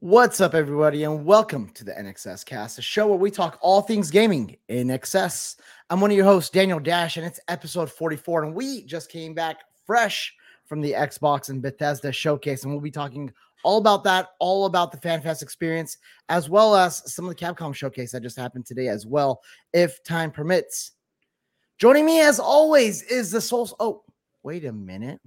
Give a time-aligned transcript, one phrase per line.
[0.00, 3.82] What's up, everybody, and welcome to the NXS Cast, a show where we talk all
[3.82, 5.56] things gaming in excess.
[5.90, 8.44] I'm one of your hosts, Daniel Dash, and it's episode 44.
[8.44, 10.32] And we just came back fresh
[10.66, 13.32] from the Xbox and Bethesda showcase, and we'll be talking
[13.64, 17.74] all about that, all about the FanFest experience, as well as some of the Capcom
[17.74, 19.42] showcase that just happened today, as well,
[19.72, 20.92] if time permits.
[21.78, 23.74] Joining me, as always, is the Souls.
[23.80, 24.04] Oh,
[24.44, 25.18] wait a minute.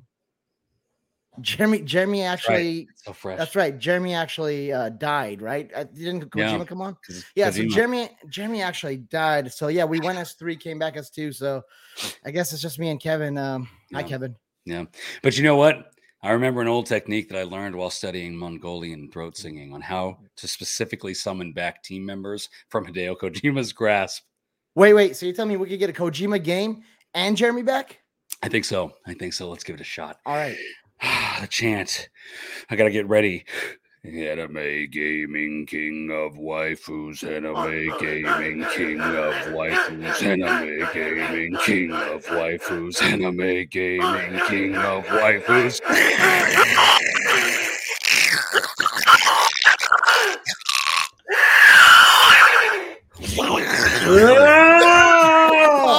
[1.39, 3.38] Jeremy, Jeremy actually, So fresh.
[3.38, 3.77] that's right.
[3.79, 5.71] Jeremy actually uh, died, right?
[5.73, 6.64] Uh, didn't Kojima Yeah.
[6.65, 6.97] come on?
[7.07, 9.51] 'Cause Yeah, so Jeremy, Jeremy actually died.
[9.54, 11.32] So yeah, we went as three, came back as two.
[11.32, 11.64] So
[12.25, 13.37] I guess it's just me and Kevin.
[13.37, 14.36] Um, hi, Kevin.
[14.65, 14.86] Yeah.
[15.23, 15.93] But you know what?
[16.21, 20.20] I remember an old technique that I learned while studying Mongolian throat singing on how
[20.37, 24.23] to specifically summon back team members from Hideo Kojima's grasp.
[24.75, 25.15] Wait, wait.
[25.15, 26.84] So you tell me we could get a Kojima game
[27.15, 28.00] and Jeremy back?
[28.43, 28.93] I think so.
[29.07, 29.50] I think so.
[29.50, 30.20] Let's give it a shot.
[30.25, 30.57] All right.
[31.41, 32.09] the chant.
[32.69, 33.45] I gotta get ready.
[34.03, 43.02] Anime gaming king of waifus, anime gaming king of waifus, anime gaming king of waifus,
[43.02, 45.81] anime gaming king of waifus.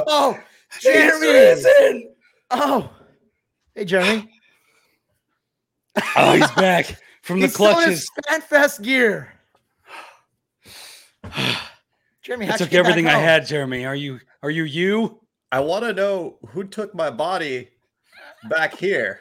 [0.04, 0.38] Oh,
[0.80, 2.08] Jeremy.
[2.50, 2.90] Oh,
[3.74, 4.28] hey, Jeremy.
[6.16, 8.10] Oh, he's back from the He's still in clutches.
[8.28, 9.32] his FanFest gear.
[12.22, 13.84] Jeremy, I took everything I had, Jeremy.
[13.84, 15.20] Are you are you you?
[15.50, 17.68] I want to know who took my body
[18.48, 19.20] back here.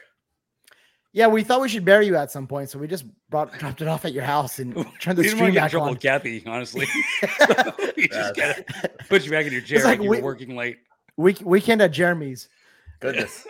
[1.13, 3.81] Yeah, we thought we should bury you at some point, so we just brought dropped
[3.81, 5.63] it off at your house and turned the We didn't stream want to get in
[5.63, 5.93] back trouble on.
[5.93, 6.85] with Kathy, honestly.
[7.97, 8.65] we just gotta
[9.09, 10.77] put you back in your chair like like you we- were working late.
[11.17, 12.47] Week weekend at Jeremy's.
[13.01, 13.45] Goodness.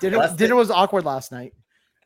[0.00, 1.52] dinner dinner was awkward last night.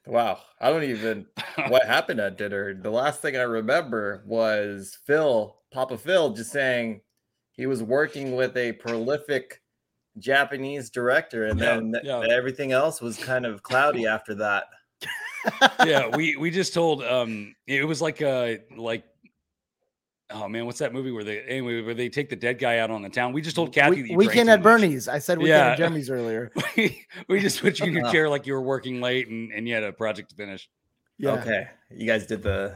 [0.07, 0.41] Wow.
[0.61, 1.27] I don't even
[1.69, 2.75] what happened at dinner.
[2.75, 7.01] The last thing I remember was Phil, Papa Phil, just saying
[7.53, 9.63] he was working with a prolific
[10.19, 12.25] Japanese director, and Yeah, then th- yeah.
[12.31, 14.65] everything else was kind of cloudy after that.
[15.85, 19.05] yeah, we we just told um it was like uh like
[20.35, 22.91] oh man, what's that movie where they anyway where they take the dead guy out
[22.91, 23.33] on the town?
[23.33, 24.65] We just told Kathy We- that you drank weekend at much.
[24.65, 25.09] Bernie's.
[25.09, 25.71] I said weekend Yeah.
[25.73, 26.51] at Jeremy's earlier.
[26.77, 29.67] we, we just put you in your chair like you were working late and, and
[29.69, 30.69] you had a project to finish.
[31.19, 31.33] Yeah.
[31.33, 31.69] Okay.
[31.91, 32.75] You guys did the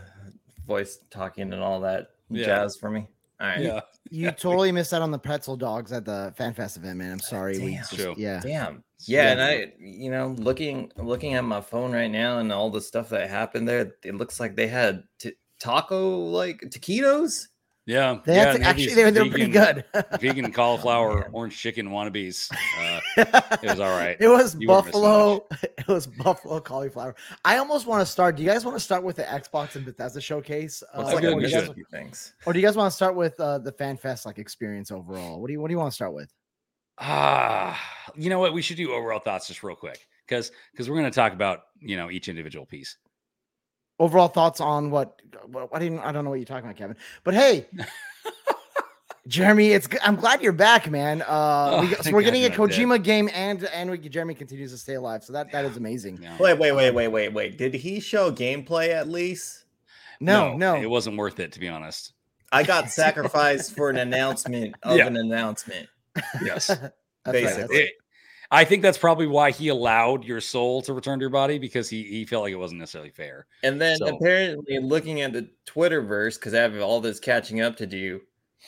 [0.66, 2.44] voice talking and all that Yeah.
[2.46, 3.06] jazz for me.
[3.40, 3.60] All right.
[3.60, 3.80] Yeah.
[4.10, 7.12] You totally missed out on the pretzel dogs at the FanFest event, man.
[7.12, 7.58] I'm sorry.
[7.58, 7.78] we Damn.
[7.78, 8.14] just- True.
[8.16, 8.40] yeah.
[8.40, 8.82] Damn.
[9.06, 9.40] Yeah, Yeah, and.
[9.42, 13.30] I, you know, looking looking at my phone right now and all the stuff that
[13.30, 17.48] happened there, it looks like they had t- taco like taquitos.
[17.88, 18.18] Yeah.
[18.26, 19.82] They yeah, to, actually they were, they were pretty good.
[20.20, 21.30] Vegan cauliflower, man.
[21.32, 22.52] orange chicken wannabes.
[22.78, 23.00] Uh,
[23.62, 24.14] it was all right.
[24.20, 25.46] It was You buffalo.
[25.78, 27.16] It was buffalo cauliflower.
[27.46, 28.36] I almost want to start.
[28.36, 31.32] Do you guys want to start with the Xbox and Bethesda showcase, uh, like good,
[31.32, 32.34] or, do you guys, a few things.
[32.44, 35.40] or do you guys want to start with uh, the FanFest like experience overall?
[35.40, 36.30] What do you What do you want to start with?
[36.98, 37.80] Ah,
[38.16, 38.52] you know what?
[38.52, 41.60] We should do overall thoughts just real quick because because we're going to talk about
[41.80, 42.98] you know each individual piece.
[43.98, 45.20] Overall thoughts on what?
[45.50, 46.00] what I didn't.
[46.00, 46.96] I don't know what you're talking about, Kevin.
[47.24, 47.66] But hey,
[49.26, 49.88] Jeremy, it's.
[50.02, 51.22] I'm glad you're back, man.
[51.22, 51.26] Uh,
[51.72, 52.78] Oh, we, so we're getting a you're not dead.
[52.78, 55.22] Kojima game, and and we, Jeremy continues to stay alive.
[55.22, 56.18] So that that is amazing.
[56.22, 56.36] Yeah.
[56.40, 57.58] Wait, wait, wait, wait, wait, wait.
[57.58, 59.64] Did he show gameplay at least?
[60.20, 60.76] No, no.
[60.76, 62.12] it wasn't worth it to be honest.
[62.50, 65.06] I got sacrificed for an announcement of Yeah.
[65.06, 65.88] an announcement.
[66.42, 66.92] Yes, that's
[67.24, 67.76] basically.
[67.78, 67.90] right.
[68.50, 71.58] It- I think that's probably why he allowed your soul to return to your body
[71.58, 73.46] because he he felt like it wasn't necessarily fair.
[73.62, 77.76] And then So- apparently looking at the Twitterverse, because I have all this catching up
[77.76, 78.20] to do,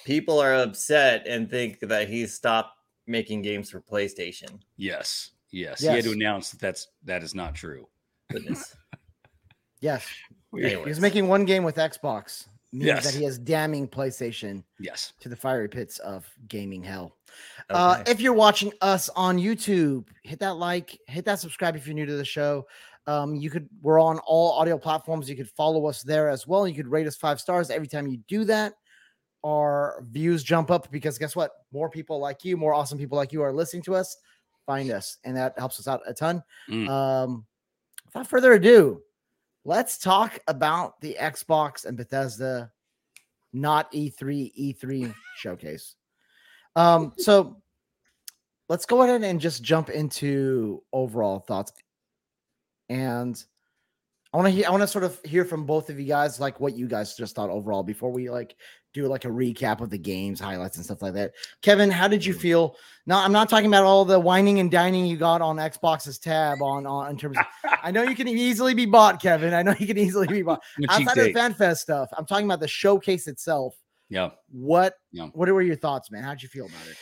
[0.05, 2.77] people are upset and think that he stopped
[3.07, 4.61] making games for PlayStation.
[4.77, 7.89] Yes, yes, he had to announce that that's that is not true.
[9.81, 10.07] Yes,
[10.55, 10.87] he Anyways.
[10.89, 12.47] was making one game with Xbox.
[12.73, 13.05] Means Yes.
[13.05, 17.17] that he is damning PlayStation Yes, to the fiery pits of gaming hell.
[17.69, 21.95] Uh, if you're watching us on YouTube, hit that like, hit that subscribe if you're
[21.95, 22.67] new to the show.
[23.07, 25.29] Um, you could we're on all audio platforms.
[25.29, 26.69] You could follow us there as well.
[26.69, 28.75] You could rate us five stars every time you do that.
[29.43, 31.53] Our views jump up because guess what?
[31.73, 34.17] More people like you, more awesome people like you are listening to us.
[34.67, 36.43] Find us, and that helps us out a ton.
[36.69, 36.89] Mm.
[36.89, 37.47] Um,
[38.05, 39.03] without further ado,
[39.65, 42.71] let's talk about the Xbox and Bethesda,
[43.53, 45.97] not E E3 E3 showcase.
[46.77, 47.57] Um, so
[48.69, 51.73] let's go ahead and just jump into overall thoughts.
[52.89, 53.43] And
[54.33, 54.65] I want to hear.
[54.67, 57.17] I want to sort of hear from both of you guys, like what you guys
[57.17, 58.55] just thought overall before we like
[58.93, 61.33] do like a recap of the games, highlights, and stuff like that.
[61.63, 62.41] Kevin, how did you Mm.
[62.41, 62.77] feel?
[63.07, 66.63] No, I'm not talking about all the wining and dining you got on Xbox's tab
[66.63, 67.39] on on in terms.
[67.39, 67.45] Of,
[67.83, 69.55] I know you can easily be bought, Kevin.
[69.55, 71.35] I know you can easily be bought I'm a cheap outside of the.
[71.35, 72.09] FanFest stuff.
[72.17, 73.80] I'm talking about the showcase itself.
[74.11, 74.31] Yeah.
[74.51, 75.29] What Yeah.
[75.33, 76.23] what were your thoughts, man?
[76.25, 76.99] How'd you feel about it?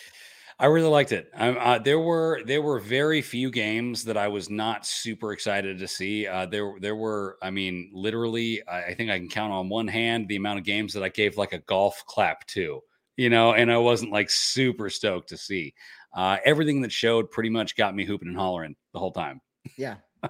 [0.60, 1.30] I really liked it.
[1.34, 5.78] Um, uh, there were there were very few games that I was not super excited
[5.78, 6.26] to see.
[6.26, 9.86] Uh, there there were, I mean, literally, I, I think I can count on one
[9.86, 12.80] hand the amount of games that I gave like a golf clap to,
[13.16, 15.74] you know, and I wasn't like super stoked to see.
[16.12, 19.40] Uh, everything that showed pretty much got me hooping and hollering the whole time.
[19.76, 19.96] Yeah.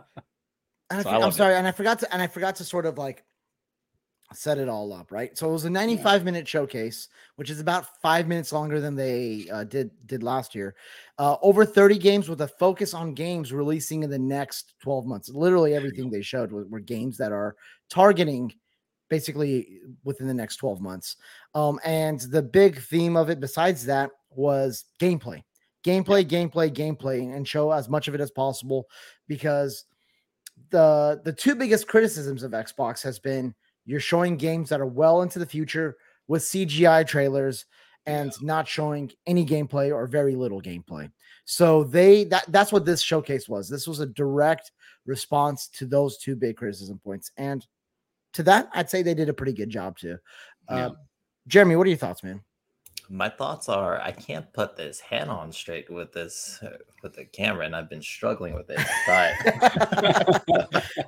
[0.90, 1.38] And I So I I'm loved it.
[1.38, 3.24] sorry, and I forgot to and I forgot to sort of like
[4.32, 5.36] set it all up, right?
[5.36, 9.48] So it was a 95 minute showcase, which is about five minutes longer than they
[9.50, 10.74] uh, did did last year.
[11.18, 15.28] Uh, over 30 games with a focus on games releasing in the next 12 months.
[15.28, 17.56] Literally everything they showed were, were games that are
[17.90, 18.52] targeting
[19.08, 21.16] basically within the next 12 months.
[21.54, 25.42] Um, and the big theme of it, besides that, was gameplay,
[25.84, 28.86] gameplay, gameplay, gameplay, and show as much of it as possible
[29.26, 29.84] because
[30.70, 33.54] the the two biggest criticisms of Xbox has been
[33.88, 35.96] you're showing games that are well into the future
[36.28, 37.64] with CGI trailers
[38.04, 41.10] and not showing any gameplay or very little gameplay.
[41.46, 43.68] So they that that's what this showcase was.
[43.68, 44.72] This was a direct
[45.06, 47.30] response to those two big criticism points.
[47.38, 47.66] And
[48.34, 50.18] to that, I'd say they did a pretty good job too.
[50.68, 50.88] Uh, Yeah.
[51.46, 52.42] Jeremy, what are your thoughts, man?
[53.08, 57.24] My thoughts are I can't put this head on straight with this uh, with the
[57.24, 58.80] camera, and I've been struggling with it.
[59.06, 59.32] But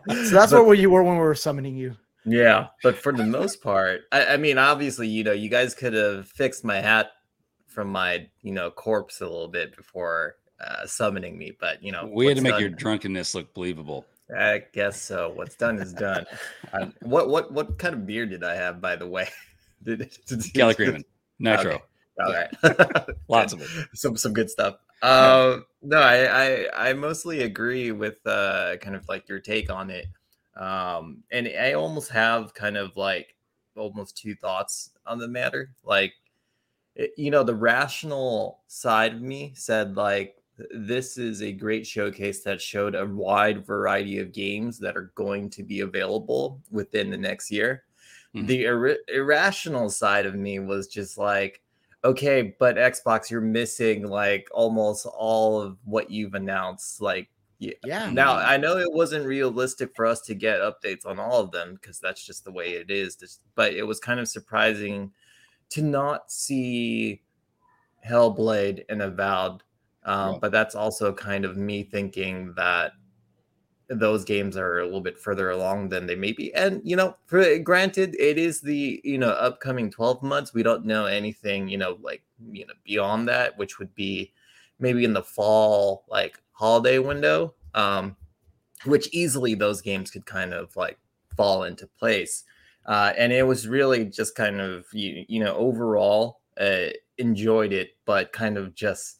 [0.24, 1.94] so that's But- where you were when we were summoning you.
[2.24, 5.92] Yeah, but for the most part, I, I mean, obviously, you know, you guys could
[5.94, 7.12] have fixed my hat
[7.66, 12.10] from my you know corpse a little bit before uh, summoning me, but you know,
[12.12, 14.06] we had to make done- your drunkenness look believable.
[14.36, 15.32] I guess so.
[15.34, 16.24] What's done is done.
[16.72, 19.28] Um, what what what kind of beer did I have, by the way?
[19.82, 21.04] Did, did, Kelly Creeman,
[21.38, 21.82] Nitro, Okay.
[22.22, 23.06] All right.
[23.28, 23.88] lots of it.
[23.94, 24.76] some some good stuff.
[25.00, 29.88] Uh, no, I, I I mostly agree with uh, kind of like your take on
[29.88, 30.04] it,
[30.56, 33.36] um, and I almost have kind of like
[33.76, 35.72] almost two thoughts on the matter.
[35.84, 36.12] Like,
[36.94, 40.36] it, you know, the rational side of me said like
[40.74, 45.48] this is a great showcase that showed a wide variety of games that are going
[45.50, 47.84] to be available within the next year.
[48.34, 48.46] Mhm.
[48.46, 51.62] The ir- irrational side of me was just like,
[52.04, 57.00] okay, but Xbox, you're missing like almost all of what you've announced.
[57.00, 57.28] Like,
[57.60, 57.74] yeah.
[57.84, 58.10] Yeah.
[58.10, 61.74] Now I know it wasn't realistic for us to get updates on all of them
[61.74, 63.14] because that's just the way it is.
[63.14, 65.12] Just- But it was kind of surprising
[65.70, 67.22] to not see
[68.08, 69.62] Hellblade and Avowed.
[70.04, 70.38] Um, Yeah.
[70.40, 72.92] But that's also kind of me thinking that
[73.88, 76.54] those games are a little bit further along than they may be.
[76.54, 80.54] And you know, for granted, it is the you know upcoming 12 months.
[80.54, 82.22] We don't know anything, you know, like
[82.52, 84.32] you know, beyond that, which would be
[84.78, 87.54] maybe in the fall, like holiday window.
[87.74, 88.16] Um,
[88.84, 90.98] which easily those games could kind of like
[91.36, 92.44] fall into place.
[92.86, 96.86] Uh, and it was really just kind of you, you know overall uh,
[97.18, 99.18] enjoyed it, but kind of just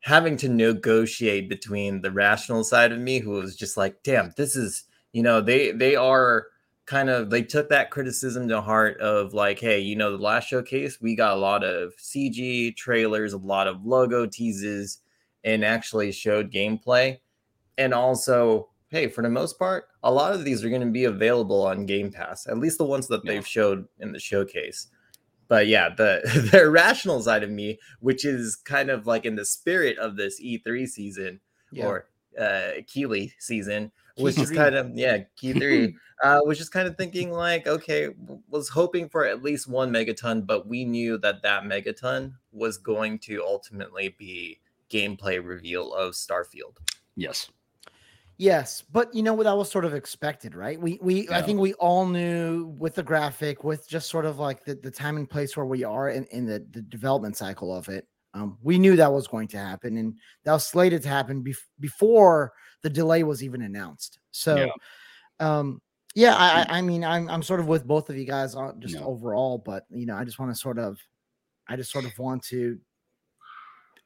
[0.00, 4.54] having to negotiate between the rational side of me who was just like damn this
[4.54, 6.46] is you know they they are
[6.86, 10.48] kind of they took that criticism to heart of like hey you know the last
[10.48, 15.00] showcase we got a lot of cg trailers a lot of logo teases
[15.44, 17.18] and actually showed gameplay
[17.76, 21.04] and also hey for the most part a lot of these are going to be
[21.04, 23.32] available on game pass at least the ones that Yeah.
[23.32, 24.88] they've showed in the showcase
[25.48, 26.20] but yeah the
[26.52, 30.40] the irrational side of me which is kind of like in the spirit of this
[30.40, 31.40] e3 season
[31.70, 31.86] Yeah.
[31.86, 32.06] or
[32.38, 36.96] uh Keighley season was just kind of yeah key three uh was just kind of
[36.96, 38.08] thinking like okay
[38.48, 43.18] was hoping for at least one megaton but we knew that that megaton was going
[43.20, 44.58] to ultimately be
[44.90, 46.76] gameplay reveal of starfield
[47.16, 47.50] Yes.
[48.40, 50.80] Yes, but you know what that was sort of expected, right?
[50.80, 54.64] We we I think we all knew with the graphic, with just sort of like
[54.64, 57.88] the, the time and place where we are in, in the, the development cycle of
[57.88, 58.06] it.
[58.34, 61.56] Um, we knew that was going to happen, and that was slated to happen bef-
[61.80, 62.52] before
[62.82, 64.20] the delay was even announced.
[64.30, 64.68] So,
[65.40, 65.58] Yeah.
[65.58, 65.82] um,
[66.14, 68.80] yeah, I, I I mean, I'm I'm sort of with both of you guys on
[68.80, 69.02] just Yeah.
[69.02, 70.96] overall, but you know, I just want to sort of,
[71.66, 72.78] I just sort of want to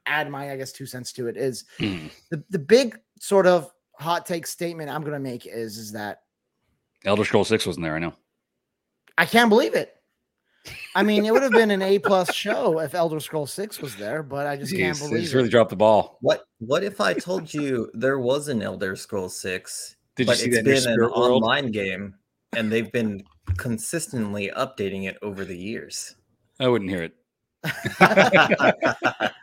[0.05, 1.37] add my, I guess, two cents to it.
[1.37, 2.09] Is Mhm.
[2.29, 6.21] the the big sort of hot take statement I'm going to make is is that
[7.05, 7.95] Elder Scroll Six wasn't there.
[7.95, 8.13] I know.
[9.17, 9.95] I can't believe it.
[10.95, 13.95] I mean, it would have been an A plus show if Elder Scroll Six was
[13.97, 15.37] there, but I just can't Jeez, they believe just it.
[15.37, 16.17] really dropped the ball.
[16.21, 20.37] what what if i told you there was an elder scroll 6 Did you but
[20.37, 21.43] see it's that in your been an World?
[21.43, 22.15] online game,
[22.55, 23.21] and they've been
[23.57, 26.15] consistently updating it over the years.
[26.61, 27.13] I wouldn't hear it.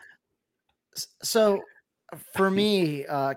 [1.23, 1.63] So
[2.35, 3.35] for me, uh,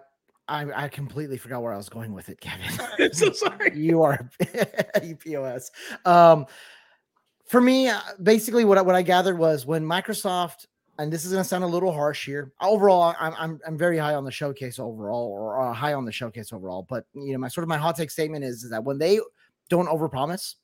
[0.48, 2.68] I, I completely forgot where I was going with it, Kevin.
[3.00, 3.72] I'm so sorry.
[3.76, 4.30] you are
[5.04, 5.72] you POS.
[6.06, 6.46] Um,
[7.48, 10.68] for me, uh, basically, what I, what I gathered was when Microsoft,
[11.00, 12.52] and this is going to sound a little harsh here.
[12.62, 16.12] Overall, I'm I'm I'm very high on the showcase overall, or uh, high on the
[16.12, 16.86] showcase overall.
[16.90, 19.20] But you know, my sort of my hot take statement is, is that when they
[19.70, 20.56] don't overpromise,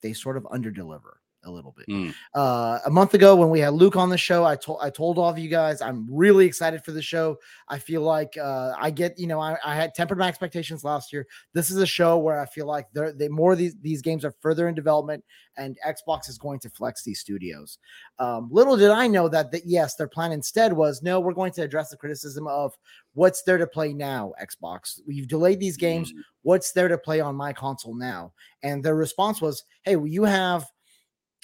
[0.00, 1.86] they sort of underdeliver a little bit.
[1.88, 2.14] Mm.
[2.34, 5.18] Uh, a month ago, when we had Luke on the show, I told I told
[5.18, 7.36] all of you guys I'm really excited for the show.
[7.68, 11.12] I feel like uh, I get you know I, I had tempered my expectations last
[11.12, 11.26] year.
[11.52, 14.24] This is a show where I feel like they're they more of these these games
[14.24, 15.24] are further in development,
[15.56, 17.78] and Xbox is going to flex these studios.
[18.18, 21.52] Um, little did I know that that yes, their plan instead was no, we're going
[21.52, 22.72] to address the criticism of
[23.14, 24.32] what's there to play now.
[24.42, 26.22] Xbox, we've delayed these games Mm.
[26.42, 28.32] what's there to play on my console now?
[28.62, 30.70] And their response was, hey, well, you have,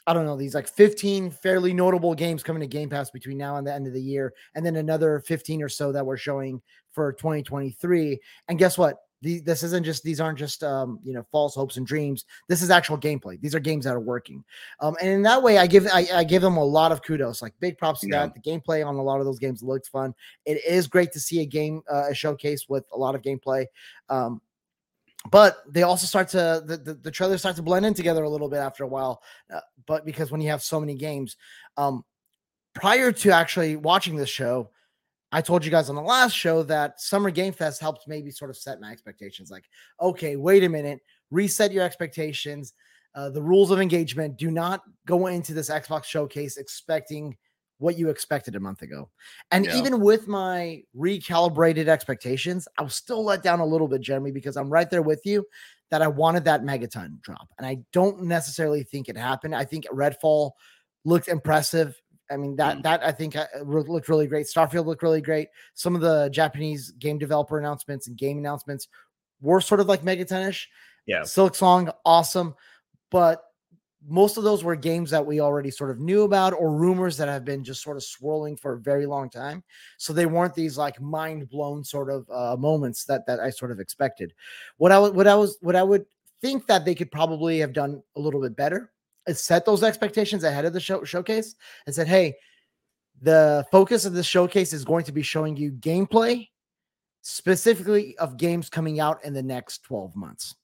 [0.06, 3.56] I don't know, these like 15 fairly notable games coming to Game Pass between now
[3.56, 6.60] and the end of the year, and then another 15 or so that we're showing
[6.90, 8.18] for 2023.
[8.48, 8.96] And guess what?
[9.22, 12.24] The, this isn't just these aren't just um, you know false hopes and dreams.
[12.48, 13.38] This is actual gameplay.
[13.38, 14.42] These are games that are working,
[14.80, 17.42] um, and in that way, I give I, I give them a lot of kudos.
[17.42, 18.24] Like big props to Yeah.
[18.28, 18.34] that.
[18.34, 20.14] The gameplay on a lot of those games looked fun.
[20.46, 23.66] It is great to see a game uh, a showcase with a lot of gameplay.
[24.08, 24.40] Um,
[25.30, 28.28] but they also start to the, the, the trailers start to blend in together a
[28.28, 29.22] little bit after a while
[29.52, 31.36] uh, but because when you have so many games
[31.76, 32.04] um
[32.74, 34.70] prior to actually watching this show
[35.32, 38.50] i told you guys on the last show that summer game fest helped maybe sort
[38.50, 39.64] of set my expectations like
[40.00, 41.00] okay wait a minute
[41.30, 42.72] reset your expectations
[43.16, 47.36] uh, the rules of engagement do not go into this xbox showcase expecting
[47.80, 49.10] what you expected a month ago
[49.50, 49.76] and Yeah.
[49.76, 54.56] even with my recalibrated expectations, I was still let down a little bit, Jeremy, because
[54.56, 55.44] I'm right there with you
[55.90, 57.48] that I wanted that megaton drop.
[57.58, 59.54] And I don't necessarily think it happened.
[59.56, 60.52] I think Redfall
[61.04, 62.00] looked impressive.
[62.30, 62.82] I mean, that Mm.
[62.84, 64.46] that I think uh, looked really great.
[64.46, 65.48] Starfield looked really great.
[65.74, 68.86] Some of the Japanese game developer announcements and game announcements
[69.40, 70.66] were sort of like megatonish.
[71.06, 71.22] Yeah.
[71.22, 72.54] Silksong, awesome.
[73.10, 73.42] But
[74.08, 77.28] most of those were games that we already sort of knew about or rumors that
[77.28, 79.62] have been just sort of swirling for a very long time.
[79.98, 83.70] So they weren't these like mind blown sort of uh, moments that that I sort
[83.70, 84.32] of expected.
[84.78, 86.06] What I would what I was what I would
[86.40, 88.90] think that they could probably have done a little bit better
[89.26, 91.54] is set those expectations ahead of the show showcase
[91.84, 92.34] and said, hey,
[93.20, 96.48] the focus of the showcase is going to be showing you gameplay
[97.22, 100.54] specifically of games coming out in the next 12 months.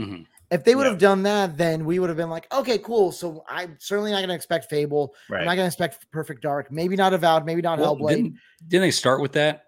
[0.00, 0.26] Mhm.
[0.50, 0.90] If they would Yeah.
[0.90, 3.10] have done that, then we would have been like, okay, cool.
[3.10, 5.14] So I'm certainly not going to expect Fable.
[5.30, 6.70] I'm not going to expect Perfect Dark.
[6.70, 7.44] Maybe not Avowed.
[7.44, 8.08] Maybe not Well, Hellblade.
[8.16, 8.34] didn't,
[8.68, 9.64] didn't they start with that?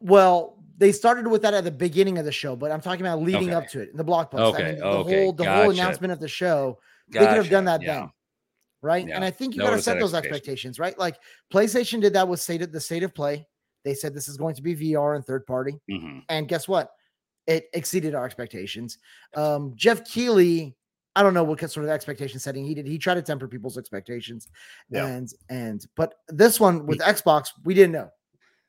[0.00, 3.22] Well, they started with that at the beginning of the show, but I'm talking about
[3.22, 3.54] leading Okay.
[3.54, 4.54] up to it in the blog post.
[4.54, 6.78] Okay, I mean, the okay, whole the whole announcement of the show,
[7.08, 8.00] they could have done that Gotcha, yeah.
[8.00, 8.10] then,
[8.82, 9.06] right?
[9.06, 9.14] Yeah.
[9.14, 10.76] And I think you No got to set those expectations.
[10.76, 10.98] expectations, right?
[10.98, 11.16] Like
[11.52, 13.46] PlayStation did that with state of the state of play.
[13.84, 16.22] They said this is going to be VR and third party, Mhm.
[16.28, 16.90] and guess what?
[17.46, 18.98] It exceeded our expectations.
[19.34, 20.74] Um, Geoff Keighley,
[21.14, 22.86] I don't know what sort of expectation setting he did.
[22.86, 24.48] He tried to temper people's expectations,
[24.90, 25.06] Yeah.
[25.06, 28.10] and and but this one with Xbox, we didn't know.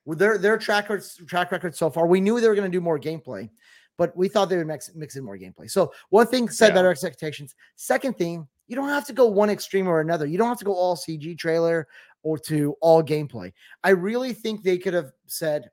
[0.05, 2.75] With their their track record, track record so far, we knew they were going to
[2.77, 3.49] do more gameplay,
[3.97, 5.69] but we thought they would mix mix in more gameplay.
[5.71, 6.75] So one thing set Yeah.
[6.75, 7.55] better expectations.
[7.75, 10.25] Second thing, you don't have to go one extreme or another.
[10.27, 11.87] You don't have to go all CG trailer
[12.21, 13.53] or to all gameplay.
[13.83, 15.71] I really think they could have said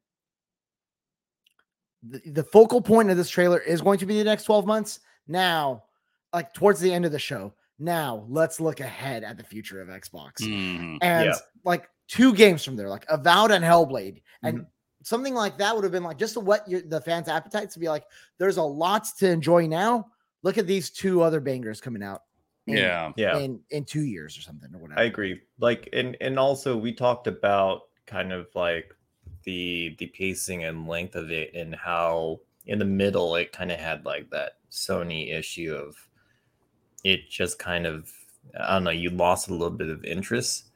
[2.03, 5.01] the, the focal point of this trailer is going to be the next 12 months.
[5.29, 5.85] Now,
[6.33, 9.89] like towards the end of the show, now let's look ahead at the future of
[9.89, 10.35] Xbox.
[10.41, 10.99] Mhm.
[11.03, 11.35] And Yeah.
[11.65, 14.67] like two games from there, like Avowed and Hellblade, and Mm-hmm.
[15.05, 17.81] something like that would have been like just to whet your, the fans' appetites to
[17.81, 18.05] be like,
[18.39, 20.07] there's a lot to enjoy now.
[20.43, 22.23] Look at these two other bangers coming out.
[22.69, 23.13] in- Yeah.
[23.17, 23.39] Yeah.
[23.39, 25.01] in in two years or something or whatever.
[25.01, 25.41] I agree.
[25.59, 28.95] Like and and also we talked about kind of like
[29.45, 33.79] the the pacing and length of it and how in the middle it kind of
[33.79, 35.97] had like that Sony issue of
[37.05, 38.11] it just kind of
[38.59, 40.71] I don't know, you lost a little bit of interest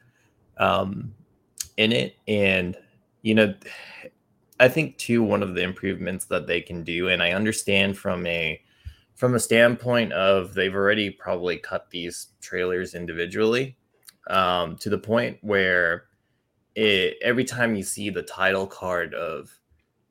[0.58, 1.14] um
[1.76, 2.16] in it.
[2.26, 2.76] And
[3.22, 3.54] you know
[4.58, 8.26] I think too one of the improvements that they can do and I understand from
[8.26, 8.60] a
[9.14, 13.76] from a standpoint of they've already probably cut these trailers individually
[14.28, 16.05] um, to the point where
[16.76, 19.50] it, every time you see the title card of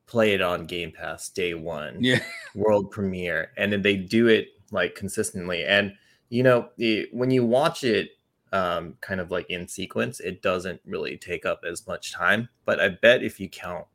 [0.07, 2.19] play it on Game Pass day one, Yeah.
[2.55, 5.63] world premiere, and then they do it like consistently.
[5.63, 5.93] And
[6.29, 8.09] you know, it, when you watch it
[8.51, 12.49] um, kind of like in sequence, it doesn't really take up as much time.
[12.65, 13.85] But I bet if you count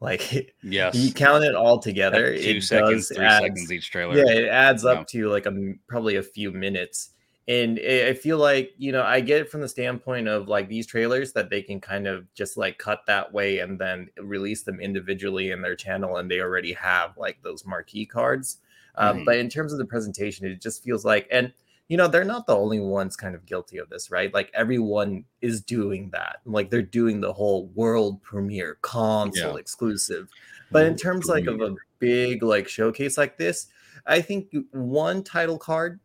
[0.00, 0.94] Like Yes.
[0.94, 4.16] you count it all together, two it seconds, does three adds- seconds each trailer.
[4.16, 7.10] yeah, it adds up to like a probably a few minutes.
[7.48, 10.86] And I feel like, you know, I get it from the standpoint of like these
[10.86, 14.80] trailers that they can kind of just like cut that way and then release them
[14.80, 18.58] individually in their channel and they already have like those marquee cards.
[18.96, 19.24] Uh, Mhm.
[19.24, 21.52] But in terms of the presentation, it just feels like, and
[21.88, 24.34] you know, they're not the only ones kind of guilty of this, right?
[24.34, 26.40] Like everyone is doing that.
[26.44, 30.28] Like they're doing the whole world premiere console exclusive.
[30.70, 33.68] But in World terms like of a big like showcase like this,
[34.04, 35.98] I think one title card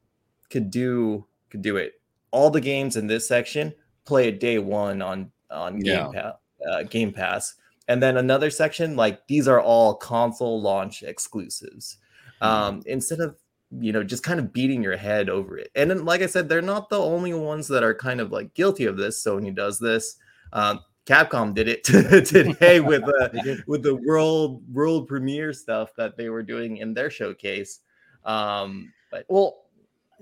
[0.50, 2.01] could do could do it.
[2.31, 3.72] All the games in this section
[4.05, 6.05] play it day one on on Yeah.
[6.05, 6.33] Game Pass,
[6.67, 7.53] uh, Game Pass,
[7.88, 11.98] and then another section like these are all console launch exclusives.
[12.41, 12.48] Hmm.
[12.48, 13.38] Um, instead of
[13.79, 16.50] you know just kind of beating your head over it, and then like I said,
[16.50, 19.24] they're not the only ones that are kind of like guilty of this.
[19.24, 20.17] Sony does this.
[20.53, 21.83] Um, Capcom did it
[22.25, 23.29] today with uh,
[23.67, 27.81] with the world world premiere stuff that they were doing in their showcase.
[28.25, 29.62] Um, but Well,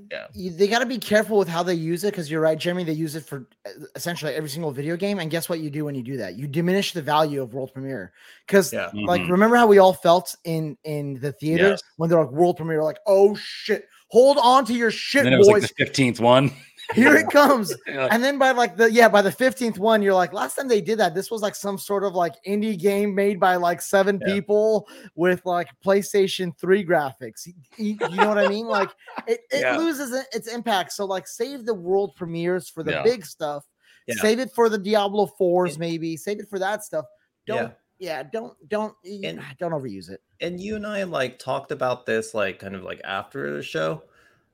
[0.10, 0.28] Yeah.
[0.34, 2.84] you- they got to be careful with how they use it because you're right, Jeremy.
[2.84, 5.86] They use it for uh, essentially every single video game, and guess what you do
[5.86, 6.36] when you do that?
[6.38, 8.14] You diminish the value of world premiere
[8.48, 9.30] because, yeah, like, Mhm.
[9.30, 11.84] remember how we all felt in in the theaters Yes.
[11.98, 15.34] when they're like world premiere, like, oh shit, hold on to your shit, And then
[15.34, 16.52] it was boys, like the fifteenth one.
[16.94, 17.76] Here it comes.
[17.88, 20.82] And then by like the yeah, by the fifteenth one, you're like, last time they
[20.82, 24.20] did that, this was like some sort of like indie game made by like seven
[24.26, 24.34] Yeah.
[24.34, 27.48] people with like PlayStation 3 graphics.
[27.48, 28.66] You, you- know what I mean?
[28.68, 28.90] Like
[29.28, 29.78] it, it Yeah.
[29.78, 30.92] loses its impact.
[30.94, 33.04] So like save the world premieres for the Yeah.
[33.04, 33.66] big stuff.
[34.10, 36.18] Save it for the Diablo 4s, And- maybe.
[36.18, 37.06] Save it for that stuff.
[37.48, 40.22] Don't yeah, don't don't And- don't overuse it.
[40.42, 44.04] and you and I like talked about this like kind of like after the show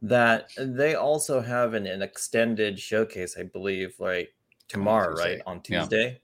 [0.01, 4.33] that they also have an, an extended showcase, I believe, like
[4.67, 5.41] tomorrow, right Tuesday.
[5.45, 5.79] on Yeah.
[5.81, 6.21] Tuesday.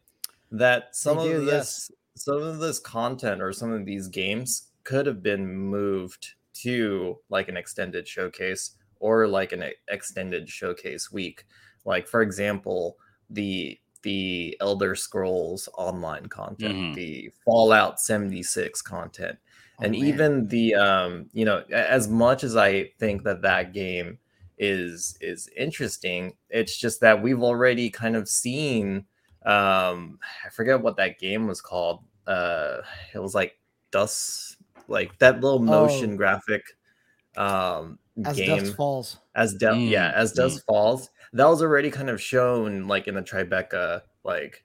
[0.52, 1.88] That some do, of yes.
[1.88, 1.92] this,
[2.24, 7.50] some of this content or some of these games could have been moved to like
[7.50, 11.46] an extended showcase or like an extended showcase week.
[11.86, 12.98] Like for example,
[13.30, 16.94] the the Elder Scrolls online content, Mhm.
[16.96, 19.40] the Fallout 76 content
[19.82, 20.02] and man.
[20.06, 24.18] even the um you know as much as i think that that game
[24.58, 29.06] is is interesting it's just that we've already kind of seen
[29.46, 32.78] um i forget what that game was called uh
[33.14, 33.58] it was like
[33.92, 34.58] dust
[34.88, 36.18] like that little motion Oh.
[36.18, 36.64] graphic
[37.36, 39.18] um as game Dusk Falls.
[39.36, 43.16] as dust Mm, yeah as Dusk Falls that was already kind of shown like in
[43.16, 44.64] the tribeca like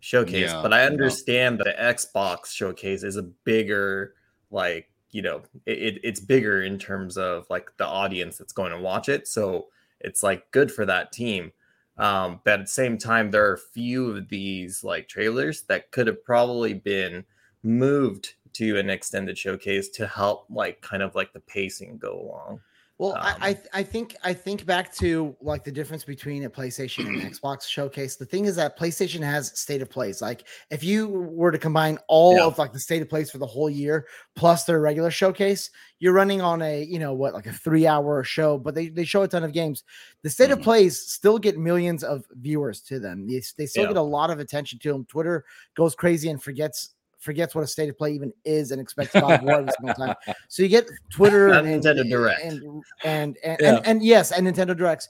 [0.00, 0.86] showcase Yeah, but i yeah.
[0.86, 4.14] understand that the xbox showcase is a bigger
[4.50, 8.72] like you know it, it- it's bigger in terms of like the audience that's going
[8.72, 9.26] to watch it.
[9.28, 9.68] So
[10.00, 11.52] it's like good for that team.
[11.98, 15.90] Um but at the same time there are a few of these like trailers that
[15.90, 17.24] could have probably been
[17.62, 22.60] moved to an extended showcase to help like kind of like the pacing go along
[22.98, 26.44] Well, Um, I, I th- I think I think back to like the difference between
[26.44, 28.16] a PlayStation and Xbox showcase.
[28.16, 30.20] The thing is that PlayStation has state of plays.
[30.20, 32.46] Like if you were to combine all Yeah.
[32.46, 36.12] of like the state of plays for the whole year plus their regular showcase, you're
[36.12, 39.22] running on a you know what like a three hour show, but they, they show
[39.22, 39.84] a ton of games.
[40.24, 40.64] The state of Mhm.
[40.64, 43.28] plays still get millions of viewers to them.
[43.28, 43.90] They, they still Yeah.
[43.90, 45.04] get a lot of attention to them.
[45.04, 45.44] Twitter
[45.76, 49.22] goes crazy and forgets forgets what a state of play even is and expects of
[49.42, 50.14] War every single time.
[50.48, 52.42] So you get Twitter And and, Nintendo Direct.
[52.44, 52.62] and
[53.04, 53.76] and and, Yeah.
[53.76, 55.08] and and yes, and Nintendo Directs.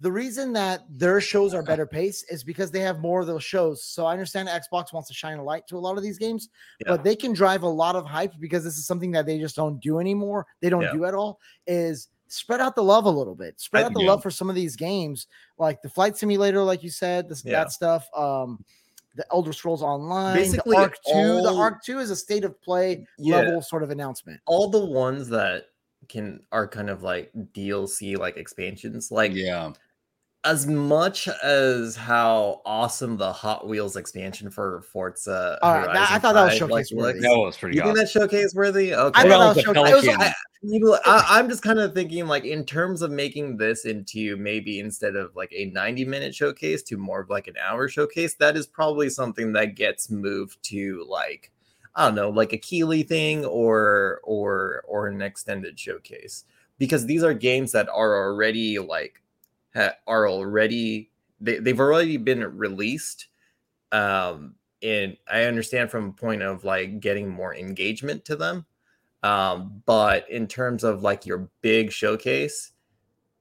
[0.00, 3.42] The reason that their shows are better paced is because they have more of those
[3.42, 3.82] shows.
[3.82, 6.50] So I understand Xbox wants to shine a light to a lot of these games,
[6.78, 6.86] Yeah.
[6.92, 9.56] but they can drive a lot of hype because this is something that they just
[9.56, 10.46] don't do anymore.
[10.60, 10.92] They don't Yeah.
[10.92, 11.40] do at all.
[11.66, 13.58] Is spread out the love a little bit.
[13.58, 15.26] Spread out the love for some of these games,
[15.58, 18.06] like the Flight Simulator, like you said, this, that stuff.
[18.14, 18.64] Um,
[19.18, 21.42] the Elder Scrolls Online, Basically, the Ark Two.
[21.42, 23.36] The Ark Two is a state of play Yeah.
[23.40, 24.40] level sort of announcement.
[24.46, 25.66] all the ones that
[26.08, 29.72] can are kind of like DLC like expansions like yeah.
[30.44, 36.18] As much as how awesome the Hot Wheels expansion for Forza All right, that- I
[36.20, 36.92] thought that was showcase looks.
[36.92, 37.20] worthy.
[37.20, 37.98] That was pretty you think awesome.
[37.98, 38.94] that's showcase worthy?
[38.94, 39.20] Okay.
[39.20, 39.90] I What thought about that was showcase.
[39.90, 40.20] It was, Pelican?
[40.22, 43.84] I- You know, I, I'm just kind of thinking like in terms of making this
[43.84, 47.88] into maybe instead of like a 90 minute showcase to more of like an hour
[47.88, 51.50] showcase, that is probably something that gets moved to like
[51.94, 56.44] I don't know, like a Keighley thing or or or an extended showcase
[56.78, 59.20] because these are games that are already like
[59.74, 63.28] ha- are already they, they've already been released
[63.92, 68.64] um and i understand from a point of like getting more engagement to them
[69.22, 72.72] um but in terms of like your big showcase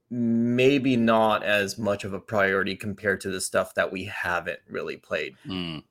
[0.09, 4.97] maybe not as much of a priority compared to the stuff that we haven't really
[4.97, 5.83] played Mm.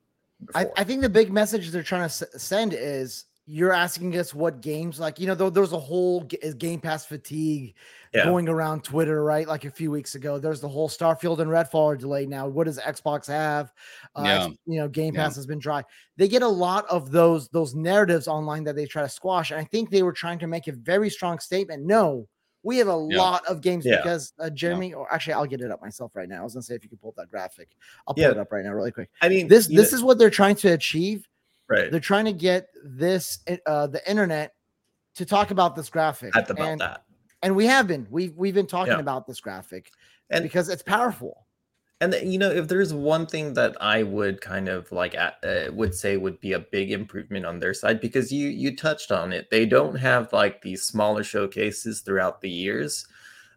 [0.53, 0.67] I.
[0.77, 4.61] I think the big message they're trying to s- send is you're asking us what
[4.61, 7.73] games like you know there, there's a whole G- game pass fatigue
[8.17, 8.25] Yeah.
[8.25, 11.85] going around twitter right like a few weeks ago there's the whole starfield and redfall
[11.93, 13.71] are delayed now what does xbox have
[14.15, 14.47] uh, Yeah.
[14.65, 15.23] You know game Yeah.
[15.23, 15.83] pass has been dry
[16.17, 19.59] they get a lot of those those narratives online that they try to squash and
[19.59, 22.27] i think they were trying to make a very strong statement no
[22.63, 23.17] we have a Yeah.
[23.21, 23.97] lot of games Yeah.
[23.97, 26.63] because uh, jeremy or actually i'll get it up myself right now i was gonna
[26.63, 27.69] say if you could pull up that graphic
[28.07, 28.31] i'll pull Yeah.
[28.31, 30.55] it up right now really quick I mean, this this know- is what they're trying
[30.57, 31.27] to achieve
[31.69, 34.53] right they're trying to get this uh the internet
[35.15, 37.03] to talk about this graphic at about and, that.
[37.43, 38.99] And we have been we've we've been talking Yeah.
[38.99, 39.91] about this graphic
[40.29, 41.45] And- because it's powerful
[41.99, 45.37] And th- you know, if there's one thing that I would kind of like at,
[45.43, 49.11] uh, would say would be a big improvement on their side, because you you touched
[49.11, 53.07] on it, they don't have like these smaller showcases throughout the years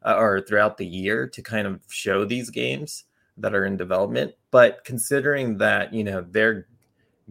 [0.06, 3.04] uh, or throughout the year to kind of show these games
[3.36, 4.32] that are in development.
[4.50, 6.66] But considering that you know their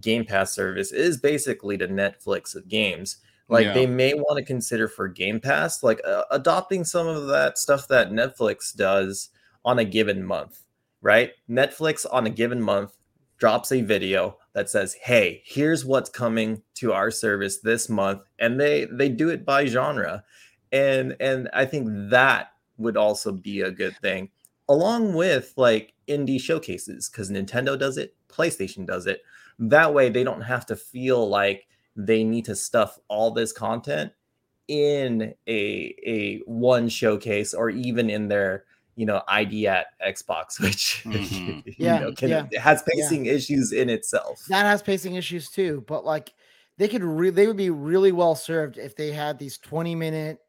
[0.01, 3.17] Game Pass service is basically the Netflix of games,
[3.49, 3.73] like Yeah.
[3.73, 7.87] they may want to consider for Game Pass, like uh, adopting some of that stuff
[7.89, 9.29] that Netflix does
[9.65, 10.63] on a given month,
[11.01, 11.31] right?
[11.49, 12.95] Netflix on a given month
[13.37, 18.59] drops a video that says, "Hey, here's what's coming to our service this month," and
[18.59, 20.23] they they do it by genre,
[20.71, 24.29] and and I think that would also be a good thing,
[24.69, 29.21] along with like indie showcases because Nintendo does it, PlayStation does it.
[29.59, 31.67] That way, they don't have to feel like
[32.07, 34.13] they need to stuff all this content
[34.67, 41.03] in a a one showcase or even in their you know ID at Xbox, which
[41.05, 41.63] Mhm.
[41.65, 43.09] you Yeah, know, can, yeah, it has yeah.
[43.09, 44.45] pacing issues in itself.
[44.49, 46.33] that has pacing issues too but like
[46.77, 50.39] they could re- they would be really well served if they had these 20 minute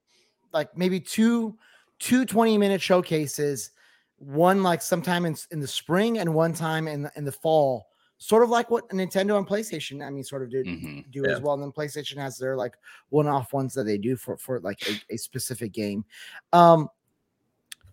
[0.53, 1.57] like maybe two
[1.99, 3.71] two 20 minute showcases
[4.19, 7.87] one like sometime in, in the spring and one time in in the fall
[8.23, 11.11] sort of like what nintendo and playstation i mean sort of did Mhm.
[11.11, 11.33] do Yeah.
[11.35, 12.75] as well and then playstation has their like
[13.09, 16.05] one-off ones that they do for for like a, a specific game
[16.53, 16.89] um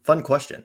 [0.03, 0.63] Fun question: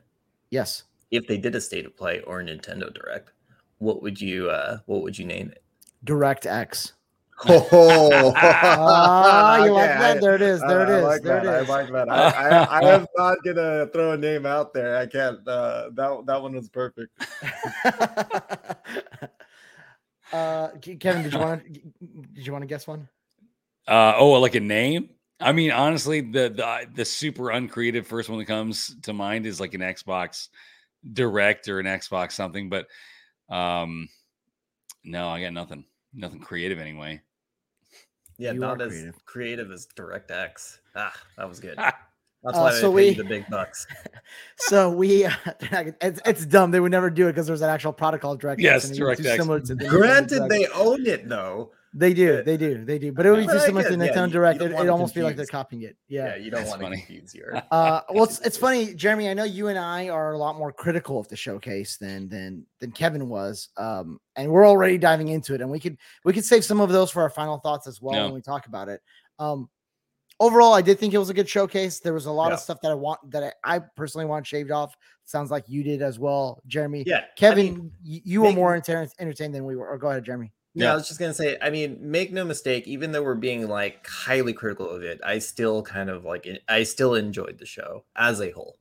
[0.51, 3.33] yes If they did a state of play or a Nintendo Direct,
[3.79, 5.63] what would you uh what would you name it?
[6.05, 6.93] direct x
[7.49, 11.59] Oh, ah you like that there it is there it is I like there that.
[11.59, 12.09] it is I like that.
[12.09, 12.23] I,
[12.79, 14.97] I, I am not gonna throw a name out there.
[14.97, 15.47] I can't.
[15.47, 17.11] Uh, that that one was perfect.
[20.33, 20.69] uh
[20.99, 21.81] kevin did you want to
[22.35, 23.09] did you want to guess one
[23.87, 25.11] Uh, oh, like a name?
[25.41, 29.59] I mean, honestly, the the the super uncreative first one that comes to mind is
[29.59, 30.49] like an Xbox
[31.13, 32.87] Direct or an Xbox something, but
[33.49, 34.09] um,
[35.03, 37.21] no, I got nothing, nothing creative anyway.
[38.39, 39.25] yeah, You not as creative.
[39.25, 39.71] creative.
[39.73, 40.79] as DirectX.
[40.95, 41.77] Ah, that was good.
[42.45, 43.87] That's Uh, why so we- the big bucks.
[44.57, 45.27] so we
[45.61, 48.61] it's, it's dumb they would never do it because there's an actual product called direct
[48.61, 49.37] Yes, and it DirectX.
[49.37, 51.71] similar to the Granted, they own it though.
[51.95, 52.41] they do yeah.
[52.43, 54.07] they do they do but it would be But too I similar to get- the
[54.21, 56.61] yeah, Direct you It, would almost be like they're copying it Yeah, yeah, you don't
[56.65, 56.97] That's want to funny.
[56.99, 57.63] confuse your.
[57.71, 59.29] Uh, well, it's, it's funny, Jeremy.
[59.29, 62.67] I know you and I are a lot more critical of the showcase than than
[62.81, 65.61] than Kevin was, um, and we're already diving into it.
[65.61, 68.15] And we could we could save some of those for our final thoughts as well
[68.17, 68.25] Yeah.
[68.25, 69.01] when we talk about it.
[69.39, 69.69] Um,
[70.41, 72.01] overall, I did think it was a good showcase.
[72.01, 74.71] There was a lot of stuff that I want that I, I personally want shaved
[74.71, 74.95] off.
[75.25, 77.05] Sounds like you did as well, Jeremy.
[77.07, 79.89] Yeah, I Kevin, mean, y- you were more enter- entertained than we were.
[79.89, 80.53] Or go ahead, Jeremy.
[80.75, 80.93] Yeah, Yeah.
[80.93, 81.57] I was just gonna say.
[81.63, 82.89] I mean, make no mistake.
[82.89, 86.47] Even though we're being like highly critical of it, I still kind of like.
[86.47, 88.79] it- I still enjoyed the show as a whole.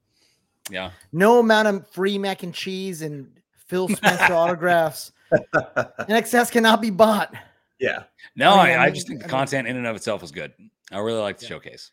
[0.70, 3.30] yeah, No amount of free mac and cheese and
[3.68, 7.34] Phil Spencer autographs and excess cannot be bought.
[7.80, 8.04] yeah,
[8.36, 9.96] no, I mean, I, I I just think the I mean- content in and of
[9.96, 10.54] itself was good.
[10.92, 11.50] I really like the Yeah.
[11.50, 11.92] showcase.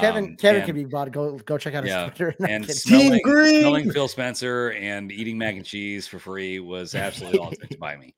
[0.00, 1.12] Kevin, Um, Kevin and- can be bought.
[1.12, 2.34] Go go check out his Yeah, Twitter.
[2.40, 2.76] No, and kidding.
[2.76, 3.60] smelling, Green!
[3.60, 7.68] smelling Phil Spencer and eating mac and cheese for free was absolutely all it took
[7.70, 8.14] to buy me.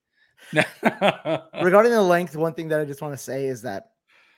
[1.62, 3.90] Regarding the length, one thing that I just want to say is that,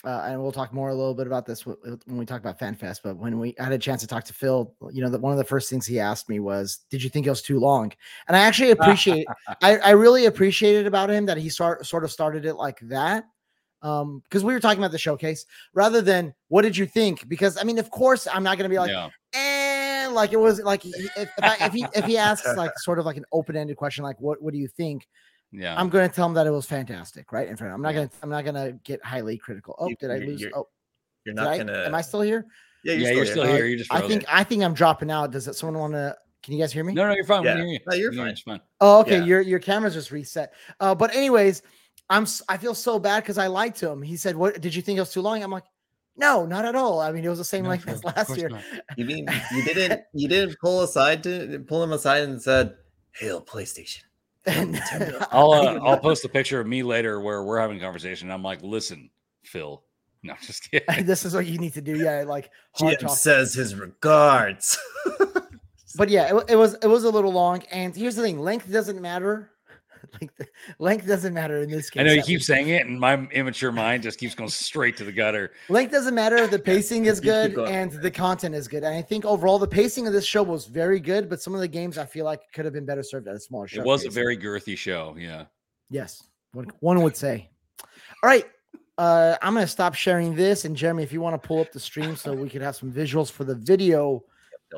[0.05, 3.01] uh, and we'll talk more a little bit about this when we talk about FanFest.
[3.05, 5.39] But when we had a chance to talk to Phil, you know, that one of
[5.39, 7.93] the first things he asked me was, "Did you think it was too long?"
[8.29, 9.27] And I actually appreciate,
[9.63, 13.25] I, I really appreciated about him that he start sort of started it like that.
[13.83, 17.29] Um, because we were talking about the showcase rather than what did you think?
[17.29, 20.61] Because I mean, of course, I'm not gonna be like, yeah, and like it was
[20.61, 23.77] like if, if, I, if he if he asks like sort of like an open-ended
[23.77, 25.07] question like what what do you think
[25.53, 25.79] yeah.
[25.79, 28.31] i'm gonna tell him that it was fantastic right in front i'm not gonna i'm
[28.31, 30.67] not gonna get highly critical oh You- did i lose you're oh
[31.25, 31.85] you're not I, gonna.
[31.85, 32.47] am i still here
[32.85, 33.57] Yeah, yeah, you're still here.
[33.57, 33.67] here.
[33.67, 34.19] You're just i frozen.
[34.21, 36.85] think i think i'm dropping out does it someone want to can you guys hear
[36.85, 37.43] me no, no, you're fine.
[37.45, 37.55] Yeah.
[37.57, 37.79] can hear you.
[37.87, 38.59] No, you're We can hear you fine.
[38.59, 38.67] fine.
[38.81, 39.25] oh okay yeah.
[39.25, 41.63] your your camera's just reset uh but anyways
[42.11, 44.83] i'm I feel so bad because i lied to him he said what did you
[44.83, 45.65] think it was too long i'm like
[46.17, 48.37] no not at all i mean it was the same No, length sure, as last
[48.37, 48.63] year not.
[48.97, 50.03] You mean you didn't?
[50.13, 52.75] You didn't pull aside to pull him aside and said,
[53.13, 54.03] "Hail PlayStation."
[55.31, 58.29] I'll uh, I'll post a picture of me later where we're having a conversation.
[58.29, 59.11] And I'm like, listen,
[59.45, 59.83] Phil.
[60.25, 61.05] No, just kidding.
[61.07, 61.97] this is what you need to do.
[61.97, 63.17] Yeah, like hard Jim talk.
[63.19, 64.77] says his regards.
[65.97, 67.63] But yeah, it, it was it was a little long.
[67.71, 69.51] And here's the thing: length doesn't matter.
[70.21, 70.47] like the,
[70.79, 72.01] length doesn't matter in this case.
[72.01, 72.47] I know you keep least.
[72.47, 75.53] saying it, and my immature mind just keeps going straight to the gutter.
[75.69, 76.47] Length doesn't matter.
[76.47, 78.85] The pacing is good and the content is good.
[78.85, 81.29] And I think overall the pacing of this show was very good.
[81.29, 83.41] But some of the games I feel like could have been better served at a
[83.41, 83.81] smaller show.
[83.81, 85.15] It was a very girthy show.
[85.19, 85.45] Yeah.
[85.91, 87.51] yes, one, one would say.
[88.23, 88.45] All right.
[88.97, 91.79] Uh, I'm gonna stop sharing this, and Jeremy, if you want to pull up the
[91.79, 94.25] stream so we could have some visuals for the video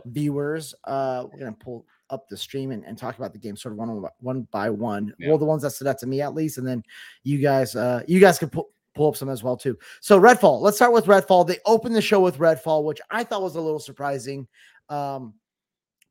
[0.04, 3.73] viewers, uh, we're gonna pull up the stream and, and talk about the game sort
[3.73, 5.14] of one one by one.
[5.18, 5.29] Yeah.
[5.29, 6.83] Well, the ones that stood out to me at least, and then
[7.23, 9.79] you guys, uh, you guys could pull pull up some as well too.
[10.01, 11.46] So Redfall, let's start with Redfall.
[11.46, 14.49] They opened the show with Redfall, which I thought was a little surprising.
[14.88, 15.35] Um,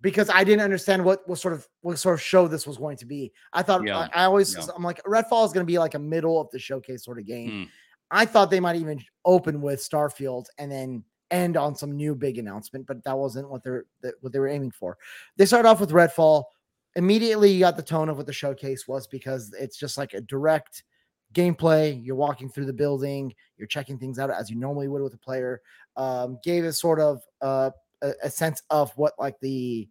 [0.02, 2.98] because I didn't understand what what sort of what sort of show this was going
[2.98, 3.32] to be.
[3.52, 3.98] I thought Yeah.
[4.14, 4.66] I, I always Yeah.
[4.76, 7.26] I'm like Redfall is going to be like a middle of the showcase sort of
[7.26, 7.50] game.
[7.50, 7.70] Mm.
[8.12, 12.38] I thought they might even open with Starfield and then end on some new big
[12.38, 13.86] announcement, but that wasn't what they're
[14.22, 14.98] what they were aiming for.
[15.38, 16.46] They started off with Redfall.
[16.96, 20.22] Immediately, you got the tone of what the showcase was because it's just like a
[20.22, 20.84] direct
[21.34, 22.04] gameplay.
[22.04, 25.18] You're walking through the building, you're checking things out as you normally would with a
[25.18, 25.62] player.
[25.96, 29.88] Um, gave us sort of uh, a, a sense of what like the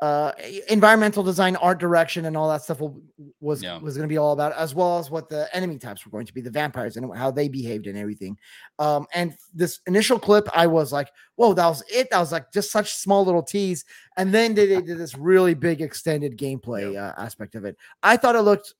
[0.00, 0.30] uh
[0.68, 3.02] environmental design art direction and all that stuff will,
[3.40, 3.78] was Yeah.
[3.78, 6.26] was going to be all about as well as what the enemy types were going
[6.26, 8.38] to be the vampires and how they behaved and everything.
[8.78, 12.10] Um and this initial clip i was like whoa that was it?
[12.10, 13.84] That was like just such small little tease.
[14.16, 17.76] And then they, they did this really big extended gameplay uh, aspect of it.
[18.02, 18.74] I thought it looked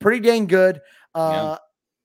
[0.00, 0.80] pretty dang good.
[1.14, 1.56] Uh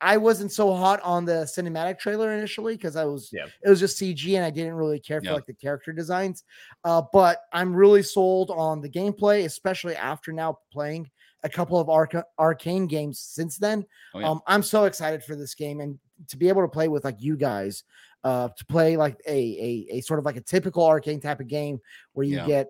[0.03, 3.45] I wasn't so hot on the cinematic trailer initially because I was Yeah.
[3.63, 5.33] it was just CG and I didn't really care for Yeah.
[5.33, 6.43] like the character designs.
[6.83, 11.09] Uh, but I'm really sold on the gameplay, especially after now playing
[11.43, 13.85] a couple of arca- Arkane games since then.
[14.13, 14.29] Oh, yeah.
[14.29, 17.21] Um, I'm so excited for this game and to be able to play with like
[17.21, 17.83] you guys,
[18.25, 21.47] uh, to play like a a, a sort of like a typical Arkane type of
[21.47, 21.79] game
[22.13, 22.69] where you get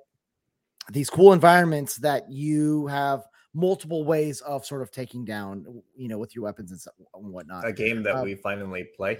[0.91, 3.23] these cool environments that you have
[3.55, 7.31] multiple ways of sort of taking down, you know, with your weapons and, so, and
[7.31, 7.67] whatnot.
[7.67, 9.19] a game that Um, we finally play.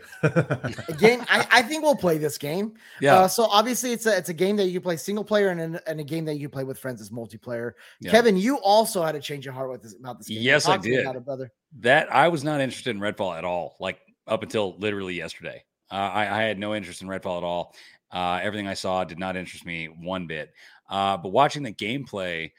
[0.88, 2.74] Again, I, I think we'll play this game.
[3.00, 3.16] Yeah.
[3.20, 5.90] Uh, so obviously, it's a it's a game that you play single player and, a-
[5.90, 7.74] and a game that you play with friends as multiplayer.
[8.02, 8.12] Yeah.
[8.12, 10.42] Kevin, you also had a change of heart with this about this game.
[10.42, 11.02] Yes, I Talk to did.
[11.02, 11.52] about it, brother.
[11.80, 13.76] that I was not interested in Redfall at all.
[13.80, 17.76] Like up until literally yesterday, uh, I, I had no interest in Redfall at all.
[18.12, 20.52] Uh, everything I saw did not interest me one bit.
[20.90, 22.52] Uh, but watching the gameplay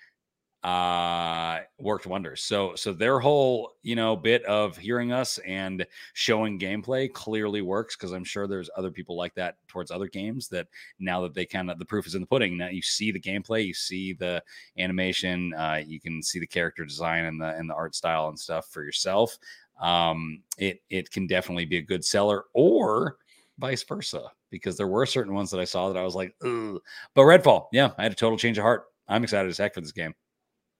[0.64, 2.42] uh worked wonders.
[2.42, 7.96] So so their whole you know bit of hearing us and showing gameplay clearly works
[7.96, 10.66] because i'm sure there's other people like that towards other games that
[10.98, 12.56] now that they kind of the proof is in the pudding.
[12.56, 14.42] Now you see the gameplay you see the
[14.78, 18.38] animation uh you can see the character design and the and the art style and
[18.38, 19.36] stuff for yourself.
[19.82, 23.18] Um it it can definitely be a good seller or
[23.58, 26.80] vice versa because there were certain ones that i saw that i was like Ugh.
[27.14, 28.86] but redfall yeah i had a total change of heart.
[29.06, 30.14] I'm excited as heck for this game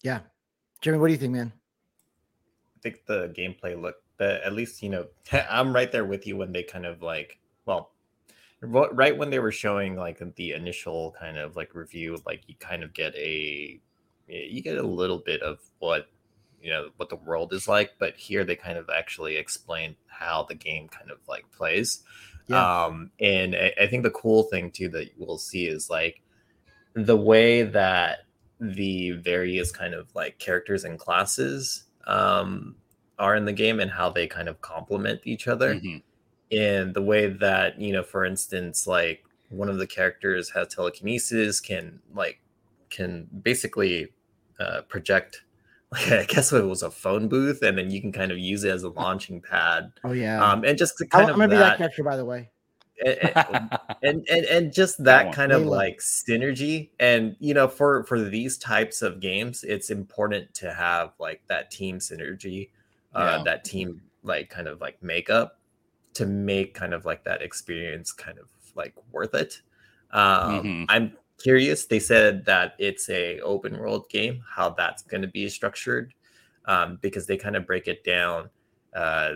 [0.05, 0.21] Yeah,
[0.83, 1.53] Jeremy, what do you think, man?
[2.77, 6.37] I think the gameplay look the at least you know I'm right there with you
[6.37, 7.91] when they kind of like well
[8.61, 12.83] right when they were showing like the initial kind of like review like you kind
[12.83, 13.81] of get a
[14.29, 16.09] you get a little bit of what
[16.63, 20.45] you know what the world is like but here they kind of actually explain how
[20.49, 22.03] the game kind of like plays
[22.47, 22.87] Yeah.
[22.87, 26.23] um and I, I think the cool thing too that we'll see is like
[26.95, 28.24] the way that
[28.61, 32.75] the various kind of like characters and classes um
[33.19, 36.03] are in the game and how they kind of complement each other Mhm.
[36.51, 41.61] in the way that you know for instance like one of the characters has telekinesis
[41.61, 42.41] can like
[42.91, 44.09] can basically
[44.61, 45.43] uh, project
[45.93, 48.65] like i guess it was a phone booth and then you can kind of use
[48.65, 51.79] it as a launching pad Oh yeah, um and just kind of remember that that,
[51.79, 52.51] character by the way.
[53.05, 53.71] And,
[54.03, 58.59] and- and and just That kind of like synergy and you know for for these
[58.59, 62.71] types of games it's important to have like that team synergy
[63.15, 63.43] uh Yeah.
[63.45, 65.59] that team like kind of like makeup
[66.15, 69.63] to make kind of like that experience kind of like worth it
[70.13, 70.87] um Mhm.
[70.89, 75.49] i'm curious they said that it's a open world game how that's going to be
[75.49, 76.15] structured
[76.67, 78.49] um because they kind of break it down
[78.95, 79.35] uh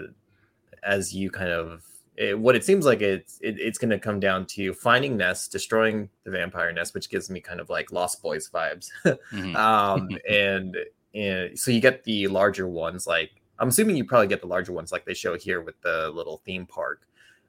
[0.83, 1.85] as you kind of
[2.19, 5.47] it, what it seems like it's it, it's going to come down to finding nests
[5.49, 8.89] destroying the vampire nest which gives me kind of like lost boys vibes
[9.33, 9.55] Mhm.
[9.57, 10.77] um and
[11.15, 14.73] and so you get the larger ones like i'm assuming you probably get the larger
[14.73, 17.03] ones like they show here with the little theme park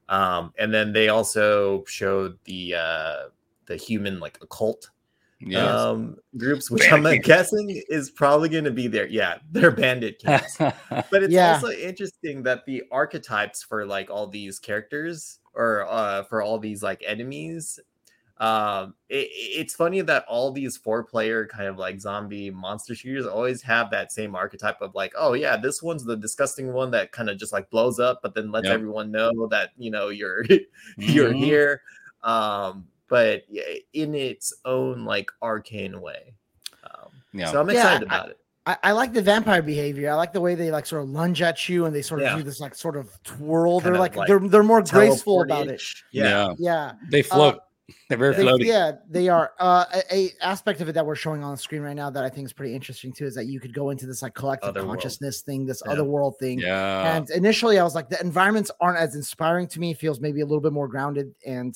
[0.07, 3.15] um and then they also showed the uh
[3.65, 4.89] the human like occult
[5.41, 5.65] Yeah.
[5.73, 7.25] um, groups, which Bandit I'm Kings.
[7.25, 9.07] guessing is probably going to be there.
[9.07, 10.55] Yeah, they're bandit kings.
[10.57, 10.75] but
[11.23, 11.53] it's Yeah.
[11.53, 16.83] also interesting that the archetypes for like all these characters or uh for all these
[16.83, 17.79] like enemies
[18.37, 23.25] um it, it's funny that all these four player kind of like zombie monster shooters
[23.25, 27.11] always have that same archetype of like oh yeah this one's the disgusting one that
[27.11, 28.73] kind of just like blows up but then lets Yep.
[28.75, 30.43] everyone know that you know you're
[30.97, 31.37] you're Mhm.
[31.37, 31.81] here
[32.23, 33.43] um but
[33.93, 36.33] in its own like Arkane way
[36.83, 37.51] um Yeah.
[37.51, 40.11] so i'm Yeah, excited I- about it I, I like the vampire behavior.
[40.11, 42.25] I like the way they like sort of lunge at you and they sort of
[42.27, 42.35] Yeah.
[42.37, 43.79] do this like sort of twirl.
[43.79, 45.79] Kind they're of like, like they're they're more graceful about it.
[45.79, 46.03] Teleport-ish.
[46.11, 46.91] yeah Yeah.
[47.09, 47.61] They float.
[48.09, 48.65] They're very They- floaty.
[48.65, 49.53] yeah, they are.
[49.59, 52.23] Uh, a, a aspect of it that we're showing on the screen right now that
[52.23, 54.69] I think is pretty interesting too is that you could go into this like collective
[54.69, 54.97] Other world.
[54.97, 55.93] consciousness thing, this Yeah.
[55.93, 56.59] other world thing.
[56.59, 57.15] Yeah.
[57.15, 59.91] And initially, I was like, the environments aren't as inspiring to me.
[59.91, 61.73] It feels maybe a little bit more grounded and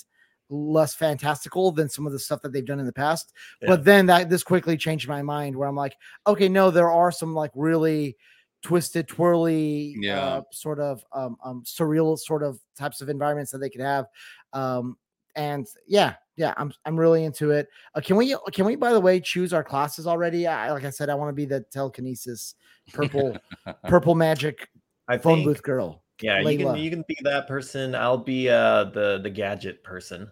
[0.54, 3.34] less fantastical than some of the stuff that they've done in the past.
[3.62, 3.70] Yeah.
[3.70, 7.12] But then that this quickly changed my mind where I'm like, okay, no, there are
[7.12, 8.16] some like really
[8.62, 10.20] twisted, twirly, Yeah.
[10.20, 14.06] uh, sort of um, um, surreal sort of types of environments that they could have.
[14.54, 14.98] Um,
[15.36, 17.68] and yeah, yeah, I'm I'm really into it.
[17.96, 20.48] Uh, can we can we by the way choose our classes already?
[20.48, 22.56] I like I said, I want to be the telekinesis
[22.92, 23.38] purple
[23.88, 24.68] purple magic
[25.08, 26.04] i phone think booth girl.
[26.22, 27.96] Yeah, you can you can be that person.
[27.96, 30.32] I'll be uh the the gadget person.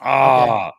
[0.00, 0.72] Ah,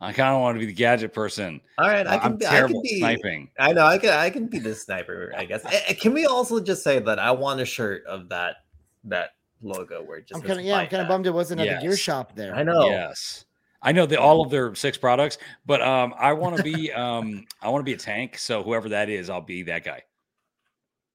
[0.00, 1.60] I kind of want to be the gadget person.
[1.78, 2.46] All right, I can I'm be.
[2.46, 2.98] I terrible can be.
[2.98, 3.50] sniping.
[3.58, 3.86] I know.
[3.86, 4.10] I can.
[4.10, 5.32] I can be the sniper.
[5.36, 5.64] I guess.
[6.00, 8.56] Can we also just say that I want a shirt of that
[9.04, 9.30] that
[9.62, 11.80] logo where it just I'm kind of yeah, I'm kind of bummed it wasn't at
[11.80, 12.54] the gear shop there.
[12.54, 12.90] I know.
[12.90, 13.44] Yes.
[13.82, 17.44] I know the, all of their six products, but um, I want to be um,
[17.62, 18.36] I want to be a tank.
[18.38, 20.02] So whoever that is, I'll be that guy.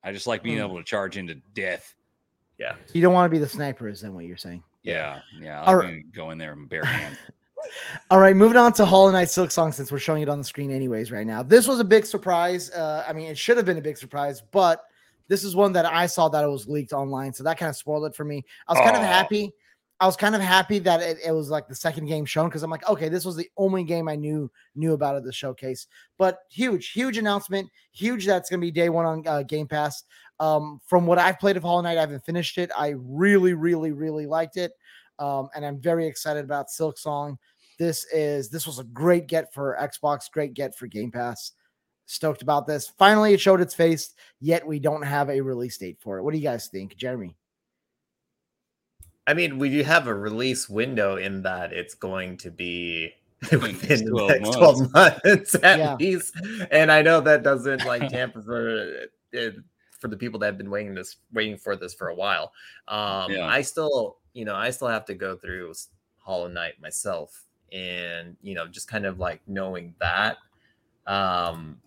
[0.04, 0.63] I just like being Hmm.
[0.65, 1.93] able to charge into death.
[2.58, 2.76] Yeah.
[2.93, 4.63] You don't want to be the sniper, is that what you're saying?
[4.84, 5.62] Yeah, yeah.
[5.62, 6.04] All I'll right.
[6.13, 7.17] go in there and bare hand.
[8.10, 10.71] All right, moving on to Hollow Knight Silksong since we're showing it on the screen
[10.71, 11.43] anyways right now.
[11.43, 12.69] This was a big surprise.
[12.71, 14.84] Uh, I mean, it should have been a big surprise, but
[15.28, 17.76] this is one that I saw that it was leaked online, so that kind of
[17.76, 18.43] spoiled it for me.
[18.67, 19.54] I was kind of happy.
[20.02, 22.63] I was kind of happy that it, it was like the second game shown because
[22.63, 25.86] I'm like, okay, this was the only game I knew knew about at the showcase.
[26.17, 28.26] But huge, huge announcement, huge.
[28.26, 30.04] That's gonna be day one on uh, Game Pass.
[30.39, 32.71] Um, from what I've played of Hollow Knight, I haven't finished it.
[32.76, 34.74] I really, really, really liked it,
[35.19, 37.38] um, and I'm very excited about Silksong.
[37.81, 41.53] This is this was a great get for Xbox, great get for Game Pass.
[42.05, 42.89] Stoked about this.
[42.99, 44.13] Finally, it showed its face.
[44.39, 46.21] Yet we don't have a release date for it.
[46.21, 47.35] What do you guys think, Jeremy?
[49.25, 53.13] I mean, we do have a release window in that it's going to be
[53.51, 55.95] within the 12 next 12 months at Yeah.
[55.95, 56.35] least.
[56.69, 59.55] And I know that doesn't like tamper for it,
[59.99, 62.51] for the people that have been waiting this waiting for this for a while.
[62.87, 63.47] Um Yeah.
[63.47, 65.87] I still, you know, I still have to go through s-
[66.19, 70.38] Hollow Knight myself and you know, just kind of like knowing that
[71.07, 71.81] um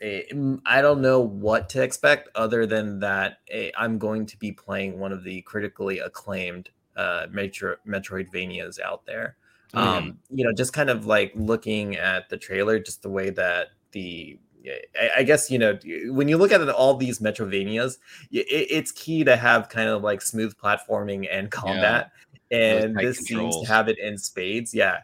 [0.00, 4.36] it- mm, I don't know what to expect other than that eh, I'm going to
[4.38, 9.36] be playing one of the critically acclaimed uh, Metro Metroidvanias out there.
[9.72, 9.80] Mhm.
[9.80, 13.68] Um, you know, just kind of like looking at the trailer, just the way that
[13.92, 14.38] the
[15.16, 15.78] I, guess you know
[16.10, 17.98] when you look at it, all these Metrovanias,
[18.30, 22.10] it's key to have kind of like smooth platforming and combat,
[22.50, 24.74] and tight this seems to have it in spades.
[24.74, 25.00] Yeah,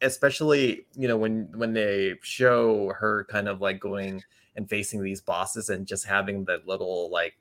[0.00, 4.22] especially you know when when they show her kind of like going
[4.56, 7.38] and facing these bosses and just having that little like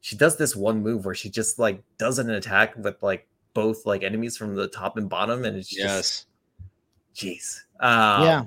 [0.00, 3.86] she does this one move where she just like does an attack with like both
[3.86, 6.26] like enemies from the top and bottom and it's just
[7.14, 7.60] jeez.
[7.78, 8.44] Um, yeah,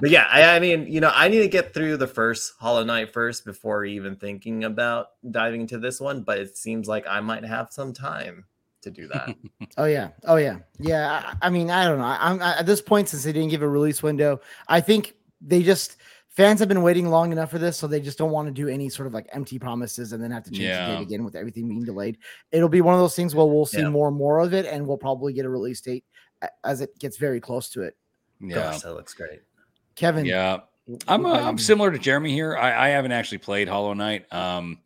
[0.00, 2.84] but yeah I, I mean you know i need to get through the first hollow
[2.84, 7.20] knight first before even thinking about diving into this one but it seems like i
[7.20, 8.44] might have some time
[8.86, 9.36] to do that
[9.76, 11.34] oh yeah, oh yeah, yeah.
[11.42, 12.04] I, I mean, I don't know.
[12.04, 14.40] I, I'm at this point since they didn't give a release window.
[14.68, 15.96] I think they just
[16.30, 18.68] fans have been waiting long enough for this, so they just don't want to do
[18.68, 21.34] any sort of like empty promises and then have to change the date again with
[21.34, 22.18] everything being delayed.
[22.52, 23.88] It'll be one of those things where we'll see Yeah.
[23.88, 26.04] more and more of it, and we'll probably get a release date
[26.64, 27.96] as it gets very close to it.
[28.40, 28.54] Yeah.
[28.54, 29.40] gosh that looks great
[29.94, 30.58] Kevin, Yeah.
[31.08, 32.56] I'm how uh, you- I'm similar to Jeremy here.
[32.56, 34.78] I, I haven't actually played Hollow Knight, um,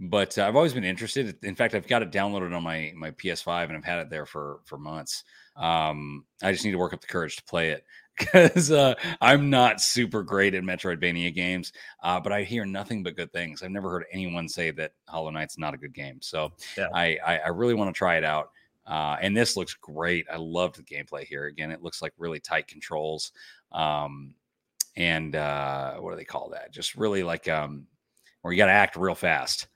[0.00, 1.36] but uh, I've always been interested.
[1.44, 4.26] In fact, I've got it downloaded on my my PS5 and I've had it there
[4.26, 5.24] for for months.
[5.56, 7.84] Um, I just need to work up the courage to play it
[8.18, 11.72] because uh, I'm not super great at Metroidvania games.
[12.02, 13.62] Uh, but I hear nothing but good things.
[13.62, 16.18] I've never heard anyone say that Hollow Knight's not a good game.
[16.22, 16.88] So Yeah.
[16.94, 18.50] I, I I really want to try it out.
[18.86, 20.26] Uh, and this looks great.
[20.32, 21.46] I loved the gameplay here.
[21.46, 23.32] Again, it looks like really tight controls.
[23.70, 24.34] Um,
[24.96, 26.72] and uh, what do they call that?
[26.72, 27.86] Just really like um,
[28.42, 29.68] where you got to act real fast.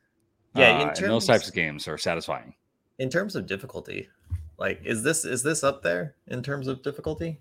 [0.55, 2.55] Yeah, in uh, and those types of games are satisfying.
[2.99, 4.09] in terms of difficulty
[4.59, 7.39] like is this is this up there in terms of difficulty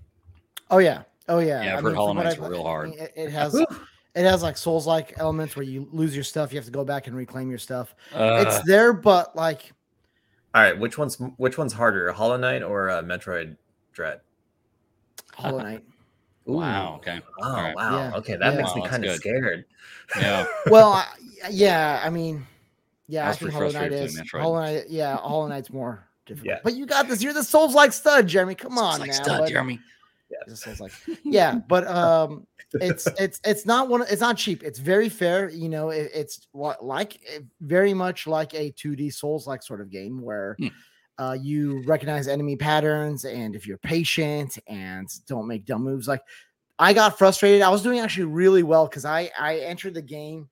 [0.72, 2.90] Oh yeah, Oh yeah, Yeah, I've I heard mean, Hollow Knight's I've- real I hard.
[2.90, 3.54] mean, It, it has
[4.16, 6.84] it has like Souls like elements where you lose your stuff, you have to go
[6.84, 7.94] back and reclaim your stuff.
[8.14, 9.72] Uh, it's there, but like
[10.56, 13.58] All right, which one's which one's harder, Hollow Knight or uh, Metroid
[13.92, 14.22] Dread?
[15.36, 15.84] Hollow Knight.
[16.50, 16.54] Ooh.
[16.54, 16.96] wow.
[16.98, 17.22] Okay.
[17.42, 17.76] Oh Alright.
[17.76, 17.98] wow.
[18.10, 18.18] Yeah.
[18.18, 18.58] Okay, that Yeah.
[18.58, 19.66] makes Wow, me kind of scared.
[20.20, 20.46] Yeah.
[20.68, 21.08] well, I,
[21.52, 22.46] yeah, I mean,
[23.08, 24.42] yeah, I, I think Hollow Knight is Metroid.
[24.42, 24.86] Hollow Knight.
[24.90, 26.48] Yeah, Hollow Knight's more difficult.
[26.48, 26.60] Yeah.
[26.64, 27.22] But you got this.
[27.22, 28.56] You're the Souls like stud, Jeremy.
[28.56, 29.16] Come on like now.
[29.16, 29.80] stud, Jeremy.
[30.30, 30.92] It Souls like,
[31.24, 34.04] yeah, but um, it's it's it's not one.
[34.10, 34.64] It's not cheap.
[34.64, 35.50] It's very fair.
[35.50, 39.90] You know, it, it's like eh, very much like a 2D Souls like sort of
[39.90, 40.56] game where.
[40.60, 40.68] Hmm.
[41.20, 46.24] Uh, you recognize enemy patterns, and if you're patient and don't make dumb moves, like
[46.80, 47.62] I got frustrated.
[47.62, 50.50] I was doing actually really well because I I entered the game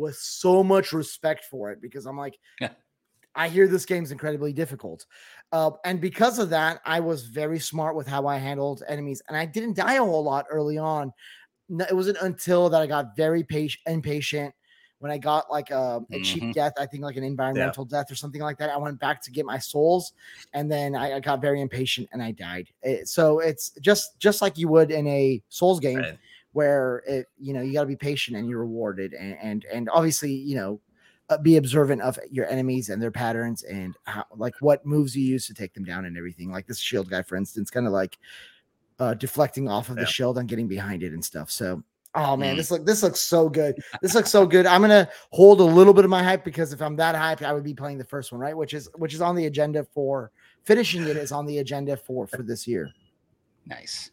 [0.00, 2.70] with so much respect for it because I'm like, Yeah.
[3.34, 5.06] I hear this game's incredibly difficult.
[5.52, 9.36] Uh, and because of that, I was very smart with how I handled enemies, and
[9.36, 11.12] I didn't die a whole lot early on.
[11.68, 14.52] No, It wasn't until that I got very patient, impatient.
[14.98, 16.52] When I got like a, a cheap Mhm.
[16.52, 19.30] death, I think like an environmental death or something like that, I went back to
[19.30, 20.12] get my souls,
[20.52, 22.68] and then I, I got very impatient and I died.
[22.82, 26.18] It- so it's just just like you would in a Souls game, Right.
[26.52, 29.88] Where it you know you got to be patient and you're rewarded and and, and
[29.90, 30.80] obviously you know
[31.28, 35.22] uh, be observant of your enemies and their patterns and how like what moves you
[35.24, 37.92] use to take them down and everything like this shield guy for instance kind of
[37.92, 38.18] like
[38.98, 40.06] uh deflecting off of the Yeah.
[40.08, 41.82] shield and getting behind it and stuff so
[42.16, 42.58] oh man Mm.
[42.58, 45.94] this look this looks so good this looks so good i'm gonna hold a little
[45.94, 48.32] bit of my hype because if i'm that hyped i would be playing the first
[48.32, 50.32] one right which is which is on the agenda for
[50.64, 52.92] finishing it is on the agenda for for this year
[53.66, 54.10] Nice.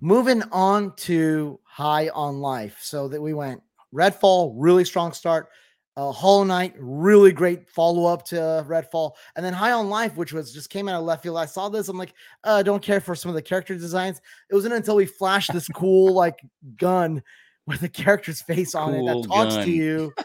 [0.00, 2.78] Moving on to High on Life.
[2.80, 3.62] So that we went
[3.94, 5.48] Redfall, really strong start.
[5.94, 10.32] Uh, Hollow Knight, really great follow up to Redfall, and then High on Life, which
[10.32, 11.36] was just came out of left field.
[11.36, 12.14] I saw this, I'm like,
[12.44, 14.22] uh, I don't care for some of the character designs.
[14.50, 16.40] It wasn't until we flashed this cool like
[16.76, 17.22] gun
[17.66, 20.14] with the character's face on it that talks to you.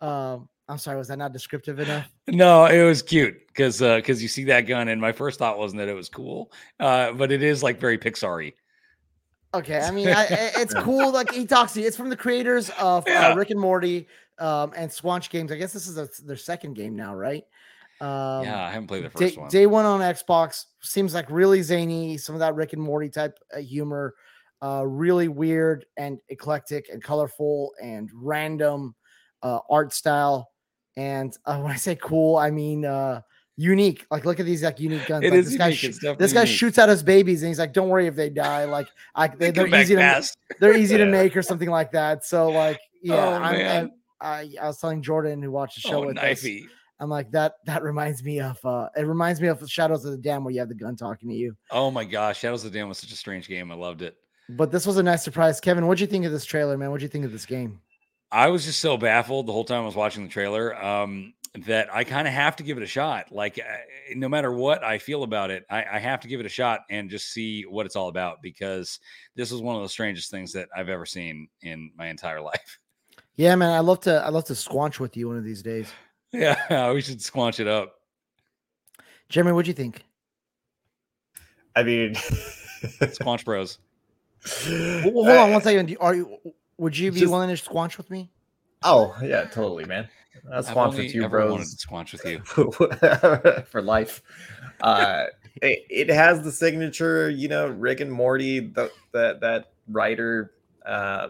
[0.00, 2.10] Um, I'm sorry, was that not descriptive enough?
[2.28, 5.78] No, it was cute because because you see that gun, and my first thought wasn't
[5.78, 8.52] that it was cool, uh, but it is like very Pixar-y.
[9.54, 10.26] Okay, I mean, I,
[10.56, 11.12] it's cool.
[11.12, 11.86] Like he talks to you.
[11.86, 13.28] It's from the creators of Yeah.
[13.28, 15.52] uh, Rick and Morty um, and Squanch Games.
[15.52, 17.44] I guess this is a, their second game now, right?
[18.00, 19.48] Um, yeah, I haven't played the Day, first one.
[19.48, 22.18] day one on Xbox seems like really zany.
[22.18, 24.14] Some of that Rick and Morty type uh, humor,
[24.60, 28.94] uh, really weird and eclectic and colorful and random
[29.42, 30.50] uh, art style.
[30.96, 33.20] And uh, when I say cool, I mean uh,
[33.56, 34.06] unique.
[34.10, 35.24] Like, look at these like unique guns.
[35.24, 36.56] It like, is this guy sh- this guy unique.
[36.58, 38.64] shoots at his babies, and he's like, "Don't worry if they die.
[38.64, 40.28] Like, I, they, They back easy to
[40.60, 43.92] they're easy to make or something like that." So, like, yeah, Oh, I'm.
[44.20, 46.46] I, I was telling Jordan who watched the show Oh, with us.
[47.00, 47.54] I'm like that.
[47.66, 48.64] That reminds me of.
[48.64, 51.28] uh It reminds me of Shadows of the Damned, where you have the gun talking
[51.28, 51.56] to you.
[51.70, 53.70] Oh my gosh, Shadows of the Damned was such a strange game.
[53.70, 54.16] I loved it.
[54.48, 55.86] But this was a nice surprise, Kevin.
[55.86, 56.90] What'd you think of this trailer, man?
[56.90, 57.80] What'd you think of this game?
[58.30, 61.34] I was just so baffled the whole time I was watching the trailer um,
[61.66, 63.30] that I kind of have to give it a shot.
[63.30, 63.62] Like, uh,
[64.16, 66.80] no matter what I feel about it, I, I have to give it a shot
[66.90, 68.98] and just see what it's all about because
[69.36, 72.78] this is one of the strangest things that I've ever seen in my entire life.
[73.36, 73.70] Yeah, man.
[73.70, 74.14] I love to.
[74.24, 75.88] I love to squanch with you one of these days.
[76.32, 77.94] Yeah, we should squanch it up.
[79.28, 80.04] Jeremy, what do you think?
[81.76, 82.14] I mean,
[82.84, 83.78] Squanch Bros.
[84.68, 85.96] Well, hold on one second.
[86.00, 86.38] Are you?
[86.78, 88.30] Would you be Just- willing to squanch with me?
[88.82, 90.08] Oh yeah, totally, man.
[90.48, 91.74] That's I've fun only with you, ever wanted bros.
[91.74, 93.62] to squanch with you.
[93.70, 94.22] for life.
[94.80, 95.26] Uh,
[95.62, 100.52] it, it has the signature, you know, Rick and Morty, the, that that writer,
[100.84, 101.28] uh,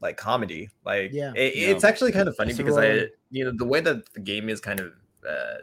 [0.00, 0.68] like comedy.
[0.84, 1.32] Like, Yeah.
[1.36, 1.68] it- Yeah.
[1.68, 4.20] it's actually kind of funny It's a because I, you know, the way that the
[4.20, 4.92] game is kind of,
[5.28, 5.58] uh,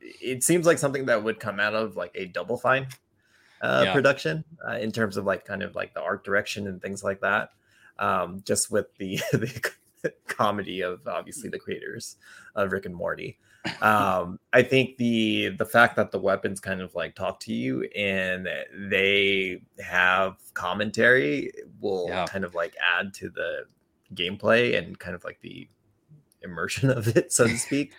[0.00, 2.88] it seems like something that would come out of like a Double Fine
[3.62, 3.92] uh, Yeah.
[3.94, 7.20] production uh, in terms of like kind of like the art direction and things like
[7.22, 7.50] that.
[7.98, 9.70] Um, just with the the
[10.28, 12.16] comedy of obviously the creators
[12.54, 13.38] of Rick and Morty.
[13.80, 17.84] Um, I think the the fact that the weapons kind of like talk to you
[17.96, 18.46] and
[18.90, 21.50] they have commentary
[21.80, 22.26] will Yeah.
[22.26, 23.64] kind of like add to the
[24.14, 25.66] gameplay and kind of like the
[26.44, 27.92] immersion of it, so to speak.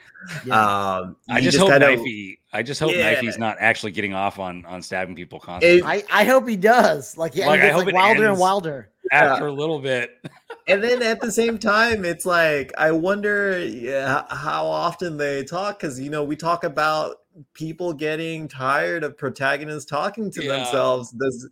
[0.45, 0.55] Yeah.
[0.99, 2.37] Um, I you just, hope kinda- Knifey.
[2.53, 3.15] I just hope Yeah.
[3.15, 5.79] Knifey's not actually getting off on on stabbing people constantly.
[5.79, 7.17] It- I, I hope he does.
[7.17, 8.89] Like, yeah, Like, he I hope like wilder and wilder.
[9.11, 10.11] After a little bit,
[10.67, 15.79] and then at the same time it's like i wonder yeah, how often they talk
[15.79, 17.17] because you know we talk about
[17.53, 20.57] people getting tired of protagonists talking to Yeah.
[20.57, 21.11] themselves?
[21.11, 21.49] Does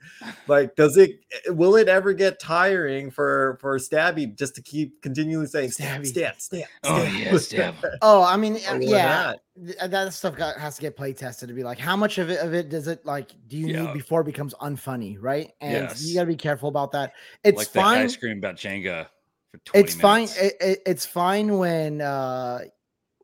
[0.47, 5.45] like does it will it ever get tiring for for Stabby just to keep continually
[5.47, 6.07] saying stab, Stabby.
[6.07, 7.13] stab, stab, Oh, stab?
[7.19, 7.75] yeah, stab.
[8.01, 9.39] Oh, I mean, uh, Or yeah, not.
[9.65, 12.29] th- that stuff got, has to get play tested to be like, how much of
[12.29, 13.81] it of it does it like do you Yeah.
[13.85, 15.51] need before it becomes unfunny, right?
[15.61, 16.03] And Yes.
[16.03, 17.13] you got to be careful about that.
[17.43, 18.01] It's like that fine.
[18.03, 19.07] guy screaming about Jenga
[19.51, 22.59] for 20 it's fine it, it- it's fine when uh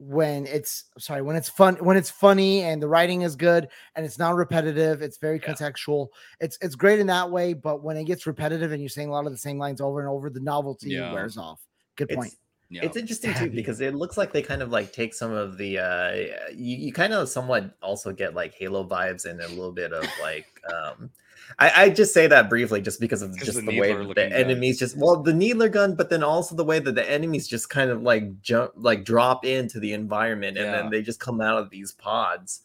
[0.02, 4.06] when it's sorry when it's fun when it's funny and the writing is good and
[4.06, 5.54] it's not repetitive it's very Yeah.
[5.54, 6.08] contextual
[6.40, 9.12] it's it's great in that way but when it gets repetitive and you're saying a
[9.12, 11.12] lot of the same lines over and over the novelty Yeah.
[11.12, 11.60] wears off
[11.98, 12.34] good It's- point
[12.72, 12.86] yeah.
[12.86, 15.80] It's interesting too because it looks like they kind of like take some of the
[15.80, 16.12] uh
[16.54, 20.06] you, you kind of somewhat also get like Halo vibes and a little bit of
[20.22, 21.10] like um
[21.58, 24.78] I, I just say that briefly just because of just the the, way the enemies
[24.78, 27.90] just well the needler gun but then also the way that the enemies just kind
[27.90, 30.82] of like jump like drop into the environment and Yeah.
[30.82, 32.62] then they just come out of these pods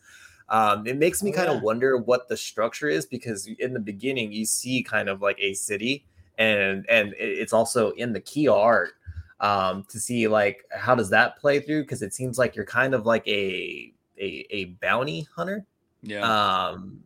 [0.50, 1.56] um it makes me Oh, kind yeah.
[1.56, 5.38] of wonder what the structure is because in the beginning you see kind of like
[5.40, 6.04] a city
[6.38, 8.92] and and it's also in the key art
[9.40, 12.94] um to see like how does that play through because it seems like you're kind
[12.94, 15.64] of like a a, a bounty hunter
[16.02, 16.20] yeah.
[16.22, 17.00] um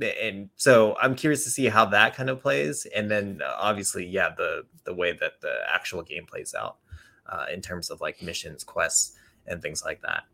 [0.00, 4.04] and so i'm curious to see how that kind of plays and then uh, obviously
[4.06, 6.76] yeah the the way that the actual game plays out
[7.28, 9.16] uh, in terms of like missions quests
[9.46, 10.24] and things like that.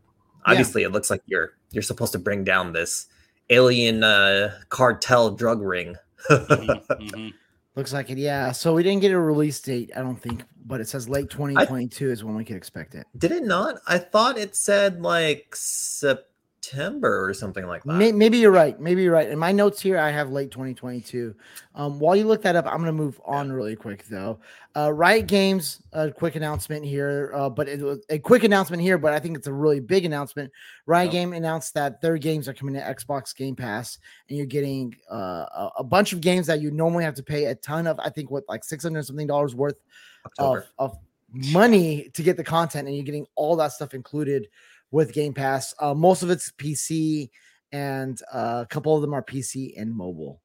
[0.45, 3.07] Obviously it looks like you're you're supposed to bring down this
[3.49, 5.95] alien uh cartel drug ring.
[6.29, 7.33] Mhm, mhm.
[7.75, 8.51] looks like it yeah.
[8.51, 12.11] So we didn't get a release date i don't think but it says late 2022
[12.11, 13.05] is when we could expect it.
[13.17, 13.75] Did it not?
[13.87, 16.27] I thought it said like september
[17.03, 18.79] or something like that maybe you're right.
[18.79, 19.29] Maybe you're right.
[19.29, 21.35] In my notes here, I have late 2022.
[21.75, 24.39] Um, while you look that up, I'm going to move on really quick though.
[24.75, 28.97] Uh, Riot Games, a quick announcement here, uh, but it was a quick announcement here,
[28.97, 30.51] but I think it's a really big announcement.
[30.85, 31.11] Riot.
[31.11, 33.99] Game announced that their games are coming to Xbox Game Pass,
[34.29, 35.15] and you're getting uh,
[35.55, 37.99] a, a bunch of games that you normally have to pay a ton of.
[37.99, 39.75] I think what like 600 something dollars worth
[40.25, 40.67] October.
[40.79, 40.97] of, of
[41.51, 44.47] money to get the content, and you're getting all that stuff included
[44.93, 45.73] with Game Pass.
[45.79, 47.31] Uh, most of it's PC,
[47.71, 50.39] and uh, a couple of them are PC and mobile.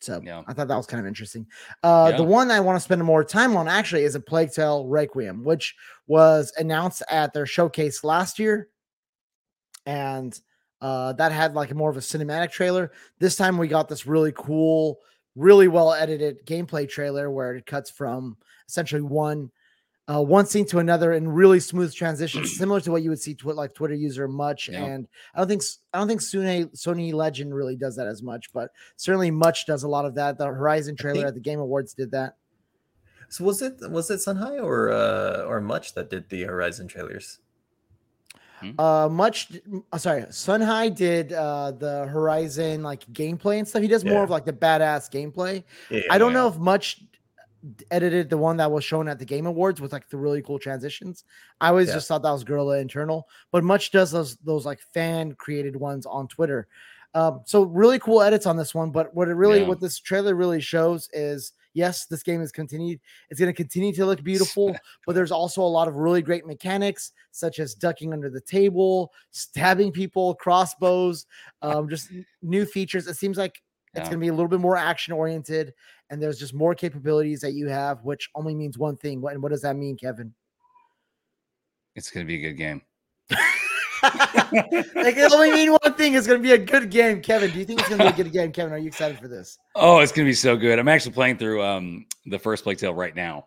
[0.00, 0.42] So Yeah.
[0.46, 1.46] I thought that was kind of interesting.
[1.82, 4.86] Uh, The one I want to spend more time on actually is a Plague Tale
[4.86, 5.76] Requiem, which
[6.08, 8.68] was announced at their showcase last year,
[9.86, 10.38] and
[10.80, 12.90] uh, that had like more of a cinematic trailer.
[13.20, 14.98] This time we got this really cool,
[15.36, 18.36] really well edited gameplay trailer where it cuts from
[18.68, 19.50] essentially one
[20.06, 23.34] uh, one scene to another in really smooth transitions, similar to what you would see
[23.34, 24.68] twi- like Twitter user much.
[24.68, 24.84] Yeah.
[24.84, 28.22] And I don't think s- I don't think Sony Sony Legend really does that as
[28.22, 30.36] much, but certainly much does a lot of that.
[30.36, 32.36] The Horizon trailer think- at the Game Awards did that.
[33.30, 37.38] So was it was it Sunhai or uh or Much that did the Horizon trailers?
[38.78, 39.48] Uh, much.
[39.48, 43.82] d- m- uh, sorry, Sunhai did uh the Horizon like gameplay and stuff.
[43.82, 44.22] He does more Yeah.
[44.24, 45.64] of like the badass gameplay.
[45.90, 46.38] Yeah, I don't Yeah.
[46.40, 47.13] know if much d-
[47.90, 50.58] edited the one that was shown at the Game Awards with like the really cool
[50.58, 51.24] transitions.
[51.60, 51.94] I always Yeah.
[51.94, 56.06] just thought that was Guerrilla internal, but much does those those like fan created ones
[56.06, 56.68] on Twitter.
[57.14, 58.90] Um, so really cool edits on this one.
[58.90, 59.68] But what it really Yeah.
[59.68, 63.00] what this trailer really shows is yes, this game is continued.
[63.30, 66.46] It's going to continue to look beautiful, but there's also a lot of really great
[66.46, 71.26] mechanics such as ducking under the table, stabbing people, crossbows,
[71.62, 72.10] um, just
[72.42, 73.08] new features.
[73.08, 73.60] It seems like
[73.94, 75.72] it's going to be a little bit more action oriented,
[76.10, 79.20] and there's just more capabilities that you have, which only means one thing.
[79.20, 80.34] What, and what does that mean, Kevin?
[81.94, 82.82] It's gonna be a good game.
[83.30, 83.40] like
[85.16, 86.14] it only mean one thing.
[86.14, 87.50] It's going to be a good game, Kevin.
[87.50, 88.72] Do you think it's going to be a good game, Kevin?
[88.72, 89.58] Are you excited for this?
[89.74, 90.78] Oh, it's gonna be so good.
[90.78, 93.46] I'm actually playing through um the first Plague Tale right now.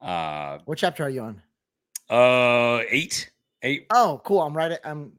[0.00, 1.42] Uh What chapter are you on?
[2.10, 3.30] uh eight.
[3.62, 3.86] Eight.
[3.90, 4.42] Oh, cool.
[4.42, 4.72] I'm right.
[4.72, 5.12] At, I'm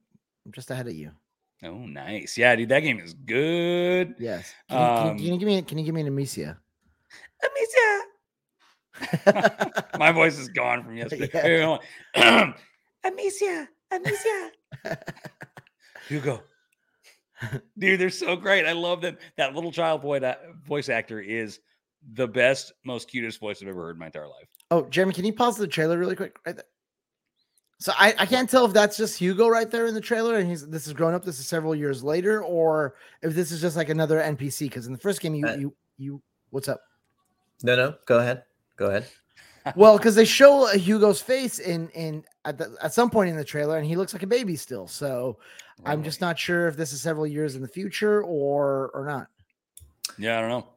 [0.45, 1.11] I'm just ahead of you.
[1.63, 2.37] Oh, nice.
[2.37, 4.15] Yeah, dude, that game is good.
[4.19, 4.53] Yes.
[4.69, 5.61] Can, you, can, Um, can you give me?
[5.63, 6.57] Can you give me an Amicia?
[7.43, 8.03] Amicia.
[9.99, 11.29] My voice is gone from yesterday.
[11.33, 11.41] Yeah.
[11.43, 11.79] Here, hold
[12.15, 12.53] on.
[13.05, 14.51] Amicia, Amicia.
[16.07, 16.43] Hugo.
[17.77, 18.65] Dude, they're so great.
[18.65, 19.17] I love them.
[19.37, 21.59] That little child boy that voice actor is
[22.13, 24.47] the best, most cutest voice I've ever heard in my entire life.
[24.71, 26.35] Oh, Jeremy, can you pause the trailer really quick?
[26.45, 26.65] Right there.
[27.79, 30.49] So I, I can't tell if that's just Hugo right there in the trailer, and
[30.49, 31.23] he's this is grown up.
[31.23, 34.61] This is several years later, or if this is just like another NPC.
[34.61, 36.81] Because in the first game, you Uh, you you what's up?
[37.63, 38.43] No, no, go ahead.
[38.77, 39.07] Go ahead.
[39.75, 43.35] Well, because they show uh, Hugo's face in in at, the, at some point in
[43.35, 44.87] the trailer, and he looks like a baby still.
[44.87, 45.37] So
[45.85, 49.27] I'm just not sure if this is several years in the future or or not.
[50.17, 50.67] Yeah, I don't know.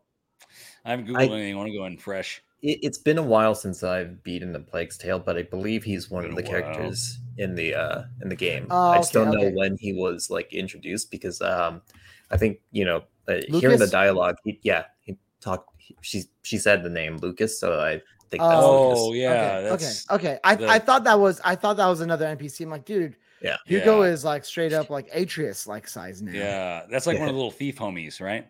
[0.84, 1.54] I haven't Googled I- anything.
[1.54, 2.42] I want to go in fresh.
[2.62, 6.10] It, it's been a while since I've beaten the Plague's Tale, but I believe he's
[6.10, 6.50] one of the while.
[6.50, 8.66] characters in the uh in the game.
[8.70, 9.54] Oh, I just okay, don't know okay.
[9.54, 11.82] when he was like introduced because um
[12.30, 14.36] I think you know uh, hearing the dialogue.
[14.44, 15.70] He, yeah, he talked.
[15.78, 19.18] He, she she said the name Lucas, so I think that's Oh, Lucas.
[19.20, 19.30] yeah.
[19.58, 20.38] okay, that's okay, okay.
[20.44, 22.62] I, the- I thought that was I thought that was another NPC.
[22.64, 23.56] I'm like, dude, Yeah.
[23.66, 24.10] Hugo Yeah.
[24.10, 26.32] is like straight up like Atreus like size now.
[26.32, 28.46] Yeah, that's like one of the little thief homies, right?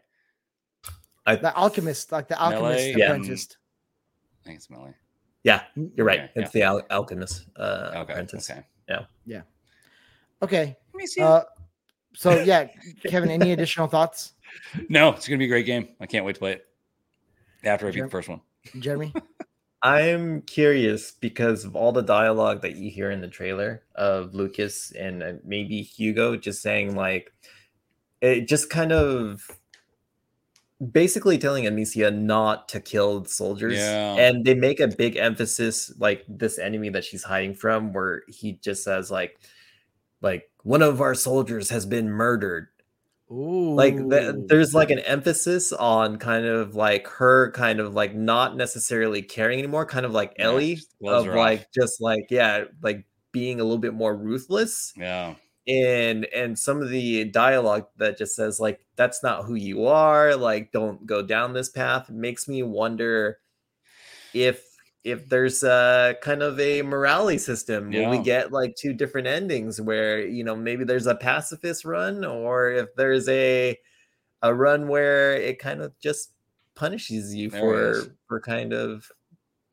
[1.26, 3.14] The alchemist, like the alchemist Mélie, yeah.
[4.42, 4.44] Apprentice.
[4.44, 4.94] I think it's Mélie.
[5.42, 5.62] Yeah,
[5.96, 6.20] you're right.
[6.20, 8.12] Okay, it's the al- alchemist uh, Okay.
[8.12, 8.50] apprentice.
[8.50, 8.62] Okay.
[8.88, 9.04] Yeah.
[9.24, 9.42] Yeah.
[10.42, 10.76] Okay.
[10.92, 11.22] Let me see.
[11.22, 11.42] Uh,
[12.14, 12.68] so yeah,
[13.06, 14.34] Kevin, any additional thoughts,
[14.88, 15.88] no, it's gonna be a great game.
[16.00, 16.66] I can't wait to play it.
[17.64, 18.06] After I beat Sure.
[18.06, 18.40] the first one.
[18.78, 19.12] Jeremy?
[19.82, 24.92] I'm curious because of all the dialogue that you hear in the trailer of Lucas
[24.92, 27.32] and uh, maybe Hugo just saying like
[28.20, 29.46] it just kind of
[30.92, 34.14] basically telling Amicia not to kill soldiers Yeah.
[34.16, 38.54] and they make a big emphasis like this enemy that she's hiding from where he
[38.62, 39.38] just says like
[40.22, 42.68] like one of our soldiers has been murdered
[43.30, 43.74] Ooh.
[43.74, 48.56] like the, there's like an emphasis on kind of like her kind of like not
[48.56, 51.36] necessarily caring anymore kind of like ellie gloves of off.
[51.36, 55.34] like just like yeah like being a little bit more ruthless Yeah.
[55.70, 60.34] And and some of the dialogue that just says like that's not who you are
[60.34, 63.38] like don't go down this path makes me wonder
[64.34, 64.70] if
[65.02, 67.90] if there's a kind of a morality system.
[67.90, 72.24] Will we get like two different endings where you know maybe there's a pacifist run
[72.24, 73.78] or if there's a
[74.42, 76.32] a run where it kind of just
[76.74, 79.10] punishes you There for for kind of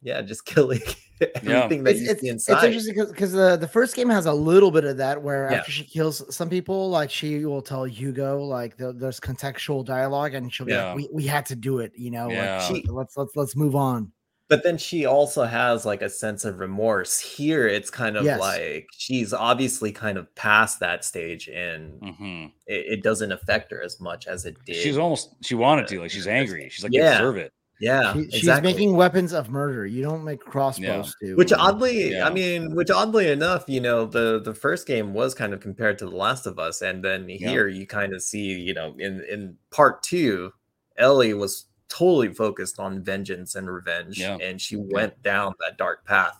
[0.01, 0.81] yeah just killing
[1.21, 4.33] everything that it's, you it's, see it's interesting because the, the first game has a
[4.33, 5.57] little bit of that where Yeah.
[5.57, 10.35] after she kills some people, like she will tell Hugo like the, there's contextual dialogue
[10.35, 10.93] and she'll be Yeah.
[10.93, 12.57] like, we, we had to do it, you know, Yeah.
[12.57, 14.11] like she, let's let's let's move on.
[14.47, 18.39] but then she also has like a sense of remorse here it's kind of Yes.
[18.39, 23.81] like she's obviously kind of past that stage and hmm it, it doesn't affect her
[23.81, 26.69] as much as it did She's almost she wanted to, like she's angry.
[26.69, 27.13] She's like, Yeah.
[27.13, 27.51] deserve it.
[27.79, 28.71] Yeah She- she's exactly.
[28.73, 29.85] making weapons of murder.
[29.85, 32.27] You don't make crossbows to which uh, oddly Yeah.
[32.27, 35.97] i mean which oddly enough you know the the first game was kind of compared
[35.99, 37.49] to the last of us and then Yeah.
[37.49, 40.51] here you kind of see you know in in part two
[40.97, 44.37] ellie was totally focused on vengeance and revenge Yeah.
[44.41, 46.37] and she went down that dark path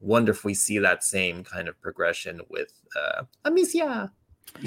[0.00, 4.12] wonder if we see that same kind of progression with uh amicia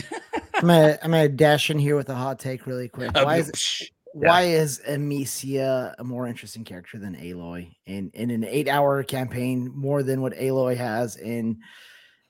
[0.56, 3.12] I'm gonna I'm gonna dash in here with a hot take really quick.
[3.16, 3.84] Uh, Why is psh,
[4.28, 9.72] why is Amicia a more interesting character than Aloy in in an eight hour campaign
[9.74, 11.58] more than what Aloy has in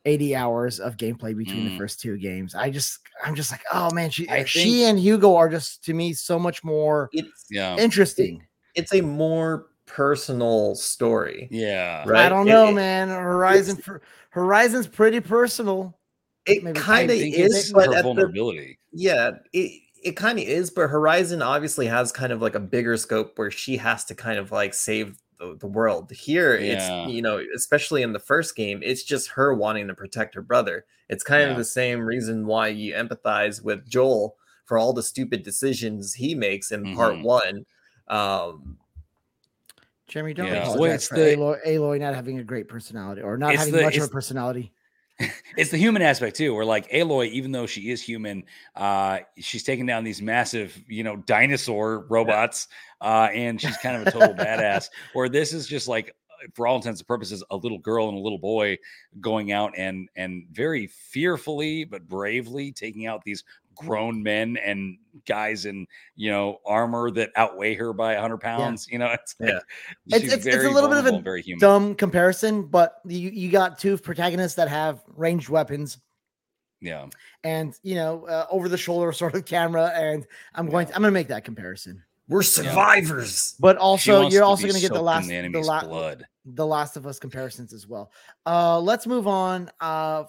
[0.06, 1.78] 80 hours of gameplay between the Mm.
[1.78, 2.56] first two games?
[2.56, 5.94] I just I'm just like, oh man, she I she and Hugo are just to
[5.94, 7.76] me so much more it's Yeah.
[7.78, 8.44] interesting.
[8.76, 12.04] it's a more personal story Yeah.
[12.08, 12.26] Right.
[12.26, 13.10] I don't know, it- man.
[13.10, 15.98] Horizon for Horizon's pretty personal.
[16.46, 18.80] it kind of I is but her at the vulnerability.
[18.94, 22.98] Yeah, it it kind of is, but Horizon obviously has kind of like a bigger
[22.98, 26.12] scope where she has to kind of like save the, the world.
[26.12, 27.04] Here, Yeah.
[27.06, 30.42] it's you know, especially in the first game, it's just her wanting to protect her
[30.42, 30.86] brother.
[31.10, 31.52] It's kind Yeah.
[31.52, 34.36] of the same reason why you empathize with Joel
[34.66, 37.24] for all the stupid decisions he makes in part Mhm.
[37.24, 37.66] one.
[38.08, 38.78] Um,
[40.08, 43.38] Jeremy, don't Yeah, well, apologize it's the- Aloy, Aloy not having a great personality or
[43.38, 44.72] not having the- much of a personality.
[45.58, 48.46] It's the human aspect too, where like Aloy, even though she is human,
[48.76, 52.70] uh, she's taking down these massive, you know, dinosaur robots,
[53.02, 54.90] uh, and she's kind of a total badass.
[55.14, 56.16] Where this is just like,
[56.54, 58.78] for all intents and purposes, a little girl and a little boy
[59.20, 63.44] going out and and very fearfully but bravely taking out these
[63.80, 68.98] grown men and guys in you know armor that outweigh her by 100 pounds you
[68.98, 69.60] know it's like Yeah.
[70.18, 73.50] It's- it's- it's a little bit of a very human Dumb comparison, but you, you
[73.52, 75.98] got two protagonists that have ranged weapons
[76.82, 77.08] yeah
[77.44, 80.26] and you know uh, over the shoulder sort of camera, and
[80.56, 82.04] I'm going to, I'm going to make that comparison.
[82.30, 83.56] we're survivors.
[83.60, 86.96] But also, you're also going to get the last the the, la- blood the Last
[86.98, 88.12] of Us comparisons as well.
[88.46, 89.70] Uh, let's move on.
[89.82, 90.24] Uh,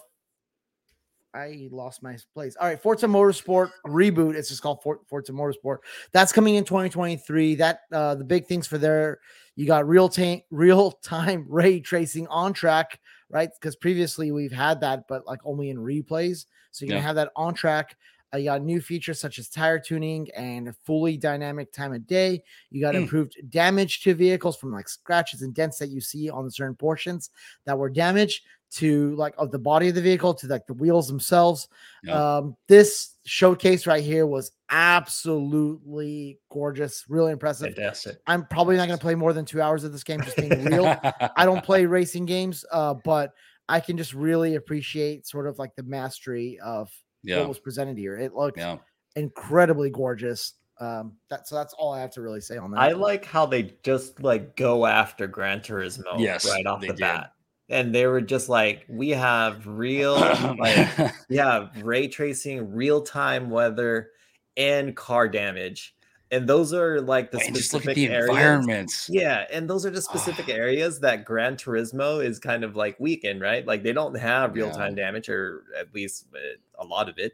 [1.33, 2.55] I lost my place.
[2.59, 4.35] All right, Forza Motorsport reboot.
[4.35, 5.77] It's just called For- Forza Motorsport.
[6.11, 7.55] That's coming in 2023.
[7.55, 9.19] That uh, the big things for there.
[9.55, 13.49] You got real time real time ray tracing on track, right?
[13.59, 16.45] Because previously we've had that, but like only in replays.
[16.71, 17.95] So you're gonna have that on track.
[18.33, 22.41] Uh, you got new features such as tire tuning and fully dynamic time of day.
[22.69, 23.03] You got Mm.
[23.03, 27.29] improved damage to vehicles from like scratches and dents that you see on certain portions
[27.65, 31.07] that were damaged to like of the body of the vehicle to like the wheels
[31.07, 31.67] themselves.
[32.03, 32.37] Yeah.
[32.37, 37.73] Um, this showcase right here was absolutely gorgeous, really impressive.
[37.75, 38.17] Fantastic.
[38.27, 40.63] I'm probably not going to play more than two hours of this game, just being
[40.65, 40.85] real.
[41.35, 43.33] I don't play racing games, uh, but
[43.69, 46.89] I can just really appreciate sort of like the mastery of
[47.23, 47.39] Yeah.
[47.39, 48.17] what was presented here.
[48.17, 48.77] It looked Yeah.
[49.15, 50.53] incredibly gorgeous.
[50.79, 52.79] Um, that so that's all I have to really say on that.
[52.79, 56.97] I like how they just like go after Gran Turismo Yes, right off the did.
[56.99, 57.33] bat.
[57.71, 60.15] And they were just like, we have real
[60.59, 64.09] like yeah, ray tracing, real time weather,
[64.57, 65.95] and car damage.
[66.33, 68.29] And those are like the and just look specific the areas.
[68.29, 69.09] environments.
[69.09, 73.25] Yeah, and those are the specific areas that Gran Turismo is kind of like weak
[73.25, 73.65] in, right?
[73.67, 76.39] Like they don't have real time damage, or at least uh,
[76.81, 77.33] a lot of it.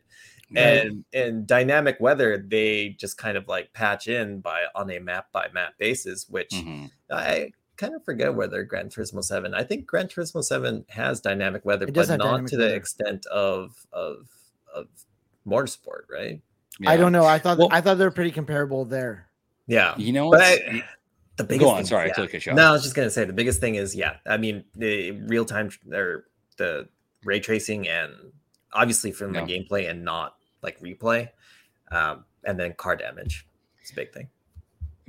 [0.50, 0.62] Right.
[0.62, 5.32] And and dynamic weather, they just kind of like patch in by on a map
[5.32, 6.90] by map basis, which Mhm.
[7.12, 9.54] I kind of forget whether Gran Turismo 7.
[9.54, 12.76] I think Gran Turismo 7 has dynamic weather, but not dynamic to the weather.
[12.76, 14.28] extent of of
[14.74, 14.88] of
[15.48, 16.42] motorsport, right?
[16.86, 17.26] I don't know.
[17.26, 19.28] I thought Well- I thought they're pretty comparable there.
[19.66, 19.96] Yeah.
[19.98, 20.84] You know But I-
[21.38, 21.78] the biggest Go on.
[21.78, 22.56] thing- Sorry, I took a shot.
[22.56, 24.18] No, I was just gonna say the biggest thing is yeah.
[24.26, 26.88] I mean the real time or the
[27.24, 28.14] ray tracing and
[28.74, 31.30] obviously from the gameplay and not like replay,
[31.92, 33.48] um, and then car damage.
[33.82, 34.30] It's a big thing.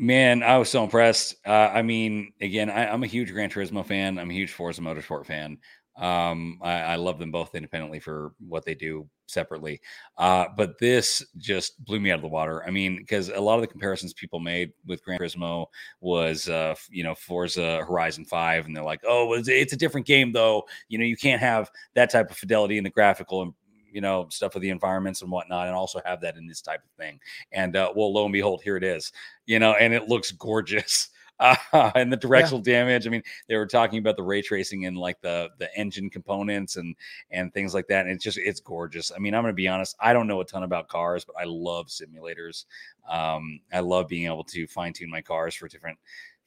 [0.00, 1.34] Man, I was so impressed.
[1.44, 4.16] Uh, I mean, again, I, I'm a huge Gran Turismo fan.
[4.16, 5.58] I'm a huge Forza Motorsport fan.
[5.96, 9.80] Um, I, I love them both independently for what they do separately.
[10.16, 12.64] Uh, but this just blew me out of the water.
[12.64, 15.66] I mean, because a lot of the comparisons people made with Gran Turismo
[16.00, 20.06] was, uh, you know, Forza Horizon 5, and they're like, oh, it's, it's a different
[20.06, 20.62] game, though.
[20.88, 23.52] You know, you can't have that type of fidelity in the graphical and
[23.90, 26.80] you know stuff with the environments and whatnot and also have that in this type
[26.84, 27.18] of thing
[27.52, 29.12] and uh, well lo and behold here it is
[29.48, 31.08] you know, and it looks gorgeous.
[31.40, 33.06] Uh, and the directional damage.
[33.06, 36.74] I mean, they were talking about the ray tracing and like the the engine components
[36.74, 36.96] and
[37.30, 38.06] and things like that.
[38.06, 39.12] And it's just it's gorgeous.
[39.14, 39.94] I mean, I'm gonna be honest.
[40.00, 42.64] I don't know a ton about cars, but I love simulators.
[43.08, 45.96] Um, I love being able to fine tune my cars for different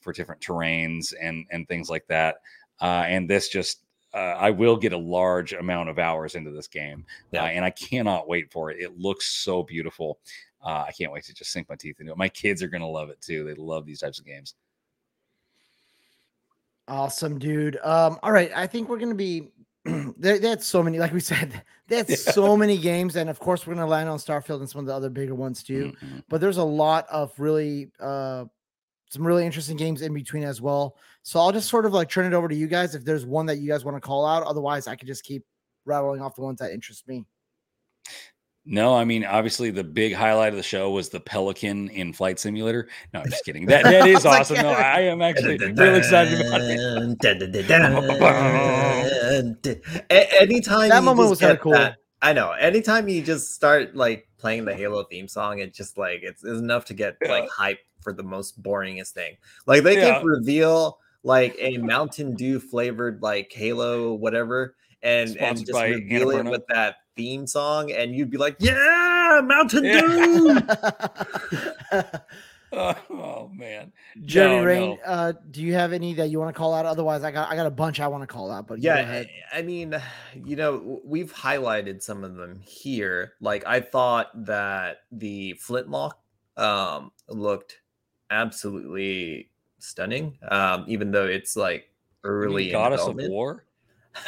[0.01, 2.41] for different terrains and and things like that.
[2.81, 3.83] Uh, and this just
[4.13, 7.43] uh, I will get a large amount of hours into this game, Yeah.
[7.43, 8.79] uh, and I cannot wait for it.
[8.81, 10.19] It looks so beautiful.
[10.63, 12.17] Uh, I can't wait to just sink my teeth into it.
[12.17, 13.43] My kids are going to love it too.
[13.43, 14.55] They love these types of games.
[16.87, 17.77] Awesome, dude.
[17.83, 19.49] Um, all right, I think we're gonna be
[19.85, 20.39] there.
[20.39, 22.31] That's so many, like we said, that's Yeah.
[22.33, 24.93] so many games, and of course, we're gonna land on Starfield and some of the
[24.93, 25.93] other bigger ones too.
[26.03, 26.23] Mhm.
[26.27, 28.45] But there's a lot of really, uh,
[29.11, 30.95] some really interesting games in between as well.
[31.23, 33.45] So I'll just sort of like turn it over to you guys if there's one
[33.47, 34.43] that you guys want to call out.
[34.43, 35.43] Otherwise, I could just keep
[35.85, 37.25] rattling off the ones that interest me.
[38.63, 42.39] No, I mean, obviously, the big highlight of the show was the Pelican in Flight
[42.39, 42.87] Simulator.
[43.13, 43.65] No, I'm just kidding.
[43.65, 44.57] That that is I like, awesome.
[44.57, 47.17] No, I am actually really excited about it.
[50.39, 51.73] Anytime That moment was kinda cool.
[51.73, 52.51] that- I know.
[52.51, 56.59] Anytime you just start like playing the Halo theme song, it just like it's, it's
[56.59, 59.37] enough to get like hype for the most boringest thing.
[59.65, 60.19] Like they Yeah.
[60.19, 66.31] could reveal like a Mountain Dew flavored like Halo whatever, and and just by reveal
[66.31, 66.51] it Annapurna.
[66.51, 70.01] with that theme song, and you'd be like, yeah, Mountain Yeah.
[70.01, 70.57] Dew.
[72.73, 73.91] oh man,
[74.23, 75.11] Jeremy No, Rain, no.
[75.11, 76.85] uh, do you have any that you want to call out?
[76.85, 78.65] Otherwise, I got I got a bunch I want to call out.
[78.67, 79.23] But yeah.
[79.53, 80.01] I, I mean
[80.45, 86.17] you know we've highlighted some of them here like i thought that the flintlock
[86.55, 87.75] um looked
[88.31, 91.91] absolutely stunning um even though it's like
[92.23, 93.15] early Goddess of.
[93.17, 93.65] War.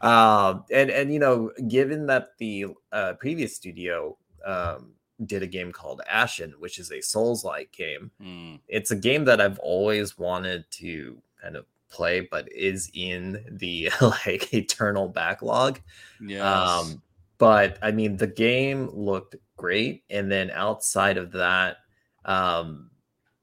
[0.00, 4.16] um and and you know given that the uh previous studio
[4.46, 4.92] um
[5.26, 8.56] did a game called ashen which is a souls like game Hmm.
[8.68, 13.90] it's a game that I've always wanted to kind of play, but is in the
[14.00, 15.78] like eternal backlog.
[16.20, 16.40] Yes.
[16.42, 17.02] Um,
[17.38, 21.76] but I mean, the game looked great, and then outside of that,
[22.24, 22.90] um,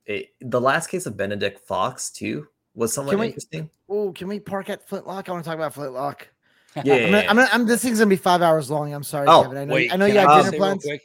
[0.05, 3.69] it, the last case of Benedict Fox too was somewhat Can we- interesting.
[3.89, 5.27] Oh, can we park at Flintlock?
[5.27, 6.27] I want to talk about Flintlock.
[6.85, 8.93] Yeah, I'm gonna, I'm gonna, I'm, this thing's gonna be five hours long.
[8.93, 9.57] I'm sorry, Oh, Kevin.
[9.57, 10.83] I know, Wait, I know you I got dinner plans.
[10.83, 11.01] quick?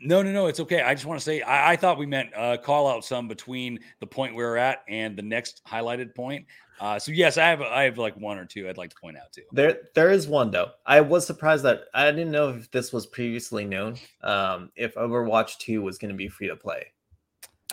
[0.00, 0.46] No, no, no.
[0.46, 0.80] It's okay.
[0.80, 3.78] I just want to say I, I thought we meant uh, call out some between
[4.00, 6.46] the point we we're at and the next highlighted point.
[6.80, 9.18] Uh, so yes, I have I have like one or two I'd like to point
[9.18, 9.42] out too.
[9.52, 10.70] There, there is one though.
[10.86, 13.96] I was surprised that I didn't know if this was previously known.
[14.22, 16.86] Um, if Overwatch Two was going to be free to play,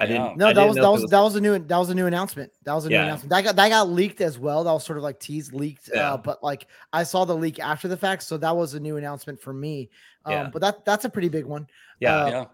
[0.02, 0.38] I didn't.
[0.38, 1.90] No, I that didn't was know that if was that was a new that was
[1.90, 2.52] a new announcement.
[2.64, 3.04] That was a new Yeah.
[3.04, 3.30] announcement.
[3.30, 4.64] That got that got leaked as well.
[4.64, 5.90] That was sort of like teased leaked.
[5.94, 6.14] Yeah.
[6.14, 8.98] Uh, but like I saw the leak after the fact, so that was a new
[8.98, 9.90] announcement for me.
[10.26, 10.50] Um, Yeah.
[10.52, 11.68] but that that's a pretty big one.
[12.00, 12.16] yeah.
[12.16, 12.46] Uh, yeah,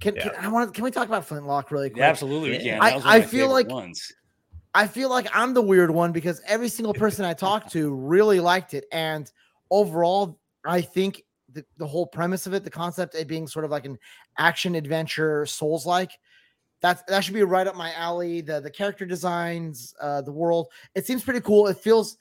[0.00, 1.98] Can, can I want can we talk about Flintlock really quick?
[2.00, 2.50] yeah, absolutely.
[2.50, 2.74] We Yeah.
[2.74, 2.82] can.
[2.82, 4.12] I- That was one I feel like- ones.
[4.72, 8.38] I feel like I'm the weird one because every single person I talked to really
[8.38, 8.84] liked it.
[8.92, 9.28] And
[9.68, 13.72] overall, I think the, the whole premise of it, the concept it being sort of
[13.72, 13.98] like an
[14.38, 16.12] action adventure, souls like,
[16.80, 18.40] that's that should be right up my alley.
[18.40, 21.66] The the character designs, uh, the world, it seems pretty cool.
[21.66, 22.16] It feels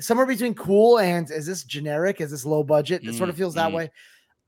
[0.00, 2.20] somewhere between cool and is this generic?
[2.20, 3.02] Is this low budget?
[3.06, 3.74] It sort of Mm, feels that mm.
[3.74, 3.90] way.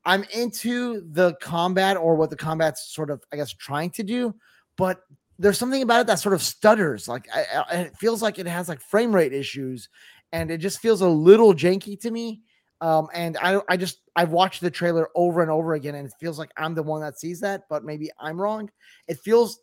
[0.05, 4.35] I'm into the combat or what the combat's sort of, I guess, trying to do,
[4.77, 5.01] but
[5.39, 7.09] there's something about it that sort of stutters.
[7.09, 9.89] Like I, I, it feels like it has like frame rate issues,
[10.33, 12.43] and it just feels a little janky to me.
[12.81, 16.15] Um, and I, I just I've watched the trailer over and over again, and it
[16.21, 18.71] feels like I'm the one that sees that, but maybe I'm wrong.
[19.09, 19.61] It feels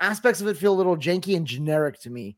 [0.00, 2.36] aspects of it feel a little janky and generic to me,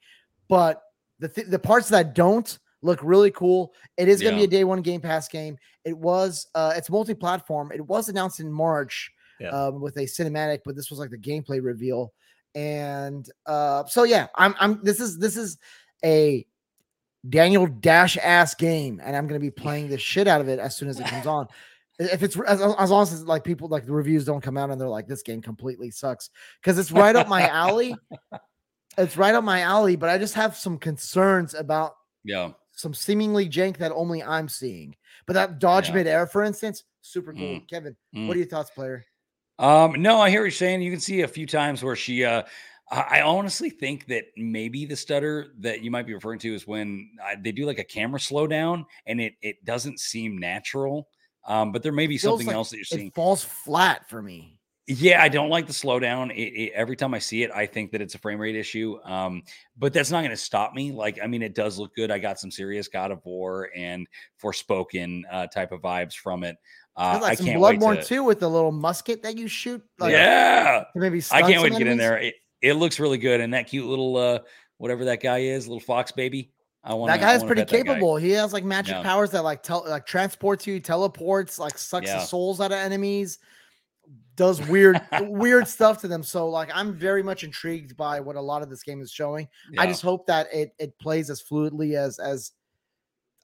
[0.49, 0.83] but
[1.19, 3.73] the th- the parts that don't look really cool.
[3.97, 4.47] It is going to Yeah.
[4.47, 5.57] be a day one Game Pass game.
[5.85, 7.73] It was uh, it's multi-platform.
[7.75, 9.49] It was announced in March Yeah.
[9.49, 12.13] um, with a cinematic, but this was like the gameplay reveal.
[12.55, 15.59] And uh, so yeah, I'm I'm this is this is
[16.05, 16.47] a
[17.29, 20.59] Daniel Dash ass game, and I'm going to be playing the shit out of it
[20.59, 21.47] as soon as it comes on.
[21.99, 24.71] If it's as, as long as it's like people like the reviews don't come out
[24.71, 26.31] and they're like this game completely sucks
[26.63, 27.97] because it's right up my alley.
[28.97, 32.51] It's right up my alley, but I just have some concerns about Yeah.
[32.73, 34.97] some seemingly jank that only I'm seeing.
[35.25, 35.95] But that dodge Yeah.
[35.95, 37.61] midair, for instance, super cool.
[37.61, 37.69] Mm.
[37.69, 38.27] Kevin, Mm.
[38.27, 39.07] what are your thoughts, player?
[39.61, 40.83] Um, no, I hear what you're saying.
[40.83, 42.43] You can see a few times where she uh
[42.91, 47.11] I honestly think that maybe the stutter that you might be referring to is when
[47.23, 51.09] uh, they do like a camera slowdown and it it doesn't seem natural.
[51.47, 53.09] Um, but there may be something like else that you're seeing.
[53.09, 54.59] It falls flat for me.
[54.87, 56.31] Yeah, I don't like the slowdown.
[56.31, 58.99] It, it, every time I see it, I think that it's a frame rate issue.
[59.05, 59.43] Um,
[59.77, 60.93] but that's not going to stop me.
[60.93, 62.11] Like, I mean, it does look good.
[62.11, 64.07] I got some serious God of War and
[64.43, 66.57] Forspoken uh, type of vibes from it.
[66.97, 68.05] Uh, like I can't wait Bloodborne to.
[68.05, 69.83] too with the little musket that you shoot.
[69.99, 72.17] Like, yeah, maybe I can't wait to get in there.
[72.17, 74.41] It, it looks really good, and that cute little uh,
[74.79, 76.53] whatever that guy is, little fox baby.
[76.85, 78.17] I want That guy is pretty capable.
[78.17, 79.03] He has like magic Yeah.
[79.03, 82.19] powers that like tel- like transports you, teleports, like sucks Yeah.
[82.19, 83.39] the souls out of enemies,
[84.37, 86.23] does weird weird stuff to them.
[86.23, 89.49] So like I'm very much intrigued by what a lot of this game is showing.
[89.77, 92.53] I just hope that it it plays as fluidly as as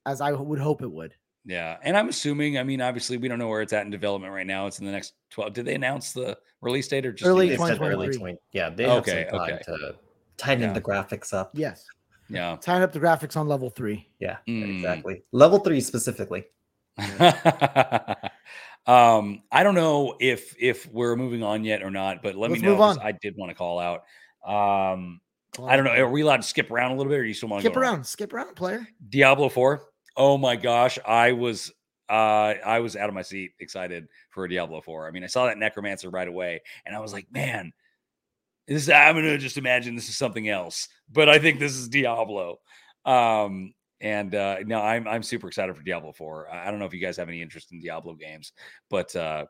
[0.06, 1.14] as I would hope it would.
[1.46, 2.56] Yeah, and I'm assuming.
[2.58, 4.66] I mean, obviously, we don't know where it's at in development right now.
[4.66, 5.52] It's in the next twelve.
[5.52, 8.18] Did they announce the release date or just Early They the- said early 2023.
[8.18, 8.38] 20.
[8.52, 9.62] Yeah, they have Okay, some time okay.
[9.64, 9.94] to
[10.38, 10.72] tighten Yeah.
[10.72, 11.50] the graphics up.
[11.54, 11.84] Yes.
[12.30, 12.56] Yeah.
[12.62, 14.08] Tying up the graphics on level three.
[14.18, 14.76] Yeah, Mm.
[14.76, 15.22] exactly.
[15.32, 16.44] Level three specifically.
[18.86, 22.62] um, I don't know if if we're moving on yet or not, but let Let's
[22.62, 22.72] me know.
[22.72, 23.06] move 'cause on.
[23.06, 24.04] I did want to call out.
[24.46, 25.20] Um,
[25.62, 25.92] I don't know.
[25.92, 27.68] Are we allowed to skip around a little bit, or do you still want to
[27.68, 28.86] Skip around, skip around, player.
[29.08, 29.82] Diablo Four.
[30.16, 31.72] Oh my gosh, I was
[32.08, 32.12] uh
[32.64, 35.06] I was out of my seat, excited for Diablo Four.
[35.06, 37.72] I mean, I saw that Necromancer right away, and I was like, man,
[38.66, 42.60] this I'm gonna just imagine this is something else, but I think this is Diablo.
[43.04, 46.48] Um, and uh no, I'm I'm super excited for Diablo Four.
[46.50, 48.52] I don't know if you guys have any interest in Diablo games,
[48.90, 49.46] but uh,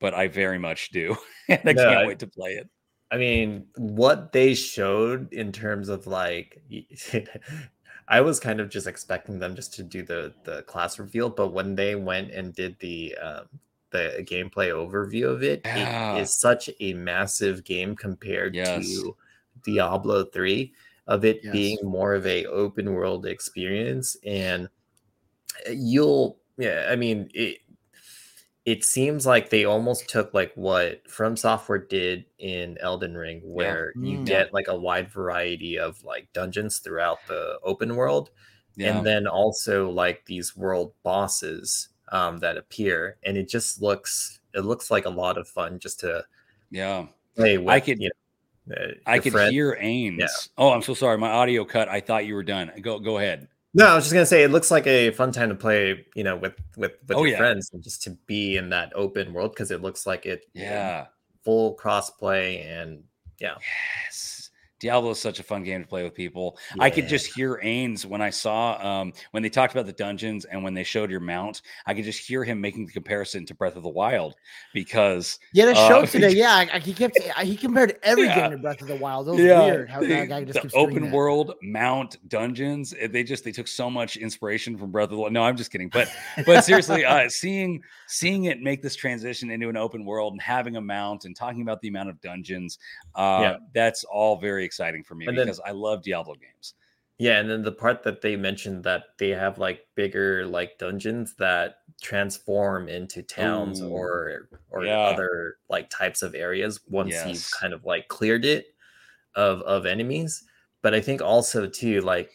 [0.00, 1.16] but I very much do,
[1.48, 2.68] and I No, can't wait to play it.
[3.10, 6.62] I mean, what they showed in terms of like,
[8.12, 11.50] I was kind of just expecting them just to do the the class reveal, but
[11.52, 13.48] when they went and did the um,
[13.90, 15.72] the gameplay overview of it, Yeah.
[15.74, 18.64] it is such a massive game compared Yes.
[18.64, 19.16] to
[19.64, 20.74] Diablo three,
[21.06, 21.50] of it Yes.
[21.50, 24.68] being more of a open world experience, and
[25.68, 27.61] uh, you'll yeah, I mean it
[28.64, 33.92] it seems like they almost took like what From Software did in Elden Ring, where
[33.96, 34.26] you Mm.
[34.26, 38.30] get like a wide variety of like dungeons throughout the open world,
[38.76, 44.38] Yeah, and then also like these world bosses um, that appear, and it just looks
[44.54, 46.24] it looks like a lot of fun just to
[46.70, 47.06] yeah.
[47.36, 47.84] play with.
[47.84, 48.10] could- you
[48.66, 49.52] know, uh, I your could friend.
[49.52, 50.50] hear Ains.
[50.56, 51.18] Oh, I'm so sorry.
[51.18, 51.88] My audio cut.
[51.88, 52.70] I thought you were done.
[52.80, 53.48] Go go ahead.
[53.74, 56.24] No, I was just gonna say it looks like a fun time to play, you
[56.24, 57.38] know, with with with Oh, your yeah.
[57.38, 61.06] friends and just to be in that open world because it looks like it Yeah.
[61.42, 63.04] full crossplay and
[63.40, 63.54] yeah.
[64.06, 64.41] Yes.
[64.82, 66.58] Diablo is such a fun game to play with people.
[66.80, 70.44] I could just hear Ains when I saw um when they talked about the dungeons
[70.44, 73.54] and when they showed your mount, I could just hear him making the comparison to
[73.54, 74.34] Breath of the Wild
[74.74, 76.30] because Yeah, the Uh, show today.
[76.32, 78.40] Yeah, I, I- he kept he compared every Yeah.
[78.40, 79.28] game to Breath of the Wild.
[79.28, 81.12] It was Yeah, weird how that guy just the open that.
[81.12, 85.16] world mount dungeons eh, they just they took so much inspiration from breath of the
[85.18, 86.08] wild no i'm just kidding but
[86.44, 90.76] but seriously uh seeing seeing it make this transition into an open world and having
[90.76, 92.78] a mount and talking about the amount of dungeons
[93.14, 93.56] uh Yeah.
[93.74, 96.74] that's all very exciting for me And then- because i love diablo games
[97.18, 101.34] Yeah, and then the part that they mentioned that they have like bigger like dungeons
[101.36, 104.98] that transform into towns Ooh, or or yeah.
[105.12, 108.64] other like types of areas once you've kind of like cleared it
[109.36, 110.42] of of enemies.
[110.82, 112.30] But I think also too like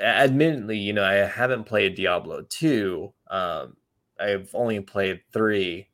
[0.00, 3.12] admittedly, you know, I haven't played Diablo 2.
[3.30, 3.76] Um
[4.20, 5.88] I've only played 3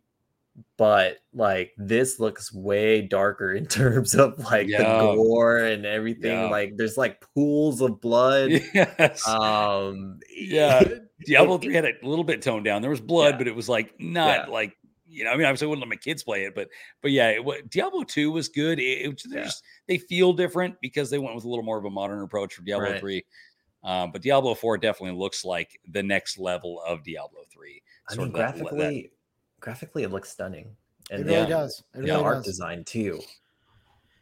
[0.76, 4.82] but like this looks way darker in terms of like Yeah.
[4.82, 6.32] the gore and everything.
[6.32, 6.48] Yeah.
[6.48, 8.50] Like there's like pools of blood.
[8.74, 9.26] yes.
[9.28, 10.82] Um, Yeah.
[11.26, 12.82] Diablo 3 had a little bit toned down.
[12.82, 13.38] There was blood, Yeah.
[13.38, 14.76] but it was like not like
[15.06, 16.68] you know, I mean, obviously I wouldn't let my kids play it, but
[17.00, 18.80] but yeah, it, Diablo 2 was good.
[18.80, 21.90] It, it just- they feel different because they went with a little more of a
[21.90, 23.00] modern approach for Diablo Right.
[23.00, 23.24] 3.
[23.84, 27.82] Um, but Diablo 4 definitely looks like the next level of Diablo 3.
[28.10, 29.04] I mean, of that- that-
[29.64, 30.76] graphically, graphically it looks stunning,
[31.10, 31.46] And It and really Yeah.
[31.48, 31.82] does.
[31.94, 32.44] It the really art does.
[32.46, 33.20] design too.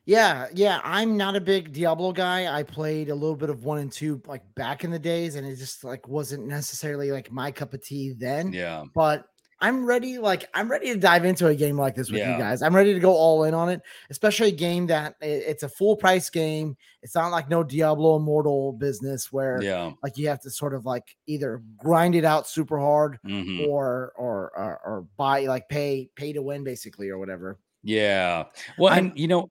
[0.05, 0.80] Yeah, yeah.
[0.82, 2.53] I'm not a big Diablo guy.
[2.53, 5.47] I played a little bit of one and two like back in the days, and
[5.47, 8.53] it just like wasn't necessarily like my cup of tea then.
[8.53, 8.84] yeah.
[8.95, 9.26] But
[9.62, 12.32] I'm ready, like I'm ready to dive into a game like this with Yeah.
[12.32, 12.60] you guys.
[12.60, 15.68] I'm ready to go all in on it, especially a game that i- it's a
[15.68, 16.76] full price game.
[17.02, 19.92] It's not like no Diablo Immortal business where Yeah.
[20.02, 23.66] like you have to sort of like either grind it out super hard mhm.
[23.68, 27.58] or, or or or buy like pay pay to win basically or whatever.
[27.84, 28.44] Yeah.
[28.78, 29.48] Well, I'm- and you know,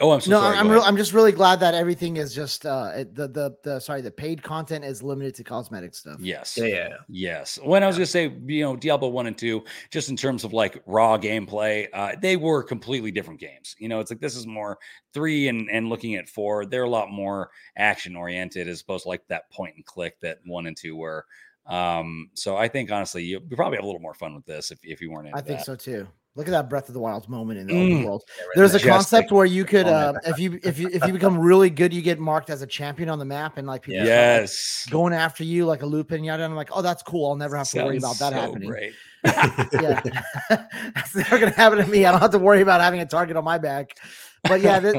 [0.00, 0.56] oh, I'm so no, sorry.
[0.56, 0.82] I'm go real.
[0.82, 4.42] I'm just really glad that everything is just uh the the the sorry the paid
[4.42, 6.18] content is limited to cosmetic stuff.
[6.20, 6.56] Yes.
[6.56, 7.58] Yeah, yeah, Yes.
[7.62, 10.52] When I was gonna say, you know, Diablo one and two, just in terms of
[10.52, 13.74] like raw gameplay, uh, they were completely different games.
[13.78, 14.78] You know, it's like this is more
[15.12, 19.08] three and and looking at four, they're a lot more action oriented as opposed to
[19.08, 21.24] like that point and click that one and two were.
[21.66, 24.70] Um, so I think honestly, you you probably have a little more fun with this
[24.70, 25.66] if, if you weren't into I think that.
[25.66, 26.08] so too.
[26.38, 27.82] Look at that Breath of the Wild moment in the Mm.
[27.90, 28.22] open world.
[28.54, 31.68] There's a concept where you could, uh, if you if you if you become really
[31.68, 34.12] good, you get marked as a champion on the map, and like people Yeah.
[34.14, 34.86] start, like, Yes.
[34.88, 36.44] going after you like a Lupin yada.
[36.44, 37.28] And I'm like, oh, that's cool.
[37.28, 38.68] I'll never have to worry about that so happening.
[38.70, 38.92] great.
[39.72, 40.00] Yeah,
[40.94, 42.06] that's never gonna happen to me.
[42.06, 43.96] I don't have to worry about having a target on my back.
[44.44, 44.94] But yeah, this,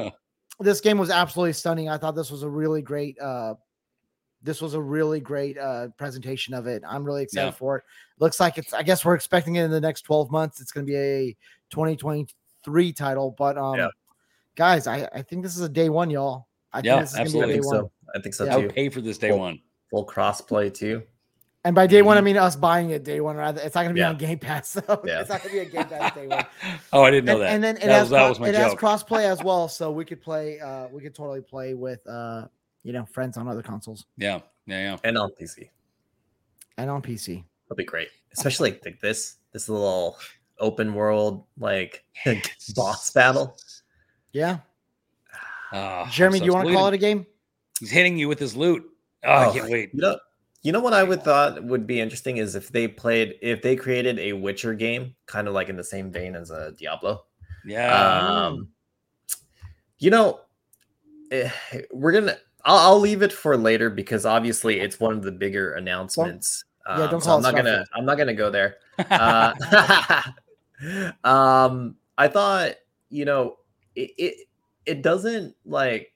[0.60, 1.88] this game was absolutely stunning.
[1.88, 3.18] I thought this was a really great.
[3.20, 3.56] uh
[4.42, 6.82] This was a really great uh presentation of it.
[6.88, 7.52] I'm really excited Yeah.
[7.52, 7.84] for it.
[8.20, 8.74] Looks like it's.
[8.74, 10.62] I guess we're expecting it in the next 12 months.
[10.62, 11.38] It's going to be a
[11.72, 13.32] 2023 title.
[13.38, 13.88] But um, Yeah.
[14.56, 16.48] guys, I I think this is a day one, y'all.
[16.72, 17.76] I Yeah, think this is I gonna be a day think one.
[17.76, 17.92] so.
[18.16, 18.56] I think so Yeah.
[18.58, 18.70] I too.
[18.70, 19.60] pay for this day Well, one.
[19.92, 21.04] Full crossplay too.
[21.66, 22.26] And by day one, I Mhm.
[22.26, 23.36] mean us buying it day one.
[23.36, 24.10] Rather, it's not going to be Yeah.
[24.10, 24.70] on Game Pass.
[24.70, 25.20] So Yeah.
[25.22, 26.46] it's not going to be a Game Pass day one.
[26.94, 27.50] oh, I didn't know and, that.
[27.52, 29.68] and then it that has was, that cro- was my it has crossplay as well,
[29.68, 30.60] so we could play.
[30.60, 32.48] Uh, we could totally play with uh,
[32.84, 34.98] you know, friends on other consoles yeah, yeah, yeah.
[35.04, 35.70] And on PC.
[36.78, 37.44] and on PC.
[37.66, 38.10] That'll be great.
[38.34, 40.18] Especially like, like this, this little
[40.60, 42.04] open world like
[42.76, 43.58] boss battle.
[44.32, 44.60] Yeah,
[45.72, 47.26] Ah, I'm Jeremy, so do you want to call it a game?
[47.80, 48.84] He's hitting you with his loot.
[49.24, 49.90] Oh, I Oh, can't wait.
[49.94, 50.18] You know,
[50.64, 53.76] you know what I would thought would be interesting is if they played if they
[53.76, 57.26] created a Witcher game, kind of like in the same vein as a Diablo.
[57.66, 58.48] Yeah.
[58.48, 58.70] Um,
[60.00, 60.42] you know,
[61.32, 61.50] eh,
[61.92, 62.38] we're gonna.
[62.66, 66.66] I'll, I'll leave it for later because obviously it's one of the bigger announcements.
[66.88, 67.70] yeah, Um, don't so call I'm not gonna.
[67.70, 67.86] Starfield.
[67.96, 68.76] I'm not gonna go there.
[69.10, 69.54] Uh,
[71.24, 72.76] um, I thought
[73.10, 73.58] you know
[73.96, 74.36] it, it.
[74.86, 76.14] It doesn't like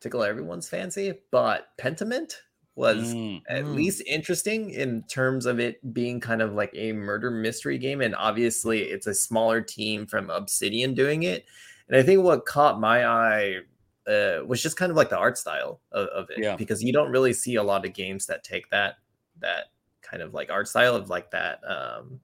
[0.00, 2.34] tickle everyone's fancy, but Pentiment
[2.76, 3.74] was Mm, at Mm.
[3.74, 8.00] least interesting in terms of it being kind of like a murder mystery game.
[8.02, 11.46] And obviously, it's a smaller team from Obsidian doing it.
[11.88, 13.60] And I think what caught my eye
[14.06, 16.56] uh, was just kind of like the art style of, of it, Yeah.
[16.56, 18.96] because you don't really see a lot of games that take that
[19.40, 19.66] that
[20.02, 21.60] kind of like art style of like that.
[21.66, 22.20] Um,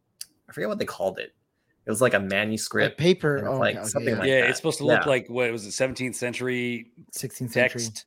[0.48, 1.32] I forget what they called it.
[1.86, 2.98] It was like a Like manuscript.
[2.98, 4.18] paper, and oh, like okay, okay, something yeah.
[4.20, 4.50] like yeah, that.
[4.50, 5.08] it's supposed to look Yeah.
[5.08, 7.80] like what was it, 17th century 16th century.
[7.82, 8.04] text,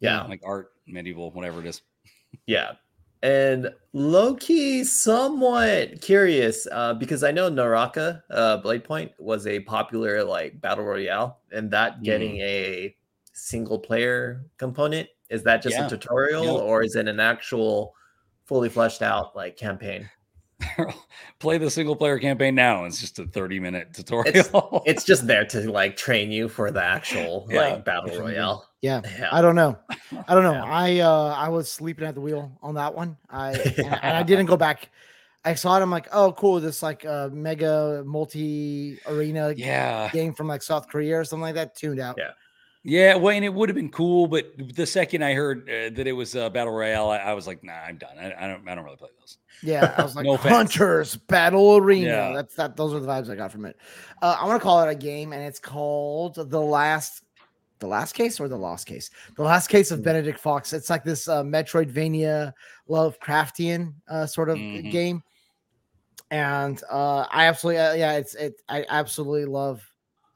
[0.00, 0.22] yeah.
[0.24, 1.82] like art, medieval, whatever it is.
[2.46, 2.72] Yeah.
[3.24, 9.60] And low key, somewhat curious uh, because I know Naraka uh, Blade Point was a
[9.60, 12.94] popular like battle royale, and that getting a
[13.32, 15.86] single player component is that just Yeah.
[15.86, 16.60] a tutorial Yeah.
[16.60, 17.94] or is it an actual
[18.44, 20.10] fully fleshed out like campaign?
[21.38, 22.84] Play the single player campaign now.
[22.84, 24.82] It's just a 30 minute tutorial.
[24.86, 27.60] It's just there to like train you for the actual Yeah.
[27.60, 28.68] like battle royale.
[28.80, 29.28] Yeah, Yeah.
[29.32, 29.78] I don't know.
[30.28, 30.52] I don't know.
[30.52, 30.64] Yeah.
[30.64, 33.16] I uh I was sleeping at the wheel on that one.
[33.28, 34.90] I and, and I didn't go back.
[35.44, 35.82] I saw it.
[35.82, 36.60] I'm like, oh, cool.
[36.60, 40.10] This like uh mega multi arena yeah.
[40.10, 41.76] game from like South Korea or something like that.
[41.76, 42.16] Tuned out.
[42.18, 42.30] Yeah.
[42.84, 43.16] Yeah.
[43.16, 44.26] Well, and it would have been cool.
[44.28, 47.46] But the second I heard uh, that it was a battle royale, I, I was
[47.46, 48.16] like, nah, I'm done.
[48.18, 49.38] I, I don't, I don't really play those.
[49.64, 50.36] Yeah, I was like, No.
[50.36, 52.06] Hunters Battle Arena.
[52.06, 52.32] Yeah.
[52.34, 52.76] That's that.
[52.76, 53.76] Those are the vibes I got from it.
[54.20, 57.22] Uh, I want to call it a game, and it's called the last,
[57.78, 59.10] the last case or the lost case.
[59.36, 60.04] The last case of Hmm.
[60.04, 60.72] Benedict Fox.
[60.72, 62.52] It's like this uh, Metroidvania
[62.90, 64.90] Lovecraftian uh, sort of Mhm.
[64.90, 65.22] game,
[66.30, 68.60] and uh, I absolutely, uh, yeah, it's it.
[68.68, 69.82] I absolutely love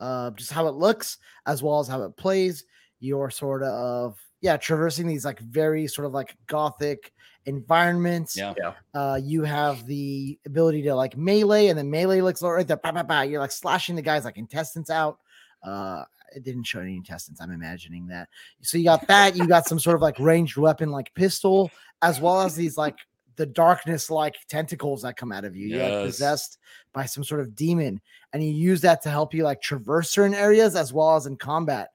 [0.01, 2.65] uh, just how it looks as well as how it plays.
[3.01, 7.13] You're sort of yeah, traversing these like very sort of like gothic
[7.47, 8.37] environments.
[8.37, 8.55] Yeah.
[8.95, 12.77] Uh, you have the ability to like melee, and then melee looks right there.
[12.77, 15.19] Bah, bah, bah, you're like slashing the guys like intestines out.
[15.63, 17.41] Uh, it didn't show any intestines.
[17.41, 18.29] I'm imagining that.
[18.63, 19.37] So you got that.
[19.37, 21.71] You got some sort of like ranged weapon, like pistol,
[22.03, 22.97] as well as these like
[23.37, 25.69] the darkness like tentacles that come out of you.
[25.69, 26.59] You're like possessed
[26.93, 28.01] by some sort of demon,
[28.33, 31.37] and you use that to help you like traverse certain areas as well as in
[31.37, 31.91] combat.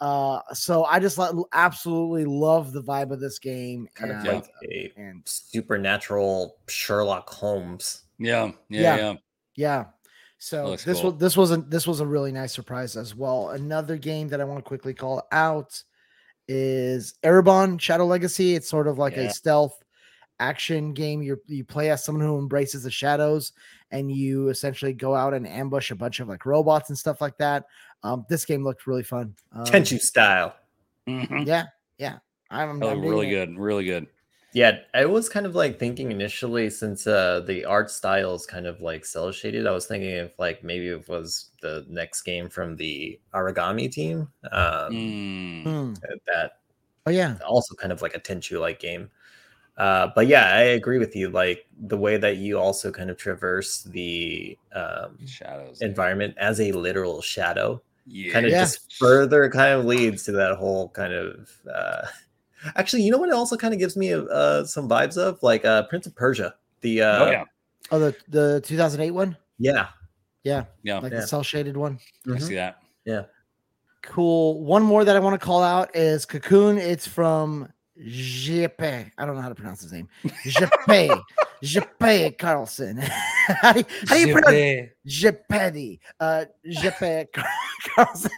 [0.00, 3.88] Uh, so I just like absolutely love the vibe of this game.
[3.94, 8.02] Kind of and, like a and supernatural Sherlock Holmes.
[8.18, 8.52] Yeah.
[8.68, 8.80] Yeah.
[8.80, 8.96] Yeah.
[8.96, 9.14] Yeah.
[9.56, 9.84] Yeah.
[10.38, 11.10] So this cool.
[11.10, 13.50] was this was a this was a really nice surprise as well.
[13.50, 15.82] Another game that I want to quickly call out
[16.46, 18.54] is Ereban Shadow Legacy.
[18.54, 19.22] It's sort of like Yeah.
[19.22, 19.82] a stealth
[20.40, 21.22] action game.
[21.22, 23.52] You you play as someone who embraces the shadows,
[23.90, 27.36] and you essentially go out and ambush a bunch of like robots and stuff like
[27.38, 27.64] that.
[28.02, 29.34] Um, this game looked really fun.
[29.52, 30.54] Um, Tenchu style.
[31.08, 31.46] Mhm.
[31.46, 31.64] Yeah,
[31.98, 32.18] yeah.
[32.50, 33.46] I'm, Oh, I'm digging really it.
[33.46, 33.58] good.
[33.58, 34.06] Really good.
[34.54, 38.66] Yeah, I was kind of like thinking initially since uh the art style is kind
[38.66, 39.66] of like cell shaded.
[39.66, 44.28] I was thinking if like maybe it was the next game from the Aragami team.
[44.52, 45.62] Um Mm.
[45.64, 45.92] Hmm.
[46.26, 46.52] that
[47.06, 49.10] Oh yeah, also kind of like a Tenchu like game.
[49.78, 51.30] Uh, but yeah, I agree with you.
[51.30, 55.80] Like the way that you also kind of traverse the um, Shadows.
[55.80, 58.32] environment as a literal shadow Yeah.
[58.32, 58.60] kind of Yeah.
[58.62, 61.48] just further kind of leads to that whole kind of.
[61.72, 62.02] Uh,
[62.74, 63.28] actually, you know what?
[63.28, 66.54] It also kind of gives me uh, some vibes of like uh, Prince of Persia.
[66.80, 67.44] The uh, oh yeah.
[67.92, 69.36] oh the the 2008 one.
[69.58, 69.88] yeah,
[70.42, 70.98] Yeah, Yeah.
[70.98, 71.20] like Yeah.
[71.20, 72.00] the cell shaded one.
[72.26, 72.42] I Mhm.
[72.42, 72.78] see that.
[73.04, 73.22] Yeah,
[74.02, 74.60] cool.
[74.64, 76.78] One more that I want to call out is Cocoon.
[76.78, 77.68] It's from
[78.00, 79.10] Jeppe.
[79.18, 80.08] I don't know how to pronounce his name.
[80.46, 81.20] Jeppe.
[81.64, 82.96] Jeppe Carlsen.
[82.98, 85.98] how do you, how do you pronounce Jeppe?
[86.20, 87.26] Uh, Jeppe
[87.94, 88.30] Carlsen.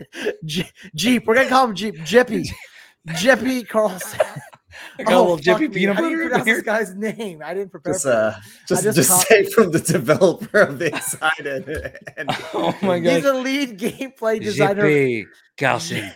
[0.45, 1.27] J- Jeep.
[1.27, 1.97] We're gonna call him Jeep.
[1.99, 2.49] Jeppy.
[3.09, 4.21] Jeppy Carlsen.
[4.99, 5.75] I got a little fuck Jiffy me.
[5.75, 7.43] peanut How do you butter pronounce this guy's name?
[7.45, 7.93] I didn't prepare.
[7.93, 8.43] just for uh, that.
[8.69, 11.99] just just just say from the developer of the Excited.
[12.17, 13.17] and Oh my god!
[13.17, 14.85] He's a lead gameplay designer.
[14.85, 15.25] JP
[15.59, 16.13] Carlsen.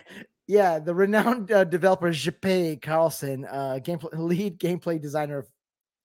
[0.47, 5.47] Yeah, the renowned uh, developer Jeppe Carlsen, uh, gameplay lead gameplay designer of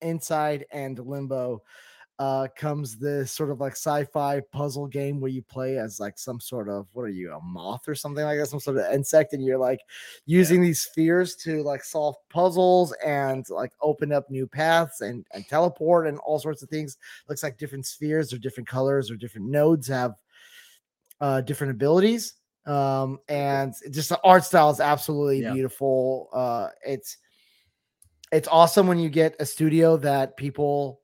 [0.01, 1.63] Inside and Limbo,
[2.19, 6.39] uh, comes this sort of like sci-fi puzzle game where you play as like some
[6.39, 9.35] sort of what are you a moth or something like that, some sort of insect,
[9.35, 9.81] and you're like
[10.25, 15.47] using these spheres to like solve puzzles and like open up new paths and and
[15.49, 16.97] teleport and all sorts of things.
[17.29, 20.15] Looks like different spheres or different colors or different nodes have
[21.21, 22.35] uh, different abilities
[22.71, 25.53] um and just the art style is absolutely Yeah.
[25.53, 27.17] beautiful uh it's
[28.33, 31.01] it's awesome when you get a studio that people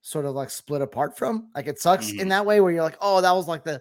[0.00, 2.28] sort of like split apart from like it sucks in Mhm.
[2.30, 3.80] that way where you're like oh that was like the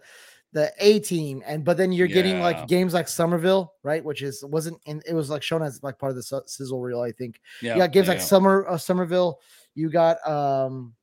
[0.53, 4.43] the a team and but then you're getting like games like somerville right which is
[4.45, 7.11] wasn't in it was like shown as like part of the Su- sizzle reel i
[7.11, 7.73] think Yeah.
[7.73, 8.25] you got games yeah, like yeah.
[8.25, 9.39] Summer uh, Somerville.
[9.75, 10.93] You got um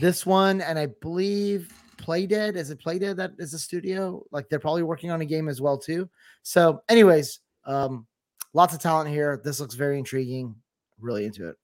[0.00, 1.72] this one, and I believe
[2.04, 2.56] Playdead.
[2.56, 4.24] Is it Playdead that is a studio?
[4.30, 6.08] Like they're probably working on a game as well too.
[6.42, 8.06] So, anyways, um,
[8.52, 9.40] lots of talent here.
[9.42, 10.54] This looks very intriguing.
[11.00, 11.56] Really into it.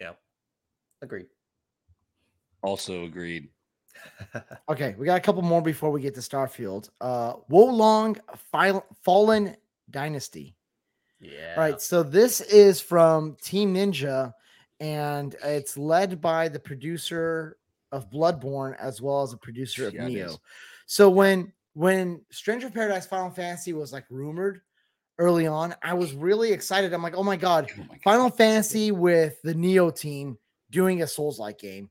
[0.00, 0.12] Yeah,
[1.02, 1.26] agreed.
[2.62, 3.48] Also agreed.
[4.68, 6.88] Okay, we got a couple more before we get to Starfield.
[7.00, 8.18] Uh, Wolong
[8.50, 9.54] Fil- Fallen
[9.90, 10.56] Dynasty.
[11.20, 11.54] yeah.
[11.56, 14.32] All right, so this is from Team Ninja,
[14.80, 17.58] and it's led by the producer
[17.92, 20.38] of Bloodborne as well as a producer of Yeah, Nioh.
[20.86, 24.60] So when when Stranger Paradise Final Fantasy was like rumored
[25.18, 26.92] early on, I was really excited.
[26.92, 28.02] I'm like, oh my god, Oh my God.
[28.02, 30.36] Final Fantasy with the Nioh team
[30.70, 31.88] doing a Souls-like game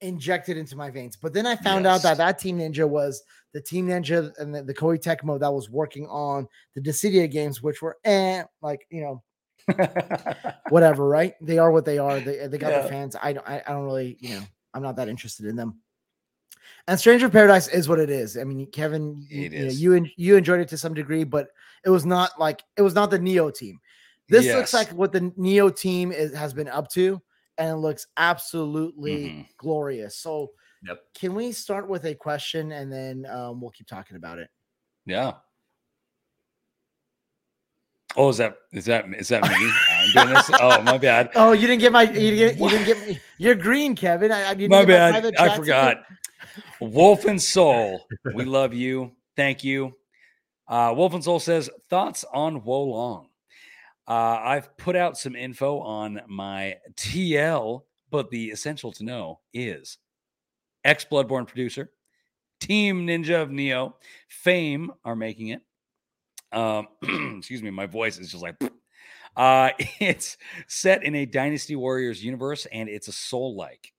[0.00, 1.16] injected into my veins.
[1.16, 3.22] But then I found out that that Team Ninja was
[3.52, 7.62] the Team Ninja and the, the Koei Tecmo that was working on the Dissidia games,
[7.62, 9.22] which were eh, like you know
[10.70, 11.34] whatever, right?
[11.40, 12.18] They are what they are.
[12.20, 12.80] They they got Yeah.
[12.80, 13.16] their fans.
[13.22, 14.42] I don't I, I don't really you know
[14.74, 15.80] I'm not that interested in them.
[16.88, 18.36] And Stranger Paradise is what it is.
[18.36, 21.48] I mean, Kevin, you, It you know, you you enjoyed it to some degree, but
[21.84, 23.78] it was not like it was not the Nioh team.
[24.28, 27.20] This looks like what the Nioh team is, has been up to,
[27.58, 29.46] and it looks absolutely Mhm.
[29.58, 30.16] glorious.
[30.16, 30.52] So,
[30.84, 31.00] Yep.
[31.14, 34.48] can we start with a question and then um, we'll keep talking about it?
[35.04, 35.34] Yeah.
[38.16, 39.48] Oh, is that is that is that me?
[40.02, 40.50] I'm doing this.
[40.60, 41.30] Oh, my bad.
[41.34, 43.20] Oh, you didn't get my you didn't, you didn't get me.
[43.38, 44.32] You're green, Kevin.
[44.32, 45.12] I, I you didn't My bad.
[45.12, 46.02] private I forgot.
[46.80, 49.12] Wolf and Soul, we love you.
[49.36, 49.94] Thank you.
[50.68, 53.26] Uh, Wolf and Soul says thoughts on Wolong.
[54.08, 59.98] Uh, I've put out some info on my TL, but the essential to know is
[60.84, 61.92] ex Bloodborne producer,
[62.60, 63.94] Team Ninja of Nioh,
[64.28, 65.62] Fame are making it.
[66.52, 66.88] Um,
[67.38, 68.56] excuse me, my voice is just like.
[69.36, 70.36] Uh, it's
[70.66, 73.92] set in a Dynasty Warriors universe, and it's a soul like.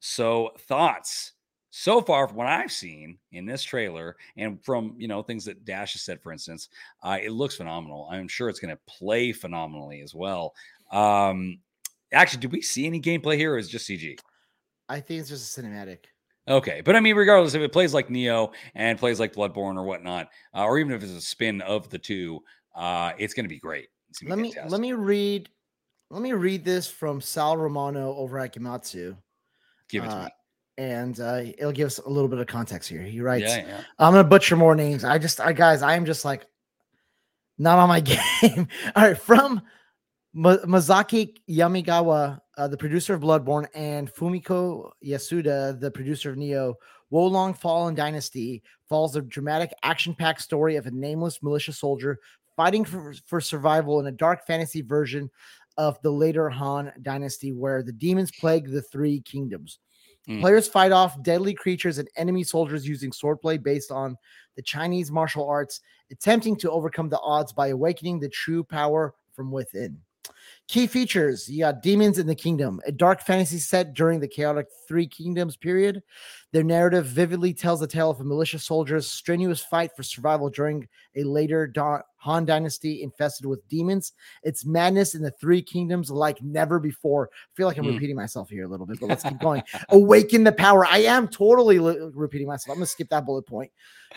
[0.00, 1.32] So, thoughts
[1.70, 5.64] so far from what I've seen in this trailer, and from you know things that
[5.64, 6.68] Dash has said, for instance,
[7.02, 8.08] uh, it looks phenomenal.
[8.10, 10.54] I'm sure it's going to play phenomenally as well.
[10.90, 11.60] Um,
[12.12, 14.18] actually, did we see any gameplay here, or is it just CG?
[14.88, 15.98] I think it's just a cinematic.
[16.48, 19.84] Okay, but I mean, regardless if it plays like Nioh and plays like Bloodborne or
[19.84, 22.40] whatnot, uh, or even if it's a spin of the two,
[22.74, 23.88] uh, it's going to be great.
[24.22, 24.72] Gonna let me fantastic.
[24.72, 25.48] let me read
[26.10, 29.16] let me read this from Sal Romano over at Gematsu,
[29.90, 30.30] give it to uh, me.
[30.78, 33.02] and uh, it'll give us a little bit of context here.
[33.02, 33.80] He writes, Yeah, yeah.
[33.98, 35.04] "I'm gonna butcher more names.
[35.04, 36.46] I just, I guys, I am just like
[37.58, 38.00] not on my
[38.42, 39.60] game." All right, from
[40.32, 46.74] Ma- Mazaki Yamigawa, uh, the producer of Bloodborne, and Fumiko Yasuda, the producer of Nioh.
[47.10, 52.18] Wolong Fallen Dynasty follows a dramatic, action-packed story of a nameless militia soldier
[52.58, 55.30] fighting for, for survival in a dark fantasy version
[55.76, 59.78] of the later Han Dynasty, where the demons plague the three kingdoms.
[60.28, 60.40] Mm.
[60.40, 64.16] Players fight off deadly creatures and enemy soldiers using swordplay based on
[64.56, 65.80] the Chinese martial arts,
[66.10, 69.96] attempting to overcome the odds by awakening the true power from within.
[70.66, 74.66] Key features you got demons in the kingdom, a dark fantasy set during the chaotic
[74.88, 76.02] Three Kingdoms period.
[76.52, 80.88] Their narrative vividly tells the tale of a militia soldier's strenuous fight for survival during
[81.16, 84.12] a later da- Han dynasty infested with demons.
[84.42, 87.30] It's madness in the Three Kingdoms like never before.
[87.32, 87.94] I feel like I'm Hmm.
[87.94, 89.62] repeating myself here a little bit, but let's keep going.
[89.90, 90.84] Awaken the power.
[90.84, 92.74] I am totally li- repeating myself.
[92.74, 93.70] I'm gonna skip that bullet point.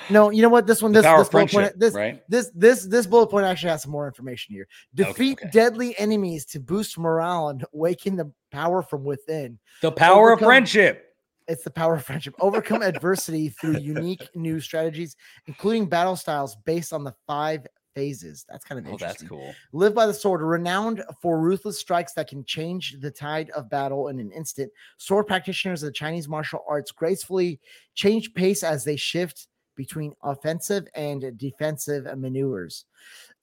[0.10, 0.68] No, you know what?
[0.68, 2.24] This one, this, this bullet point, this right?
[2.30, 4.68] this this this bullet point actually has some more information here.
[4.96, 5.50] Defeat okay.
[5.52, 9.60] deadly enemies to boost morale and awaken the power from within.
[9.82, 11.08] The power of friendship.
[11.48, 12.36] It's the power of friendship.
[12.40, 15.18] Overcome adversity through unique new strategies,
[15.48, 18.46] including battle styles based on the five phases.
[18.50, 19.28] That's kind of Oh, interesting.
[19.28, 19.54] that's cool.
[19.74, 24.08] Live by the sword, renowned for ruthless strikes that can change the tide of battle
[24.10, 24.72] in an instant.
[24.98, 27.60] Sword practitioners of the Chinese martial arts gracefully
[27.94, 32.86] change pace as they shift between offensive and defensive maneuvers.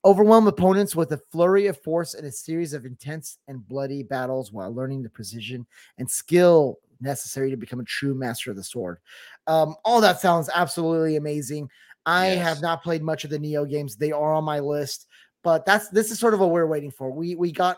[0.05, 4.51] Overwhelm opponents with a flurry of force in a series of intense and bloody battles
[4.53, 5.65] while learning the precision
[5.97, 8.99] and skill necessary to become a true master of the sword.
[9.47, 11.69] Um, all that sounds absolutely amazing.
[12.09, 12.43] I Yes.
[12.47, 13.95] have not played much of the Nioh games.
[13.95, 15.07] They are on my list,
[15.43, 17.11] but that's this is sort of what we're waiting for.
[17.11, 17.77] We we got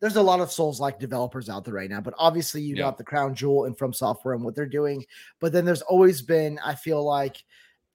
[0.00, 2.82] there's a lot of Souls like developers out there right now, but obviously you Yeah.
[2.82, 5.04] got the crown jewel and from software and what they're doing.
[5.40, 7.42] But then there's always been, I feel like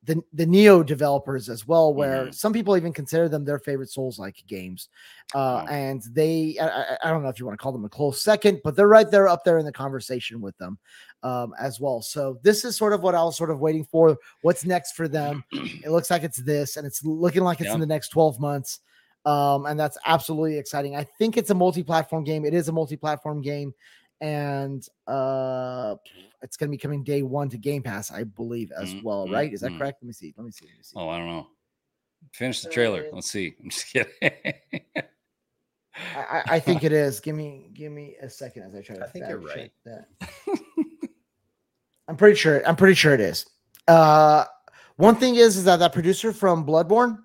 [0.04, 2.34] the the Nioh developers as well, where Mhm.
[2.34, 4.90] some people even consider them their favorite Souls like games.
[5.36, 5.68] Uh, Wow.
[5.70, 8.62] and they, I, I- don't know if you want to call them a close second,
[8.64, 10.80] but they're right there up there in the conversation with them
[11.22, 12.02] um, as well.
[12.02, 14.18] So this is sort of what I was sort of waiting for.
[14.42, 15.44] What's next for them?
[15.86, 17.76] It looks like it's this, and it's looking like it's Yeah.
[17.76, 18.80] in the next 12 months.
[19.26, 20.96] Um, and that's absolutely exciting.
[20.96, 22.44] I think it's a multi-platform game.
[22.44, 23.72] It is a multi-platform game,
[24.20, 25.96] and uh
[26.42, 29.32] it's gonna be coming day one to Game Pass, I believe, as Mm, well, mm,
[29.32, 29.54] right?
[29.54, 29.78] Is that mm.
[29.78, 30.02] correct?
[30.02, 30.34] Let me see.
[30.38, 30.66] Let me see.
[30.66, 30.94] Let me see.
[30.96, 31.48] Oh, I don't know.
[32.34, 33.06] Finish the trailer.
[33.06, 33.56] Uh, Let's see.
[33.64, 34.14] I'm just kidding.
[36.16, 37.20] I, I, I think it is.
[37.20, 39.72] Give me give me a second as I try to I think you're right.
[39.86, 40.08] That.
[42.08, 42.66] I'm pretty sure.
[42.68, 43.46] I'm pretty sure it is.
[43.88, 44.46] Uh,
[44.98, 47.20] one thing is is that that producer from Bloodborne,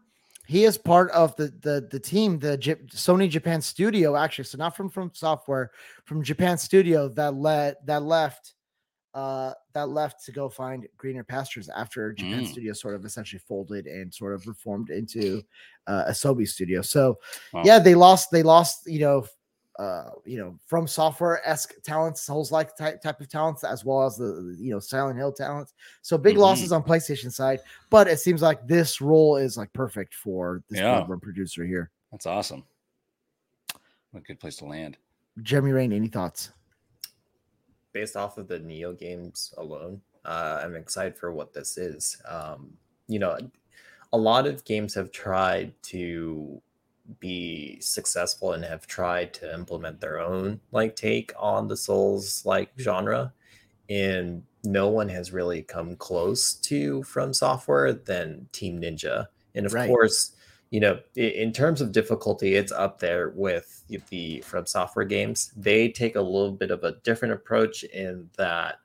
[0.47, 4.45] he is part of the the the team, the J- Sony Japan studio, actually.
[4.45, 5.71] So not from from software,
[6.05, 8.55] from Japan studio that let that left.
[9.17, 12.47] Uh, that left to go find greener pastures after Japan Mm.
[12.49, 15.43] Studio sort of essentially folded and sort of reformed into
[15.87, 16.83] uh, Sobi Studio.
[16.83, 17.19] So
[17.55, 17.63] Wow.
[17.65, 18.31] yeah, they lost.
[18.31, 18.87] They lost.
[18.87, 19.27] You know,
[19.79, 24.03] uh, you know, from software esque talents, Souls like type type of talents, as well
[24.05, 25.73] as the you know Silent Hill talents.
[26.03, 26.41] So big Mhm.
[26.41, 30.81] losses on PlayStation side, but it seems like this role is like perfect for this
[30.81, 31.07] Yeah.
[31.23, 31.91] Producer here.
[32.13, 32.65] That's awesome.
[34.11, 34.99] What a good place to land.
[35.41, 36.51] Jeremy Rain, any thoughts?
[37.97, 42.21] Based off of the Nioh games alone, uh, I'm excited for what this is.
[42.29, 42.77] Um,
[43.09, 43.39] you know,
[44.13, 46.61] a lot of games have tried to
[47.21, 52.71] be successful and have tried to implement their own like take on the Souls like
[52.79, 53.33] genre,
[53.89, 59.29] and no one has really come close to From Software than Team Ninja.
[59.55, 59.89] And of Right.
[59.89, 60.36] course,
[60.71, 65.53] you know, in terms of difficulty, it's up there with the From Software games.
[65.57, 68.81] They take a little bit of a different approach in that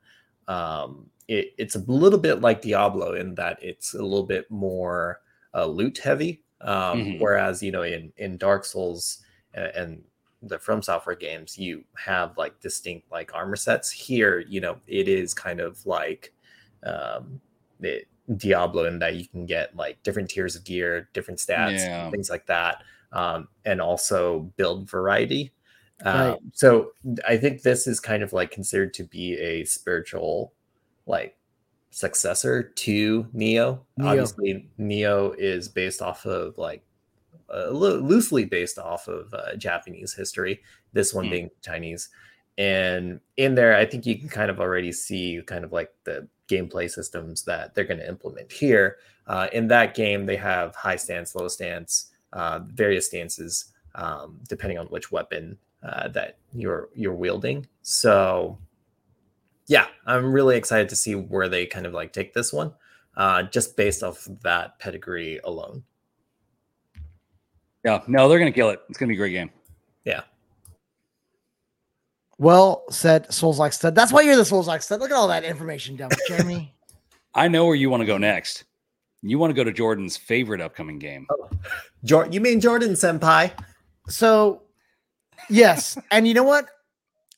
[0.47, 5.21] um, it, it's a little bit like Diablo in that it's a little bit more
[5.55, 6.43] uh, loot heavy.
[6.61, 7.19] Um, Mhm.
[7.19, 9.23] Whereas, you know, in, in Dark Souls
[9.55, 10.03] and, and
[10.43, 13.89] the From Software games, you have like distinct like armor sets.
[13.89, 16.31] Here, you know, it is kind of like
[16.83, 17.41] um,
[17.79, 22.09] it, Diablo in that you can get like different tiers of gear, different stats, Yeah.
[22.11, 22.83] things like that.
[23.13, 25.51] um, and also build variety.
[26.05, 26.29] Right.
[26.29, 26.93] Um, so
[27.27, 30.53] I think this is kind of like considered to be a spiritual
[31.05, 31.35] like
[31.89, 33.79] successor to Nioh.
[33.99, 34.05] Nioh.
[34.07, 36.83] Obviously, Nioh is based off of like
[37.53, 40.61] uh, lo- loosely based off of uh, Japanese history.
[40.93, 41.31] This one Hmm.
[41.31, 42.07] being Chinese,
[42.57, 46.27] and in there, I think you can kind of already see kind of like the
[46.51, 48.97] gameplay systems that they're going to implement here.
[49.27, 54.77] Uh, in that game, they have high stance, low stance, uh, various stances um, depending
[54.77, 57.67] on which weapon uh, that you're you're wielding.
[57.81, 58.57] So,
[59.67, 62.73] yeah, I'm really excited to see where they kind of like take this one,
[63.17, 65.83] uh, just based off that pedigree alone.
[67.83, 68.81] Yeah, no, they're gonna kill it.
[68.89, 69.49] It's gonna be a great game.
[72.41, 73.93] Well said, Souls like stud.
[73.93, 74.99] That's why you're the Souls like stud.
[74.99, 76.73] Look at all that information dump, Jeremy.
[77.35, 78.63] I know where you want to go next.
[79.21, 81.27] You want to go to Jordan's favorite upcoming game.
[81.29, 81.51] Oh.
[82.03, 83.51] Jor- you mean Jordan Senpai?
[84.07, 84.63] So,
[85.51, 86.65] yes, and you know what?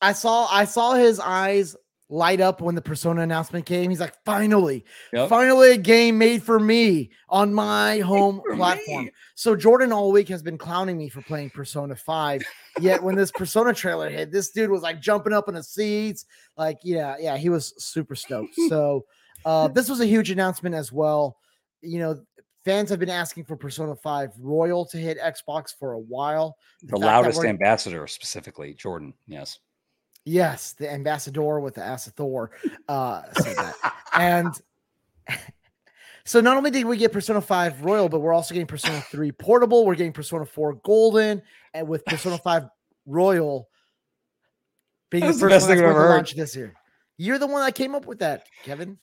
[0.02, 1.76] I saw I saw his eyes
[2.14, 3.90] light up when the Persona announcement came.
[3.90, 5.30] He's like, "Finally, Yep.
[5.30, 9.12] finally, a game made for me on my home platform." me.
[9.36, 12.44] So Jordan all week has been clowning me for playing Persona Five.
[12.80, 16.26] Yet when this Persona trailer hit, this dude was like jumping up in the seats.
[16.56, 18.54] Like, yeah, yeah, he was super stoked.
[18.70, 19.06] So
[19.46, 21.38] uh, this was a huge announcement as well.
[21.82, 22.22] You know,
[22.64, 26.58] fans have been asking for Persona 5 Royal to hit Xbox for a while.
[26.84, 29.14] The that loudest ambassador, specifically Jordan.
[29.28, 29.60] Yes.
[30.26, 32.52] Yes, the ambassador with the ass of Thor
[32.88, 33.76] uh, said that.
[34.14, 34.62] and
[36.26, 39.32] so not only did we get Persona 5 Royal, but we're also getting Persona 3
[39.34, 39.86] Portable.
[39.86, 41.42] We're getting Persona 4 Golden,
[41.74, 42.64] and with Persona 5
[43.06, 43.70] Royal
[45.10, 46.16] being the the first best one thing that's going ever to heard.
[46.16, 46.74] launch this year.
[47.18, 48.98] You're the one that came up with that, Kevin.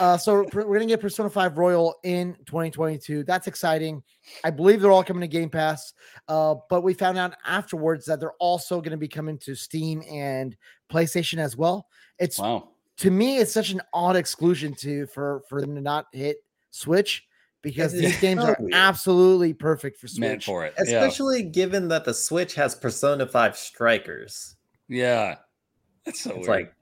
[0.00, 3.24] Uh, so we're going to get Persona 5 Royal in 2022.
[3.24, 4.02] That's exciting.
[4.44, 5.92] I believe they're all coming to Game Pass.
[6.28, 10.02] Uh, but we found out afterwards that they're also going to be coming to Steam
[10.10, 10.56] and
[10.90, 11.86] PlayStation as well.
[12.18, 12.70] It's Wow.
[12.98, 16.38] to me, it's such an odd exclusion to for for them to not hit
[16.70, 17.26] Switch
[17.62, 18.74] because It these is games so are weird.
[18.74, 20.44] absolutely perfect for Meant Switch.
[20.46, 20.74] for it.
[20.76, 20.82] Yeah.
[21.04, 24.56] Especially given that the Switch has Persona 5 Strikers.
[24.88, 25.36] Yeah.
[26.04, 26.48] That's so It's weird.
[26.48, 26.74] like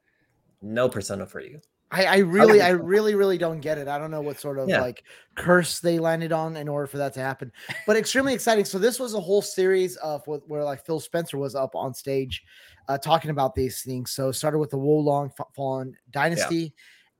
[0.62, 1.60] no Persona for you.
[1.94, 2.88] I, I really, I understand.
[2.88, 3.86] really, really don't get it.
[3.86, 4.80] I don't know what sort of Yeah.
[4.80, 5.04] like
[5.36, 7.52] curse they landed on in order for that to happen,
[7.86, 8.64] but extremely exciting.
[8.64, 11.94] So this was a whole series of wh- where like Phil Spencer was up on
[11.94, 12.42] stage
[12.88, 14.10] uh, talking about these things.
[14.10, 16.74] So started with the Wolong Fa- Fallen Dynasty,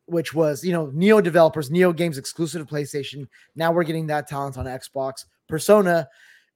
[0.06, 3.28] which was you know Nioh developers, Nioh games exclusive to PlayStation.
[3.54, 5.24] Now we're getting that talent on Xbox.
[5.48, 6.08] Persona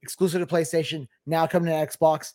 [0.03, 1.07] exclusive to PlayStation.
[1.25, 2.33] Now coming to Xbox,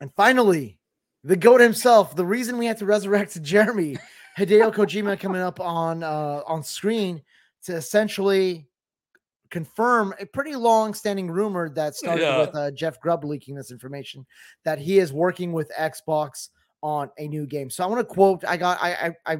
[0.00, 0.78] and finally
[1.24, 2.14] the goat himself.
[2.16, 3.98] The reason we had to resurrect Jeremy.
[4.38, 7.20] Hideo Kojima coming up on uh, on screen
[7.64, 8.68] to essentially
[9.50, 12.38] confirm a pretty long standing rumor that started Yeah.
[12.38, 14.24] with uh, Jeff Grubb leaking this information
[14.64, 16.50] that he is working with Xbox
[16.82, 17.68] on a new game.
[17.70, 18.44] So I want to quote.
[18.46, 19.38] I got I I, I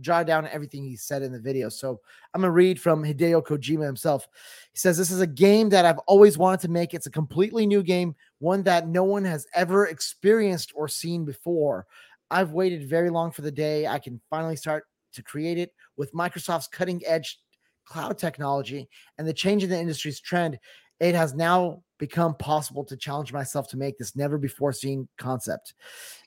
[0.00, 1.68] jotted down everything he said in the video.
[1.68, 2.00] So
[2.34, 4.26] I'm gonna read from Hideo Kojima himself.
[4.72, 6.94] He says, This is a game that I've always wanted to make.
[6.94, 11.86] It's a completely new game, one that no one has ever experienced or seen before.
[12.34, 16.12] I've waited very long for the day I can finally start to create it with
[16.12, 17.38] Microsoft's cutting edge
[17.84, 18.88] cloud technology
[19.18, 20.58] and the change in the industry's trend.
[20.98, 25.74] It has now become possible to challenge myself to make this never before seen concept.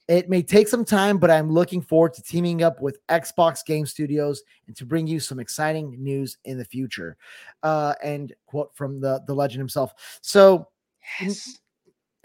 [0.07, 3.85] It may take some time, but I'm looking forward to teaming up with Xbox Game
[3.85, 7.17] Studios and to bring you some exciting news in the future.
[7.63, 10.19] Uh, and quote from the the legend himself.
[10.21, 10.69] So
[11.19, 11.59] yes.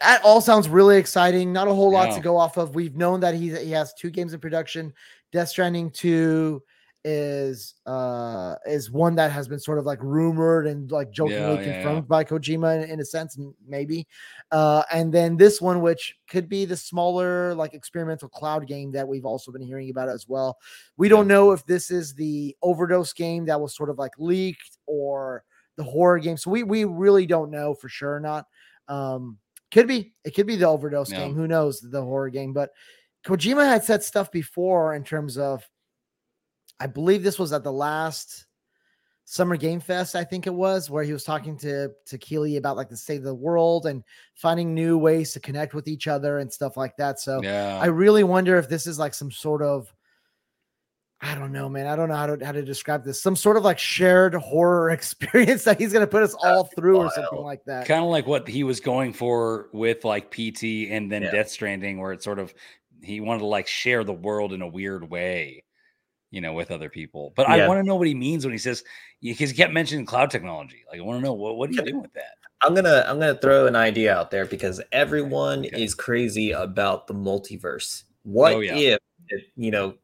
[0.03, 1.53] That all sounds really exciting.
[1.53, 2.17] Not a whole lot Yeah.
[2.17, 2.75] to go off of.
[2.75, 4.93] We've known that he he has two games in production.
[5.33, 6.63] Death Stranding 2
[7.05, 11.61] is uh is one that has been sort of like rumored and like jokingly yeah,
[11.61, 11.83] yeah.
[11.83, 14.07] confirmed by Kojima in, in a sense, maybe.
[14.53, 19.09] Uh and then this one, which could be the smaller, like experimental cloud game that
[19.09, 20.59] we've also been hearing about as well.
[20.97, 24.79] We don't know if this is the overdose game that was sort of like leaked
[24.87, 25.43] or
[25.77, 26.37] the horror game.
[26.37, 28.47] So we we really don't know for sure or not.
[28.87, 29.39] Um
[29.73, 30.13] could be.
[30.25, 31.19] It could be the overdose Yeah.
[31.21, 31.35] game.
[31.35, 31.81] Who knows?
[31.81, 32.53] The horror game.
[32.53, 32.71] But
[33.25, 35.69] Kojima had said stuff before in terms of,
[36.81, 38.47] I believe this was at the last
[39.25, 42.77] Summer Game Fest, I think it was, where he was talking to to Keighley about
[42.77, 44.03] like the state of the world and
[44.35, 47.21] finding new ways to connect with each other and stuff like that.
[47.21, 47.79] So Yeah.
[47.81, 49.95] I really wonder if this is like some sort of
[51.25, 51.87] I don't know, man.
[51.87, 53.23] I don't know how to how to describe this.
[53.23, 57.11] Some sort of like shared horror experience that he's gonna put us all through or
[57.13, 57.87] something like that.
[57.87, 61.31] kind of like what he was going for with like PT and then Yeah.
[61.31, 62.53] Death Stranding, where it's sort of
[63.03, 65.63] he wanted to like share the world in a weird way,
[66.33, 67.33] you know, with other people.
[67.37, 68.83] But I want to know what he means when he says
[69.21, 70.83] because he kept mentioning cloud technology.
[70.91, 72.35] Like, I want to know what what are you doing with that?
[72.65, 75.83] I'm gonna I'm gonna throw an idea out there because everyone Okay.
[75.85, 78.03] is crazy about the multiverse.
[78.05, 78.97] Oh, what Oh, yeah.
[79.29, 79.95] if you know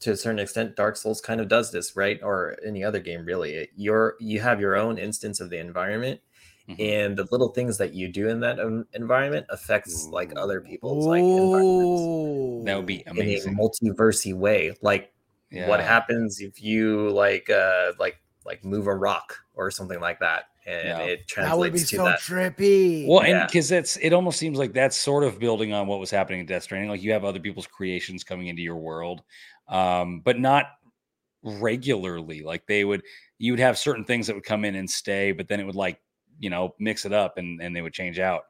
[0.00, 2.20] to a certain extent Dark Souls kind of does this, right?
[2.22, 3.54] Or any other game really.
[3.54, 6.20] It- You're you have your own instance of the environment
[6.68, 6.80] Mhm.
[6.80, 11.06] and the little things that you do in that en- environment affects like other people's
[11.06, 13.56] like environments That would be in a amazing.
[13.56, 14.74] multiversey way.
[14.82, 15.12] Like
[15.66, 20.44] what happens if you like uh like like move a rock or something like that
[20.66, 20.98] and Yeah.
[20.98, 23.06] it That would be to so that trippy.
[23.08, 26.10] Well, and because that's it almost seems like that's sort of building on what was
[26.10, 26.90] happening in Death Stranding.
[26.90, 29.22] Like you have other people's creations coming into your world,
[29.68, 30.66] um, but not
[31.42, 32.42] regularly.
[32.42, 33.02] Like they would,
[33.38, 35.74] you would have certain things that would come in and stay, but then it would
[35.74, 36.00] like
[36.38, 38.44] you know mix it up and and they would change out.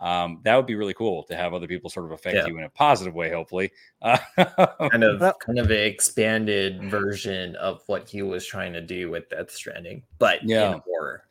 [0.00, 2.46] Um, that would be really cool to have other people sort of affect Yeah.
[2.46, 3.72] you in a positive way, hopefully.
[4.00, 9.10] Uh, kind of kind of an expanded version of what he was trying to do
[9.10, 10.74] with Death Stranding, but Yeah.
[10.74, 11.24] in horror.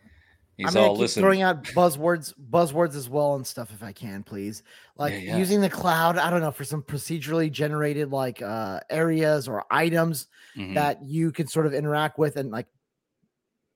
[0.58, 1.22] He's I'm gonna all keep listen.
[1.24, 4.64] throwing out buzzwords, buzzwords as well and stuff if I can, please.
[4.98, 5.38] Like Yeah, yeah.
[5.38, 10.28] using the cloud, I don't know, for some procedurally generated like uh areas or items
[10.58, 10.74] Mhm.
[10.74, 12.68] that you can sort of interact with and like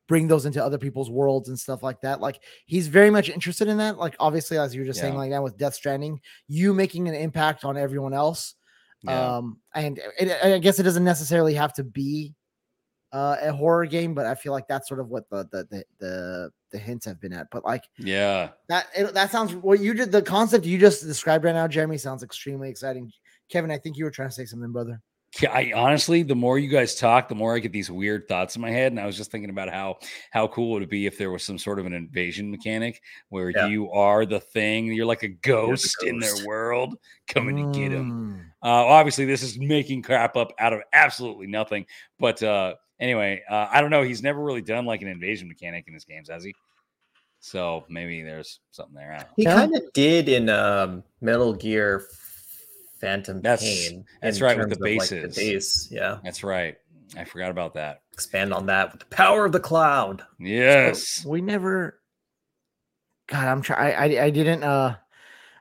[0.08, 2.20] bring those into other people's worlds and stuff like that.
[2.20, 3.98] Like he's very much interested in that.
[3.98, 7.16] Like obviously, as you were just saying, like that with Death Stranding, you making an
[7.16, 8.56] impact on everyone else.
[9.04, 9.38] Yeah.
[9.38, 12.34] Um, and it, I guess it doesn't necessarily have to be
[13.14, 15.86] uh, a horror game, but I feel like that's sort of what the the the
[16.00, 17.48] the, the hints have been at.
[17.52, 18.50] But like yeah.
[18.70, 21.98] that it, that sounds what you did the concept you just described right now, Jeremy,
[21.98, 23.12] sounds extremely exciting.
[23.50, 25.02] Kevin, I think you were trying to say something, brother.
[25.40, 28.58] Yeah, I honestly, the more you guys talk, the more I get these weird thoughts
[28.58, 28.92] in my head.
[28.92, 30.00] And I was just thinking about how
[30.32, 33.50] how cool would it be if there was some sort of an invasion mechanic where
[33.50, 33.68] Yeah.
[33.68, 36.38] you are the thing, you're like a ghost, in ghost.
[36.38, 36.98] their world,
[37.30, 38.12] coming to get them.
[38.12, 38.68] Mm.
[38.68, 41.86] Uh, obviously, this is making crap up out of absolutely nothing.
[42.20, 44.04] But uh, anyway, uh, I don't know.
[44.04, 46.56] He's never really done like an invasion mechanic in his games, has he?
[47.42, 49.12] So maybe there's something there.
[49.12, 49.34] I don't know.
[49.36, 52.06] He kind of did in um, Metal Gear
[53.00, 54.06] Phantom That's- Pain.
[54.22, 55.36] that's right, with the terms of, like, bases.
[55.36, 56.20] base, yeah.
[56.24, 56.78] That's right.
[57.18, 58.04] I forgot about that.
[58.14, 60.24] Expand on that with the power of the cloud.
[60.40, 61.26] Yes.
[61.26, 61.98] we never
[63.28, 64.96] god i'm trying I, I didn't uh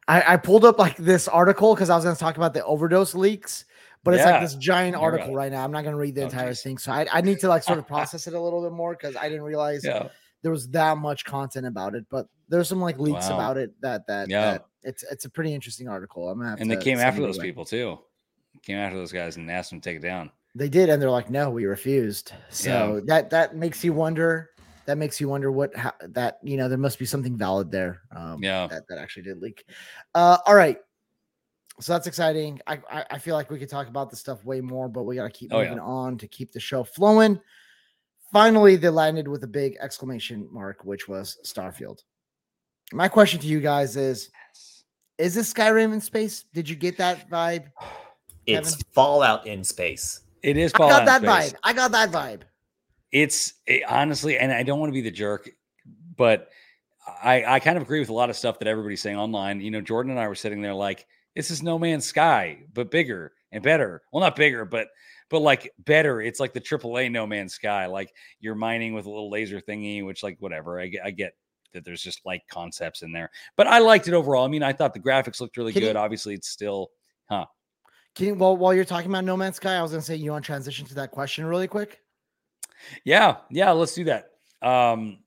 [0.09, 2.65] i i pulled up like this article because i was going to talk about the
[2.65, 3.65] overdose leaks
[4.05, 5.37] but it's Yeah, like this giant I heard about article it.
[5.37, 7.39] right now i'm not going to read the Oh, entire thing so I, I need
[7.41, 10.09] to like sort of process it a little bit more because i didn't realize Yeah.
[10.43, 13.35] there was that much content about it but there's some like leaks Wow.
[13.37, 14.41] about it that that, Yeah.
[14.53, 17.37] that it's it's a pretty interesting article i'm gonna have And they came after those
[17.39, 17.47] away.
[17.47, 17.99] people too.
[18.63, 20.31] Came after those guys and asked them to take it down.
[20.57, 24.51] They did, and they're like, "No, we refused." So that that makes you wonder.
[24.87, 28.01] That makes you wonder what how, that you know there must be something valid there.
[28.15, 28.67] Um, Yeah.
[28.67, 29.65] that that actually did leak.
[30.17, 30.79] Uh, all right,
[31.81, 32.61] so that's exciting.
[32.67, 35.17] I, I I feel like we could talk about this stuff way more, but we
[35.17, 35.71] got to keep Oh, yeah.
[35.71, 37.41] moving on to keep the show flowing.
[38.33, 42.03] Finally, they landed with a big exclamation mark, which was Starfield.
[42.93, 44.31] My question to you guys is:
[45.19, 46.45] Is this Skyrim in space?
[46.55, 47.67] Did you get that vibe?
[48.47, 48.85] It's Kevin?
[48.93, 50.23] Fallout in space.
[50.43, 51.53] It is I Fallout got in that space.
[51.53, 51.59] vibe.
[51.63, 52.41] I got that vibe.
[53.13, 55.51] It's it, honestly, and I don't want to be the jerk,
[56.17, 56.49] but
[57.23, 59.61] I I kind of agree with a lot of stuff that everybody's saying online.
[59.61, 62.91] You know, Jordan and I were sitting there like, this is No Man's Sky, but
[62.91, 64.03] bigger and better.
[64.13, 64.89] Well, not bigger, but
[65.29, 66.21] but like better.
[66.21, 67.87] It's like the AAA No Man's Sky.
[67.87, 70.81] Like you're mining with a little laser thingy, which like whatever.
[70.81, 71.35] I get I get
[71.73, 74.45] that there's just like concepts in there, but I liked it overall.
[74.45, 75.93] I mean, I thought the graphics looked really Can good.
[75.95, 76.91] you- Obviously, it's still
[77.29, 77.47] huh?
[78.17, 80.17] Can you, well, while you're talking about No Man's Sky, I was going to say
[80.17, 82.01] you want to transition to that question really quick.
[83.05, 84.31] Yeah, yeah, let's do that.
[84.63, 85.19] Um,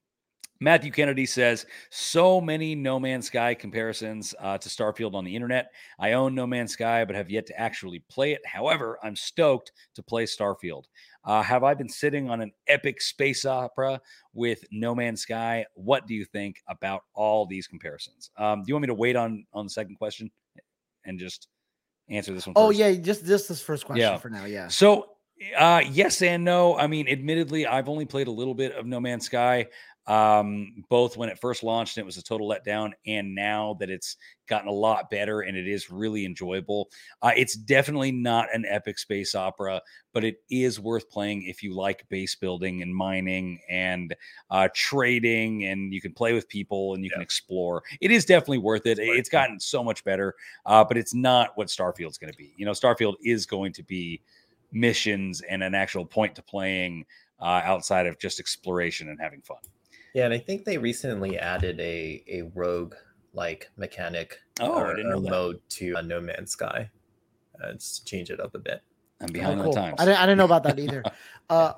[0.63, 5.71] Matthew Kennedy says so many No Man's Sky comparisons uh, to Starfield on the internet.
[5.99, 8.39] I own No Man's Sky, but have yet to actually play it.
[8.45, 10.85] However, I'm stoked to play Starfield.
[11.25, 13.99] Uh, have I been sitting on an epic space opera
[14.33, 15.65] with No Man's Sky?
[15.73, 18.31] What do you think about all these comparisons?
[18.37, 20.31] Um, do you want me to wait on on the second question
[21.05, 21.49] and just
[22.09, 22.53] answer this one?
[22.55, 24.17] Oh yeah, just just this first question Yeah.
[24.17, 24.45] for now.
[24.45, 24.69] Yeah.
[24.69, 25.09] So,
[25.57, 26.77] uh, yes and no.
[26.77, 29.67] I mean, admittedly, I've only played a little bit of No Man's Sky.
[30.05, 33.89] Um, both when it first launched, and it was a total letdown, and now that
[33.89, 34.17] it's
[34.47, 36.89] gotten a lot better and it is really enjoyable.
[37.21, 39.81] Uh, it's definitely not an epic space opera,
[40.13, 44.15] but it is worth playing if you like base building and mining and
[44.49, 47.81] uh, trading, and you can play with people and you can explore.
[48.01, 48.99] It is definitely worth it.
[48.99, 50.35] It's gotten so much better,
[50.65, 52.53] uh, but it's not what Starfield's going to be.
[52.57, 54.21] You know, Starfield is going to be
[54.71, 57.05] missions and an actual point to playing
[57.39, 59.57] uh, outside of just exploration and having fun.
[60.13, 62.95] Yeah, and I think they recently added a a rogue
[63.33, 65.29] like mechanic Oh, I or, didn't know or that.
[65.31, 66.89] mode to uh, No Man's Sky.
[67.63, 68.81] Uh, just change it up a bit.
[69.21, 69.73] I'm Oh, behind on cool.
[69.73, 69.95] the times.
[69.99, 71.03] I didn't, I didn't know about that either.
[71.49, 71.73] uh,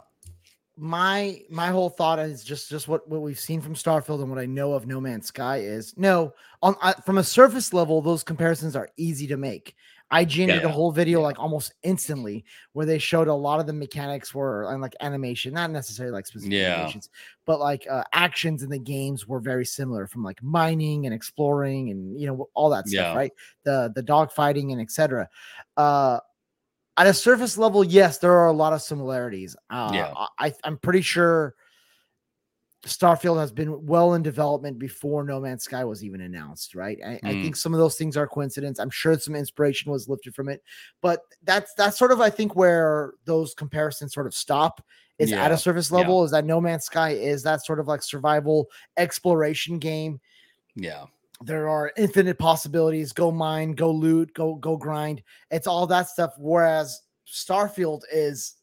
[0.77, 4.39] my my whole thought is just just what what we've seen from Starfield and what
[4.39, 8.23] I know of No Man's Sky is no on I, from a surface level those
[8.23, 9.75] comparisons are easy to make.
[10.13, 11.25] IGN did a whole video Yeah.
[11.25, 15.53] like almost instantly where they showed a lot of the mechanics were and like animation,
[15.53, 16.75] not necessarily like specific Yeah.
[16.75, 17.09] animations,
[17.45, 21.89] but like uh, actions in the games were very similar from like mining and exploring
[21.89, 23.15] and you know all that stuff, Yeah.
[23.15, 23.31] right?
[23.63, 25.27] The the dog fighting and etc.
[25.75, 26.19] Uh,
[26.97, 29.55] at a surface level, yes, there are a lot of similarities.
[29.69, 30.13] Uh, Yeah.
[30.39, 31.55] I, I'm pretty sure
[32.85, 36.99] Starfield has been well in development before No Man's Sky was even announced, right?
[37.05, 37.41] I, I Mm.
[37.41, 38.79] think some of those things are coincidence.
[38.79, 40.61] I'm sure some inspiration was lifted from it,
[41.01, 44.83] but that's that's sort of I think where those comparisons sort of stop.
[45.17, 45.99] Is at a surface Yeah.
[45.99, 46.25] level.
[46.25, 50.19] Is that No Man's Sky is that sort of like survival exploration game
[50.75, 51.05] Yeah.
[51.41, 55.21] there are infinite possibilities go mine go loot go go grind
[55.51, 58.55] it's all that stuff whereas starfield is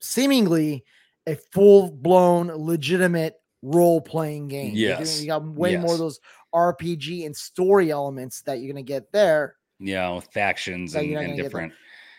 [0.00, 0.84] seemingly
[1.26, 5.20] a full-blown legitimate role-playing game You're doing- Yes.
[5.20, 6.20] you got way more of those
[6.54, 10.10] rpg and story elements that you're going to get there Yeah.
[10.14, 11.72] With factions and, and different.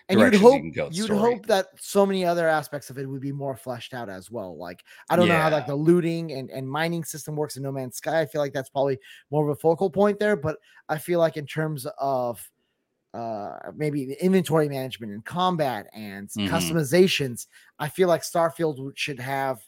[0.09, 1.19] and you'd you hope go you'd story.
[1.19, 4.57] hope that so many other aspects of it would be more fleshed out as well.
[4.57, 7.71] Like I don't know how like the looting and, and mining system works in No
[7.71, 8.19] Man's Sky.
[8.21, 8.99] I feel like that's probably
[9.31, 10.57] more of a focal point there, but
[10.89, 12.41] I feel like in terms of
[13.13, 16.49] uh maybe the inventory management and combat and Mhm.
[16.49, 17.47] customizations,
[17.79, 19.61] I feel like Starfield should have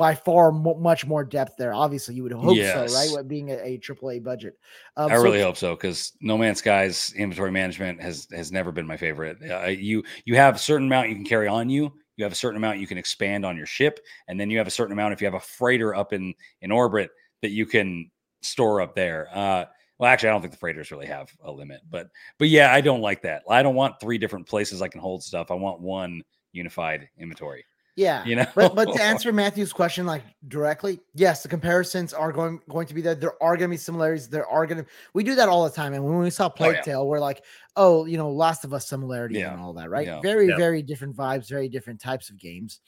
[0.00, 1.74] by far mo- much more depth there.
[1.74, 2.56] Obviously, you would hope so, right?
[2.56, 3.14] Yes.
[3.14, 4.58] With being a, a AAA budget.
[4.96, 8.72] Um, I so- really hope so because No Man's Sky's inventory management has has never
[8.72, 9.36] been my favorite.
[9.48, 11.92] Uh, you you have a certain amount you can carry on you.
[12.16, 14.66] You have a certain amount you can expand on your ship, and then you have
[14.66, 16.32] a certain amount if you have a freighter up in
[16.62, 17.10] in orbit
[17.42, 18.10] that you can
[18.40, 19.28] store up there.
[19.34, 19.66] Uh,
[19.98, 22.08] well, actually, I don't think the freighters really have a limit, but
[22.38, 23.42] but yeah, I don't like that.
[23.50, 25.50] I don't want three different places I can hold stuff.
[25.50, 26.22] I want one
[26.52, 27.66] unified inventory.
[28.00, 28.24] Yeah.
[28.24, 32.60] You know, but but to answer Matthew's question like directly, yes, the comparisons are going
[32.68, 33.14] going to be there.
[33.14, 34.28] There are going to be similarities.
[34.28, 35.92] There are going to we do that all the time.
[35.92, 36.82] And when we saw Plague Oh, yeah.
[36.82, 37.44] Tale, we're like,
[37.76, 39.52] oh, you know, Last of Us similarities Yeah.
[39.52, 40.06] and all that, right?
[40.06, 40.20] Yeah.
[40.22, 40.56] Very Yeah.
[40.56, 42.80] very different vibes, very different types of games.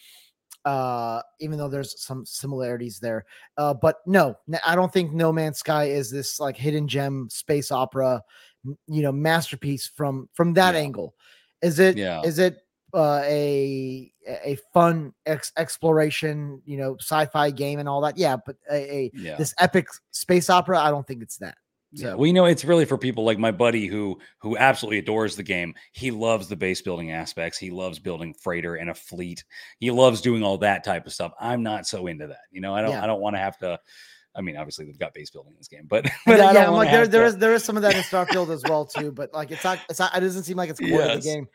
[0.64, 3.26] Uh, even though there's some similarities there,
[3.58, 7.72] uh, but no, I don't think No Man's Sky is this like hidden gem space
[7.72, 8.22] opera,
[8.86, 10.80] you know, masterpiece from from that Yeah.
[10.80, 11.14] angle.
[11.62, 11.96] Is it?
[11.96, 12.22] Yeah.
[12.22, 12.61] Is it
[12.94, 18.16] uh, a a fun ex- exploration, you know, sci-fi game and all that.
[18.18, 19.36] Yeah, but a, a yeah.
[19.36, 21.56] this epic space opera, I don't think it's that.
[21.94, 25.36] Yeah, So we know it's really for people like my buddy who who absolutely adores
[25.36, 25.74] the game.
[25.92, 27.58] He loves the base building aspects.
[27.58, 29.44] He loves building freighter and a fleet.
[29.78, 31.32] He loves doing all that type of stuff.
[31.38, 32.40] I'm not so into that.
[32.50, 33.04] You know, I don't Yeah.
[33.04, 33.78] I don't want to have to
[34.34, 36.68] I mean, obviously they've got base building in this game, but but then- I don't
[36.68, 38.86] I'm like there, there to- is there is some of that in Starfield as well
[38.86, 41.20] too, but like it's not it's not it doesn't seem like it's core to the
[41.20, 41.48] game.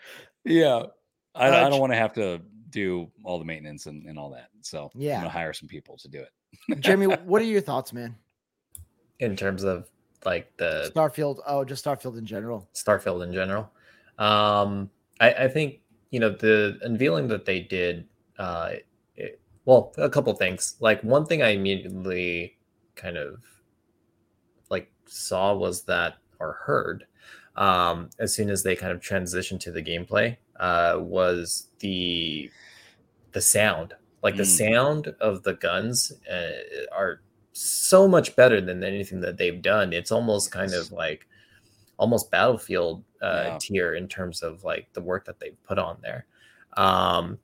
[0.46, 0.84] Yeah.
[1.38, 4.20] I, Uh, I J- don't want to have to do all the maintenance and, and
[4.20, 4.50] all that.
[4.62, 5.18] So yeah, I'm Yeah.
[5.22, 6.80] gonna hire some people to do it.
[6.82, 8.16] Jeremy, what are your thoughts, man?
[9.20, 9.90] in terms of
[10.26, 12.70] like the Starfield, oh, just Starfield in general.
[12.76, 13.72] Starfield in general.
[14.20, 15.80] Um, I, I think
[16.12, 18.08] you know the unveiling that they did.
[18.38, 18.74] Uh,
[19.16, 20.76] it, well, a couple things.
[20.80, 22.58] Like one thing I immediately
[22.96, 23.44] kind of
[24.70, 27.06] like saw was that or heard
[27.56, 32.50] um, as soon as they kind of transitioned to the gameplay uh, was the
[33.34, 33.94] the sound.
[34.24, 34.74] Like the Mm.
[34.74, 36.52] sound of the guns uh,
[36.92, 37.22] are
[37.54, 39.94] so much better than anything that they've done.
[39.94, 41.28] It's almost kind of like
[41.98, 43.58] almost battlefield uh, Yeah.
[43.60, 46.26] tier in terms of like the work that they've put on there.
[46.78, 47.40] Um,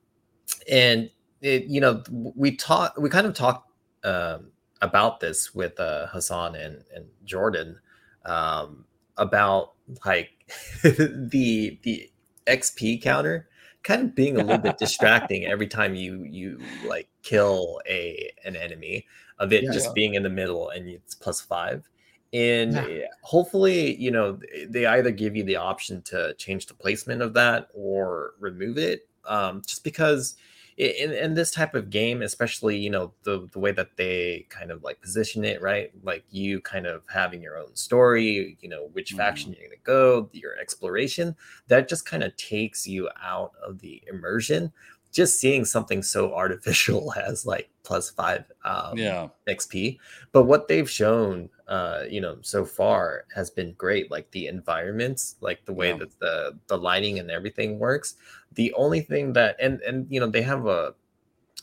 [0.70, 1.10] and
[1.40, 3.70] it, you know, we talked, we kind of talked
[4.04, 4.50] um,
[4.82, 7.78] about this with uh, Hassan and, and Jordan
[8.24, 8.84] um,
[9.16, 9.72] about
[10.04, 10.30] like
[10.82, 12.10] the the
[12.46, 13.48] XP counter
[13.82, 18.56] kind of being a little bit distracting every time you you like kill a an
[18.56, 19.06] enemy
[19.38, 19.72] of it Yeah.
[19.72, 21.88] just being in the middle and it's plus five
[22.32, 22.86] and Yeah.
[22.88, 24.38] eh, hopefully you know
[24.68, 29.08] they either give you the option to change the placement of that or remove it
[29.26, 30.36] um just because
[30.76, 34.70] in, in this type of game especially you know the the way that they kind
[34.70, 38.88] of like position it right like you kind of having your own story you know
[38.92, 41.34] which faction you're going to go your exploration
[41.68, 44.72] that just kind of takes you out of the immersion
[45.12, 49.28] just seeing something so artificial as like plus five um, yeah.
[49.48, 49.98] XP.
[50.32, 54.10] But what they've shown, uh, you know, so far has been great.
[54.10, 55.98] Like the environments, like the way Yeah.
[55.98, 58.16] that the the lighting and everything works.
[58.54, 60.94] The only thing that, and and you know, they have a,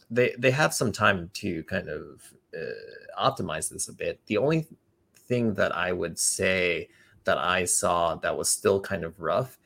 [0.10, 2.22] they they have some time to kind of
[2.56, 4.20] uh, optimize this a bit.
[4.26, 4.68] The only
[5.16, 6.90] thing that I would say
[7.24, 9.58] that I saw that was still kind of rough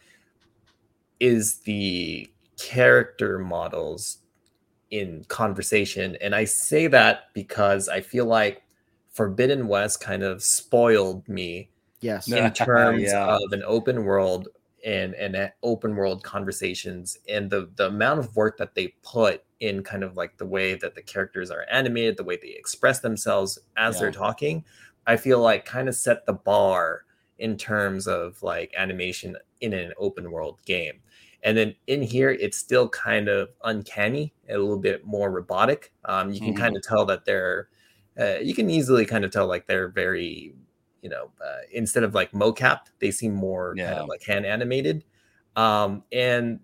[1.19, 4.19] is the character models
[4.91, 6.17] in conversation.
[6.21, 8.61] And I say that because I feel like
[9.11, 11.69] Forbidden West kind of spoiled me
[12.01, 12.27] Yes.
[12.31, 13.25] in terms Yeah.
[13.25, 14.49] of an open world
[14.85, 19.83] and and open world conversations and the the amount of work that they put in
[19.83, 23.59] kind of like the way that the characters are animated, the way they express themselves
[23.77, 24.65] as they're talking,
[25.07, 27.05] I feel like kind of set the bar
[27.37, 31.01] in terms of like animation in an open world game.
[31.43, 35.93] And then in here, it's still kind of uncanny, a little bit more robotic.
[36.05, 36.55] Um, you can Mhm.
[36.55, 37.69] kind of tell that they're,
[38.19, 40.55] uh, you can easily kind of tell like they're very,
[41.05, 45.03] you know, uh, instead of like mocap, they seem more kind of like hand animated.
[45.55, 46.61] Um, and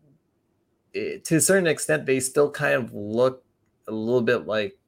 [0.94, 3.44] it, to a certain extent, they still kind of look
[3.88, 4.80] a little bit like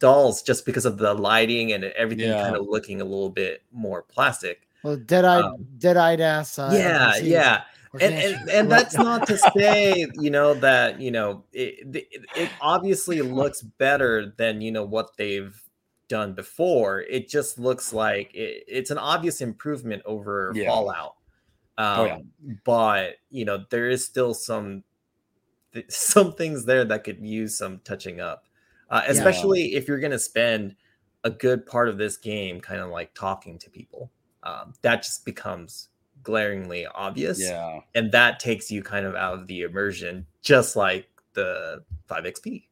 [0.00, 4.02] dolls just because of the lighting and everything kind of looking a little bit more
[4.02, 4.66] plastic.
[4.82, 6.58] Well, dead-eyed, Um, dead-eyed ass.
[6.58, 7.62] Uh, yeah, yeah
[8.00, 12.50] and and, and that's not to say you know that you know it, it it
[12.60, 15.62] obviously looks better than you know what they've
[16.08, 20.68] done before it just looks like it, it's an obvious improvement over Yeah.
[20.68, 21.14] fallout
[21.76, 22.18] um, Oh, yeah.
[22.64, 24.82] but you know there is still some
[25.72, 28.46] th- some things there that could use some touching up
[28.90, 29.12] uh, Yeah.
[29.12, 30.74] especially if you're going to spend
[31.24, 34.10] a good part of this game kind of like talking to people
[34.44, 35.88] um, that just becomes
[36.22, 37.80] glaringly obvious Yeah.
[37.94, 42.67] and that takes you kind of out of the immersion, just like the 5XP.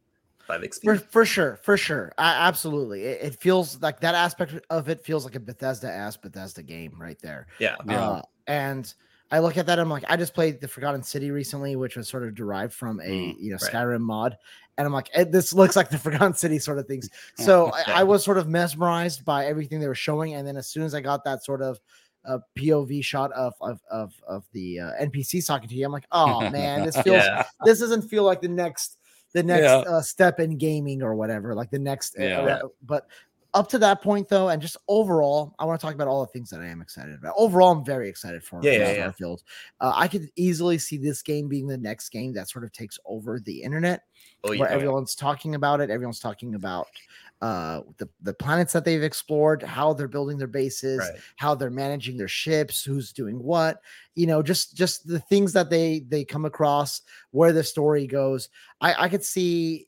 [0.49, 0.83] 5XP.
[0.85, 3.05] For, for sure, for sure, A- absolutely.
[3.05, 6.97] It, it feels like that aspect of it feels like a Bethesda ass Bethesda game
[6.99, 7.47] right there.
[7.59, 7.77] yeah.
[7.87, 8.09] Yeah.
[8.11, 8.93] Uh, and
[9.31, 12.09] I look at that, I'm like, I just played the Forgotten City recently, which was
[12.09, 13.73] sort of derived from a Mm, you know right.
[13.73, 14.37] Skyrim mod,
[14.79, 17.11] and I'm like, this looks like the Forgotten City sort of things.
[17.37, 17.99] So I, Yeah.
[17.99, 20.95] I was sort of mesmerized by everything they were showing, and then as soon as
[20.95, 21.81] I got that sort of
[22.25, 26.07] uh, POV shot of of of, of the uh, NPC talking to you, I'm like,
[26.13, 27.45] oh man, this feels Yeah.
[27.65, 28.99] this doesn't feel like the next
[29.37, 29.77] the next Yeah.
[29.81, 32.41] uh, step in gaming or whatever like the next Yeah.
[32.41, 33.07] uh, but
[33.53, 36.33] up to that point though and just overall i want to talk about all the
[36.33, 39.11] things that i am excited about overall i'm very excited for Yeah, yeah, yeah.
[39.11, 39.43] starfield
[39.81, 42.99] uh, i could easily see this game being the next game that sort of takes
[43.05, 44.03] over the internet
[44.45, 46.87] Oh, where everyone's talking about it everyone's talking about
[47.43, 51.21] uh the, the planets that they've explored how they're building their bases Right.
[51.37, 53.79] how they're managing their ships who's doing what
[54.15, 57.03] you know just just the things that they they come across
[57.33, 58.49] where the story goes
[58.81, 59.87] i i could see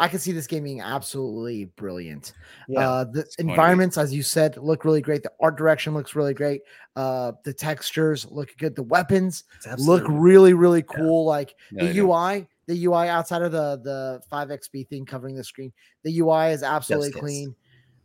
[0.00, 2.32] i could see this game being absolutely brilliant
[2.68, 2.80] Yeah.
[2.88, 3.50] uh the going to be.
[3.52, 6.62] environments as you said look really great the art direction looks really great
[6.96, 9.44] uh the textures look good the weapons
[9.78, 11.98] look really really cool like Yeah, the.
[12.00, 15.72] UI, the UI outside of the the 5XP thing covering the screen,
[16.02, 17.20] the UI is absolutely yes.
[17.20, 17.54] clean.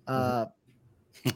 [0.08, 0.46] Uh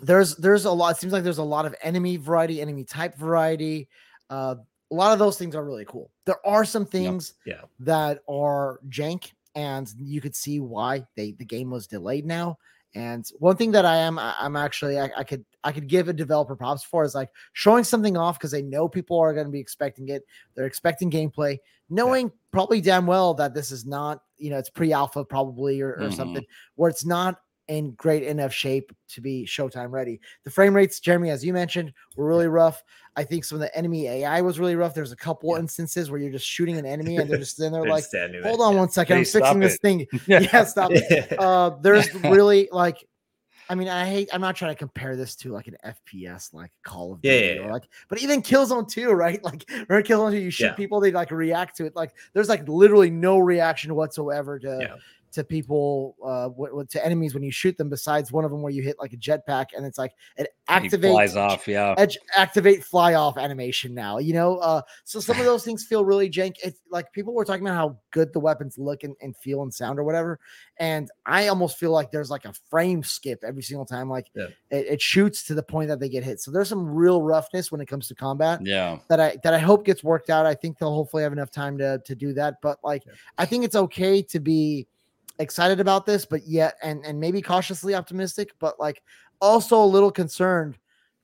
[0.01, 3.15] there's there's a lot, it seems like there's a lot of enemy variety, enemy type
[3.17, 3.87] variety.
[4.29, 4.55] Uh
[4.91, 6.11] a lot of those things are really cool.
[6.25, 7.61] There are some things Yeah.
[7.79, 12.57] that are jank, and you could see why they the game was delayed now.
[12.93, 16.09] And one thing that I am I- I'm actually I, I could I could give
[16.09, 19.45] a developer props for is like showing something off because they know people are going
[19.45, 20.23] to be expecting it.
[20.55, 21.59] They're expecting gameplay,
[21.89, 26.09] knowing probably damn well that this is not you know it's pre-alpha probably or, or
[26.09, 26.13] Mhm.
[26.15, 30.19] something where it's not in great enough shape to be showtime ready.
[30.43, 32.83] The frame rates, Jeremy, as you mentioned, were really rough.
[33.15, 34.93] I think some of the enemy AI was really rough.
[34.93, 35.59] There's a couple Yeah.
[35.59, 38.03] instances where you're just shooting an enemy and they're just there They're like,
[38.43, 40.05] hold on one second, Hey, I'm fixing stop this thing.
[40.27, 41.39] Yeah, stop it.
[41.39, 43.07] Uh, there's really like,
[43.69, 44.29] I mean, I hate.
[44.33, 47.45] I'm not trying to compare this to like an FPS, like Call of Yeah, Duty,
[47.45, 47.71] yeah, or yeah.
[47.71, 49.41] like, but even Killzone 2, right?
[49.43, 50.73] Like, remember Killzone 2, you shoot Yeah.
[50.73, 51.95] people, they like react to it.
[51.95, 54.95] Like, there's like literally no reaction whatsoever to Yeah.
[55.31, 57.89] To people, uh, w- to enemies when you shoot them.
[57.89, 61.11] Besides one of them where you hit like a jetpack, and it's like it activates
[61.11, 61.67] flies off.
[61.67, 61.93] Yeah.
[61.97, 66.05] edge activate fly off animation now you know uh so some of those things feel
[66.05, 69.35] really jank it's like people were talking about how good the weapons look and, and
[69.35, 70.39] feel and sound or whatever
[70.77, 74.47] and i almost feel like there's like a frame skip every single time like Yeah.
[74.69, 77.69] it, it shoots to the point that they get hit so there's some real roughness
[77.69, 78.99] when it comes to combat Yeah.
[79.09, 81.77] that i that i hope gets worked out i think they'll hopefully have enough time
[81.79, 83.13] to to do that but like Yeah.
[83.37, 84.87] i think it's okay to be
[85.39, 89.01] excited about this but yet and and maybe cautiously optimistic but like
[89.39, 90.77] also a little concerned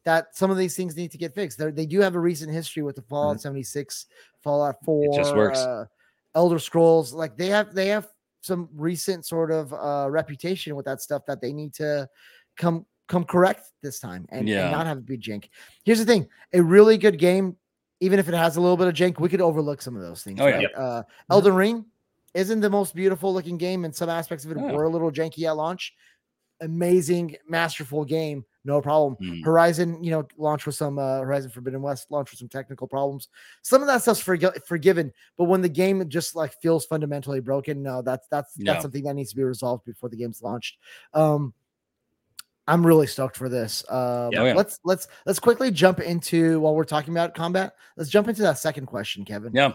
[0.05, 1.57] that some of these things need to get fixed.
[1.57, 4.05] They're, they do have a recent history with the Fallout 76,
[4.41, 5.17] Fallout 4, Mm-hmm.
[5.21, 5.59] just works.
[5.59, 5.83] Uh,
[6.33, 7.13] Elder Scrolls.
[7.13, 8.07] Like they have they have
[8.41, 12.07] some recent sort of uh, reputation with that stuff that they need to
[12.55, 15.49] come come correct this time and, and not have it be jank.
[15.83, 17.57] Here's the thing: a really good game,
[17.99, 20.23] even if it has a little bit of jank, we could overlook some of those
[20.23, 20.39] things.
[20.39, 20.55] Oh, yeah.
[20.57, 20.75] right?
[20.75, 21.85] Uh, Elden Ring
[22.37, 24.71] isn't the most beautiful looking game, and some aspects of it Yeah.
[24.71, 25.93] were a little janky at launch.
[26.61, 28.45] Amazing, masterful game.
[28.65, 29.15] no problem.
[29.21, 29.45] Mm.
[29.45, 33.29] Horizon, you know, launched with some uh, Horizon Forbidden West launched with some technical problems.
[33.61, 37.81] Some of that stuff's forg- forgiven, but when the game just like feels fundamentally broken,
[37.81, 38.73] no, that's that's Yeah.
[38.73, 40.79] that's something that needs to be resolved before the game's launched.
[41.13, 41.53] Um,
[42.67, 43.85] I'm really stoked for this.
[43.89, 43.97] Um.
[43.97, 44.53] Oh, yeah.
[44.53, 47.73] Let's let's let's quickly jump into while we're talking about combat.
[47.95, 49.53] Let's jump into that second question, Kevin.
[49.53, 49.73] Yeah.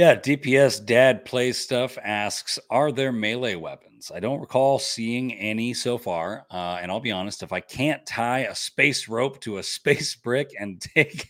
[0.00, 0.14] Yeah.
[0.14, 4.10] DPS Dad Plays Stuff asks Are there melee weapons?
[4.14, 6.46] I don't recall seeing any so far.
[6.50, 10.16] Uh, and I'll be honest, if I can't tie a space rope to a space
[10.16, 11.28] brick and take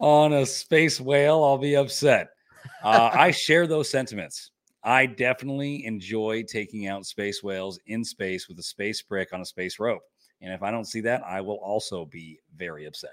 [0.00, 2.30] on a space whale, I'll be upset.
[2.82, 4.50] Uh, I share those sentiments.
[4.82, 9.46] I definitely enjoy taking out space whales in space with a space brick on a
[9.46, 10.02] space rope.
[10.40, 13.12] And if I don't see that, I will also be very upset.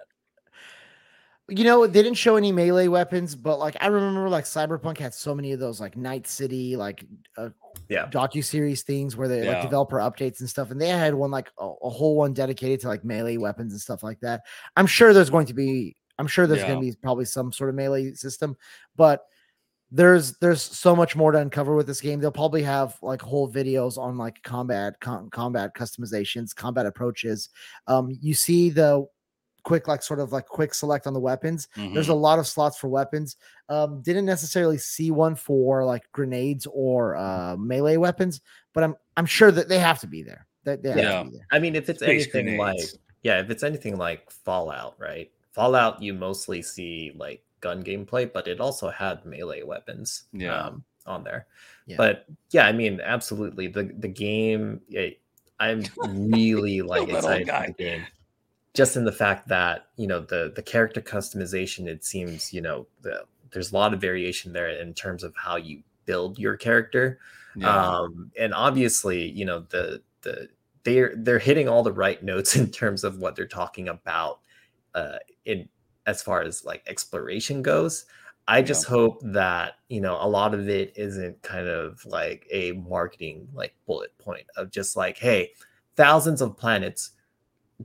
[1.49, 5.13] You know, they didn't show any melee weapons, but like I remember, like Cyberpunk had
[5.13, 7.05] so many of those, like Night City, like
[7.37, 7.49] uh,
[7.87, 8.07] Yeah.
[8.09, 11.49] docu series things where they like developer updates and stuff, and they had one like
[11.59, 14.41] a, a whole one dedicated to like melee weapons and stuff like that.
[14.75, 17.69] I'm sure there's going to be, I'm sure there's going to be probably some sort
[17.69, 18.55] of melee system,
[18.95, 19.25] but
[19.91, 22.19] there's there's so much more to uncover with this game.
[22.19, 27.49] They'll probably have like whole videos on like combat com- combat customizations, combat approaches.
[27.87, 29.07] Um, you see the
[29.63, 32.11] quick like sort of like quick select on the weapons there's Mhm.
[32.11, 33.35] a lot of slots for weapons
[33.69, 38.41] um didn't necessarily see one for like grenades or uh melee weapons
[38.73, 41.23] but i'm i'm sure that they have to be there that they have Yeah.
[41.23, 42.79] to be there I mean, if it's Space anything like
[43.23, 45.29] yeah, if it's anything like Fallout, right?
[45.51, 50.55] Fallout, you mostly see like gun gameplay, but it also had melee weapons Yeah.
[50.67, 51.47] um, on there.
[51.85, 51.97] Yeah.
[51.97, 53.67] But yeah, I mean, absolutely.
[53.67, 55.19] The the game, it,
[55.59, 55.83] I'm
[56.31, 57.65] really like excited guy.
[57.65, 58.03] for the game,
[58.79, 61.85] just in the fact that you know the the character customization.
[61.85, 65.57] It seems you know the, there's a lot of variation there in terms of how
[65.57, 67.19] you build your character.
[67.57, 67.75] Yeah.
[67.75, 70.47] um and obviously you know the the
[70.85, 74.39] they're they're hitting all the right notes in terms of what they're talking about
[74.95, 75.67] uh in
[76.05, 78.05] as far as like exploration goes.
[78.47, 82.71] I just hope that you know a lot of it isn't kind of like a
[82.71, 85.51] marketing like bullet point of just like hey
[85.97, 87.11] thousands of planets.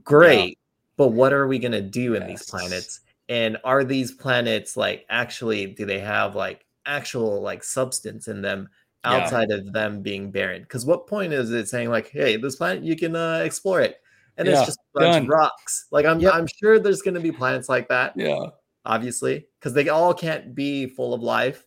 [0.05, 0.57] Great
[0.97, 5.05] but what are we going to do in these planets and are these planets like
[5.09, 8.69] actually do they have like actual like substance in them
[9.03, 9.13] Yeah.
[9.13, 12.83] outside of them being barren because what point is it saying like hey this planet
[12.83, 13.97] you can uh, explore it
[14.37, 15.23] and Yeah, it's just a bunch done.
[15.23, 16.33] of rocks like i'm Yep.
[16.33, 18.47] i'm sure there's going to be planets like that yeah.
[18.85, 21.65] obviously because they all can't be full of life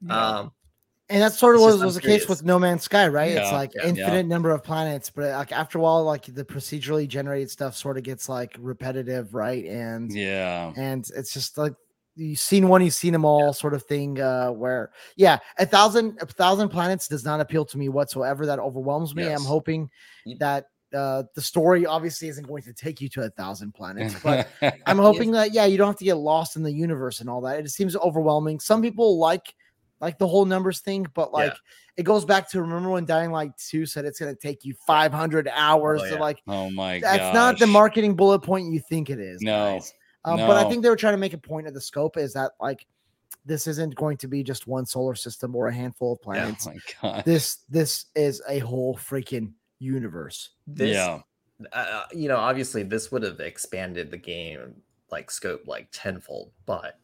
[0.00, 0.26] Yeah.
[0.38, 0.52] um
[1.10, 3.72] and that's sort of It's was, the case with no man's sky right it's like
[3.74, 7.76] yeah, infinite number of planets but like after a while like the procedurally generated stuff
[7.76, 10.72] sort of gets like repetitive right and yeah.
[10.76, 11.74] and it's just like
[12.20, 14.20] you've seen one, you've seen them all, sort of thing.
[14.20, 18.46] Uh, where yeah, a thousand a thousand planets does not appeal to me whatsoever.
[18.46, 19.24] That overwhelms me.
[19.24, 19.38] Yes.
[19.38, 19.90] I'm hoping
[20.38, 24.48] that uh, the story obviously isn't going to take you to a thousand planets, but
[24.86, 27.40] I'm hoping that yeah, you don't have to get lost in the universe and all
[27.42, 27.58] that.
[27.58, 28.60] It seems overwhelming.
[28.60, 29.54] Some people like
[30.00, 31.54] like the whole numbers thing, but like
[31.96, 34.74] it goes back to remember when Dying Light 2 said it's going to take you
[34.86, 37.06] 500 hours Oh, to like oh my god.
[37.18, 39.42] that's not the marketing bullet point you think it is.
[39.42, 39.92] No, guys.
[40.24, 42.32] Um, But I think they were trying to make a point of the scope is
[42.34, 42.86] that like
[43.46, 46.66] this isn't going to be just one solar system or a handful of planets.
[46.66, 46.94] Oh planets.
[47.02, 47.24] my god.
[47.24, 50.50] This this is a whole freaking universe.
[50.66, 51.20] this yeah.
[51.72, 54.74] uh, you know, obviously this would have expanded the game
[55.10, 56.98] like scope like tenfold, but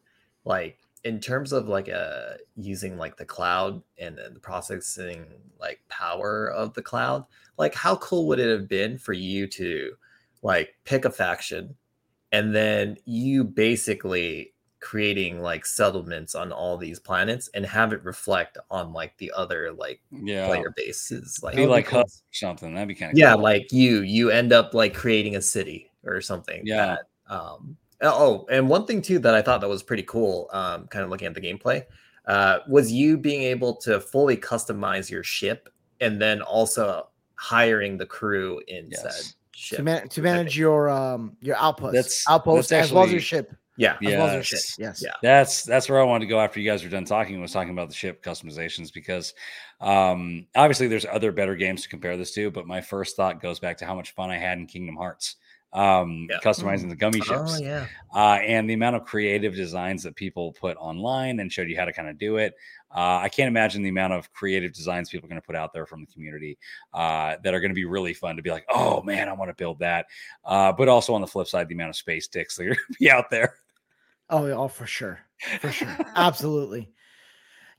[0.45, 5.25] like in terms of like uh using like the cloud and then the processing
[5.59, 7.25] like power of the cloud,
[7.57, 9.93] like how cool would it have been for you to
[10.41, 11.75] like pick a faction
[12.31, 18.57] and then you basically creating like settlements on all these planets and have it reflect
[18.69, 20.45] on like the other like Yeah.
[20.45, 21.99] player bases like Be like cool.
[21.99, 22.73] Hub something.
[22.75, 26.21] That'd be kind of yeah like you you end up like creating a city or
[26.21, 26.97] something Yeah.
[27.27, 30.87] that, um oh and one thing too that i thought that was pretty cool um
[30.87, 31.83] kind of looking at the gameplay
[32.25, 35.69] uh was you being able to fully customize your ship
[35.99, 39.01] and then also hiring the crew in Yes.
[39.01, 43.05] said ship To, man- to manage your um your outputs, That's- outposts that's as well
[43.05, 44.59] as your ship, yeah as well as your ship.
[44.59, 44.77] Yes.
[44.79, 45.03] Yes.
[45.03, 45.11] Yeah.
[45.23, 47.39] That's that's where I wanted to go after you guys were done talking.
[47.41, 49.33] Was talking about the ship customizations because
[49.81, 53.59] um, obviously there's other better games to compare this to, but my first thought goes
[53.59, 55.35] back to how much fun I had in Kingdom Hearts,
[55.77, 56.37] um, Yeah.
[56.43, 57.57] customizing the gummy ships.
[57.59, 57.85] oh yeah
[58.15, 61.85] uh, and the amount of creative designs that people put online and showed you how
[61.85, 62.53] to kind of do it.
[62.89, 65.73] Uh, I can't imagine the amount of creative designs people are going to put out
[65.73, 66.57] there from the community
[66.93, 69.49] uh, that are going to be really fun to be like, oh man, I want
[69.49, 70.07] to build that.
[70.43, 72.77] Uh, but also on the flip side, the amount of space dicks that are going
[72.77, 73.55] to be out there.
[74.29, 75.19] Oh, yeah, oh, for sure,
[75.59, 76.89] for sure, absolutely.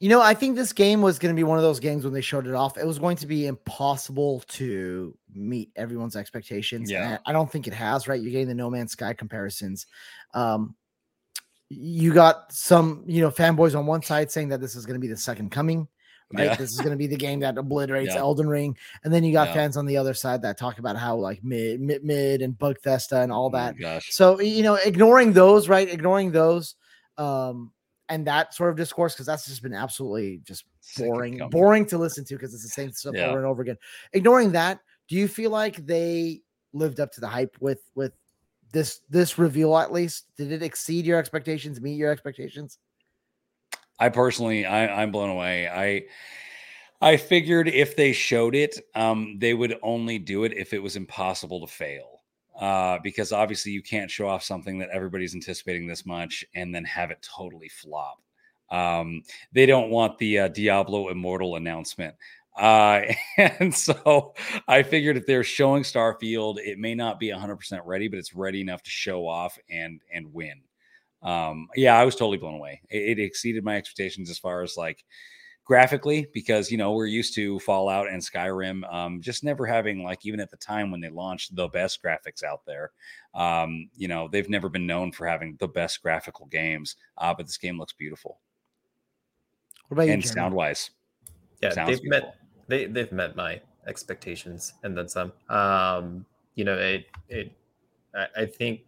[0.00, 2.12] You know, I think this game was going to be one of those games when
[2.12, 2.78] they showed it off.
[2.78, 6.88] It was going to be impossible to meet everyone's expectations.
[6.90, 7.10] Yeah.
[7.10, 8.06] and I don't think it has.
[8.06, 9.86] Right, you're getting the No Man's Sky comparisons.
[10.34, 10.76] Um,
[11.68, 15.00] you got some, you know, fanboys on one side saying that this is going to
[15.00, 15.88] be the second coming.
[16.32, 16.54] Right, Yeah.
[16.56, 18.20] this is going to be the game that obliterates Yeah.
[18.20, 19.54] Elden Ring, and then you got Yeah.
[19.54, 23.22] fans on the other side that talk about how like mid, mid, mid, and Bugthesda
[23.22, 23.76] and all Oh that.
[23.78, 24.12] gosh.
[24.12, 25.88] So you know, ignoring those, right?
[25.88, 26.74] Ignoring those,
[27.16, 27.72] um,
[28.08, 30.64] and that sort of discourse because that's just been absolutely just
[30.96, 33.28] boring, boring to listen to because it's the same stuff Yeah.
[33.28, 33.76] over and over again.
[34.12, 38.12] Ignoring that, do you feel like they lived up to the hype with with
[38.72, 40.26] this this reveal at least?
[40.36, 41.80] Did it exceed your expectations?
[41.80, 42.78] Meet your expectations?
[43.98, 45.68] I personally, I, I'm blown away.
[45.68, 46.06] I
[47.00, 50.96] I figured if they showed it, um, they would only do it if it was
[50.96, 52.17] impossible to fail.
[52.58, 56.84] Uh, because obviously you can't show off something that everybody's anticipating this much and then
[56.84, 58.20] have it totally flop.
[58.70, 59.22] Um,
[59.52, 62.16] they don't want the uh, Diablo Immortal announcement.
[62.58, 63.02] Uh,
[63.38, 64.34] and so
[64.66, 68.60] I figured if they're showing Starfield, it may not be 100% ready, but it's ready
[68.60, 70.60] enough to show off and and win
[71.22, 74.76] um yeah i was totally blown away it, it exceeded my expectations as far as
[74.76, 75.04] like
[75.68, 80.24] graphically because you know we're used to fallout and skyrim um just never having like
[80.24, 82.90] even at the time when they launched the best graphics out there
[83.34, 87.44] um you know they've never been known for having the best graphical games uh but
[87.46, 88.40] this game looks beautiful
[89.88, 90.40] What about you, and Jeremy?
[90.40, 90.90] sound wise
[91.62, 92.28] Yeah, Sounds they've beautiful.
[92.28, 92.36] met
[92.68, 95.32] they they've met my expectations and then some.
[95.48, 96.24] Um,
[96.54, 97.52] you know, it it
[98.14, 98.80] I, I think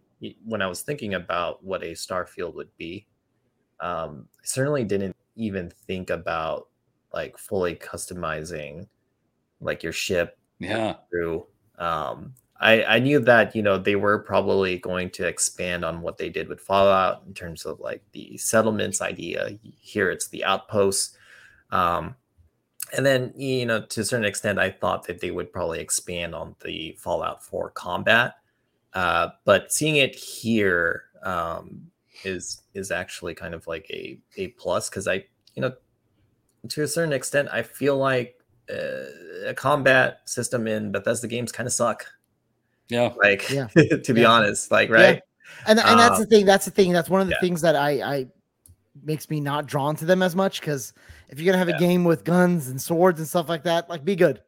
[0.44, 3.06] when I was thinking about what a Starfield would be,
[3.80, 6.68] um, I certainly didn't even think about
[7.12, 8.86] like fully customizing
[9.60, 11.46] like your ship yeah through.
[11.78, 16.18] Um, I, I knew that you know they were probably going to expand on what
[16.18, 19.58] they did with Fallout in terms of like the settlements idea.
[19.62, 21.16] Here it's the outposts,
[21.70, 22.14] um,
[22.96, 26.34] and then you know to a certain extent I thought that they would probably expand
[26.34, 28.34] on the Fallout 4 combat.
[28.92, 31.90] Uh, but seeing it here um,
[32.24, 35.24] is is actually kind of like a a plus because I
[35.54, 35.72] you know
[36.68, 38.36] to a certain extent I feel like
[38.70, 42.06] uh, a combat system in Bethesda games kind of suck.
[42.88, 43.66] yeah Like, Yeah.
[44.04, 44.30] to be Yeah.
[44.30, 44.94] honest, like, Yeah.
[44.94, 45.22] right?
[45.66, 46.46] And and that's Uh, the thing.
[46.46, 46.92] That's the thing.
[46.92, 47.40] That's one of the yeah.
[47.40, 48.26] things that I I
[49.02, 50.92] makes me not drawn to them as much because
[51.28, 51.76] if you're gonna have Yeah.
[51.76, 54.42] a game with guns and swords and stuff like that, like be good.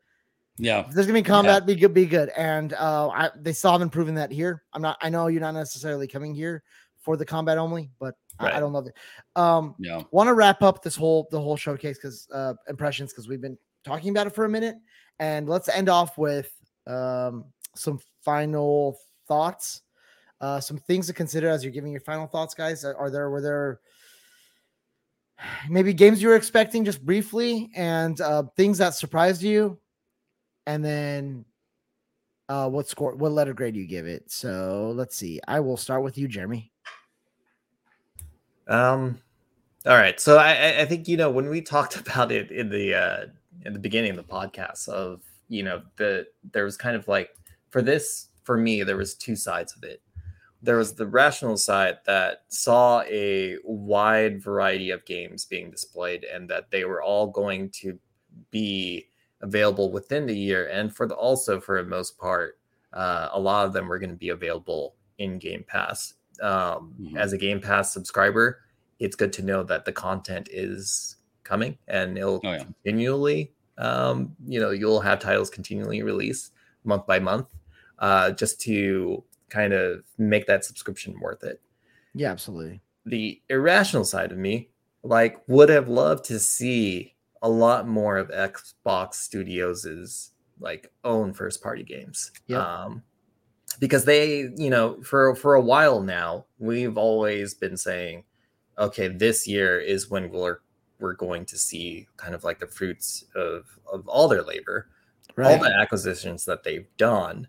[0.59, 2.29] yeah If there's gonna be combat, be good, be good.
[2.31, 4.63] And uh, I, they still haven't proven that here.
[4.75, 4.97] I'm not.
[5.01, 6.63] I know you're not necessarily coming here
[7.01, 8.95] for the combat only, but I, I don't love it.
[9.37, 13.29] Um, yeah want to wrap up this whole the whole showcase because uh, impressions because
[13.29, 14.77] we've been talking about it for a minute,
[15.19, 16.53] and let's end off with
[16.87, 17.45] um,
[17.75, 18.99] some final
[19.29, 19.83] thoughts.
[20.41, 22.85] Uh, some things to consider as you're giving your final thoughts, guys.
[22.85, 23.81] Are, are there were there
[25.69, 29.79] maybe games you were expecting just briefly and uh, things that surprised you,
[30.67, 31.45] and then
[32.49, 34.31] uh, what score, what letter grade do you give it?
[34.31, 35.41] So let's see.
[35.49, 36.71] I will start with you, Jeremy.
[38.69, 39.19] Um,
[39.87, 40.21] all right.
[40.21, 43.27] So I, I- think you know when we talked about it in the uh,
[43.65, 47.31] in the beginning of the podcast of you know the there was kind of like
[47.71, 50.01] for this for me there was two sides of it.
[50.65, 56.49] There was the rational side that saw a wide variety of games being displayed and
[56.51, 57.99] that they were all going to
[58.53, 59.09] be
[59.41, 62.59] available within the year and for the also for the most part
[62.93, 67.17] uh, a lot of them were going to be available in game pass um, Mhm.
[67.19, 68.61] as a game pass subscriber
[68.99, 72.65] it's good to know that the content is coming and it'll Oh, yeah.
[72.65, 76.53] continually um, you know you'll have titles continually released
[76.85, 77.49] month by month
[77.99, 81.61] uh, just to kind of make that subscription worth it
[82.15, 82.81] Yeah, absolutely.
[83.07, 84.71] the irrational side of me
[85.03, 90.31] like would have loved to see a lot more of xbox Studios's
[90.61, 92.61] like own first party games Yep.
[92.61, 93.03] um
[93.81, 98.25] because they you know for for a while now we've always been saying
[98.79, 100.59] okay this year is when we're
[100.99, 104.89] we're going to see kind of like the fruits of of all their labor
[105.39, 107.49] all the acquisitions that they've done.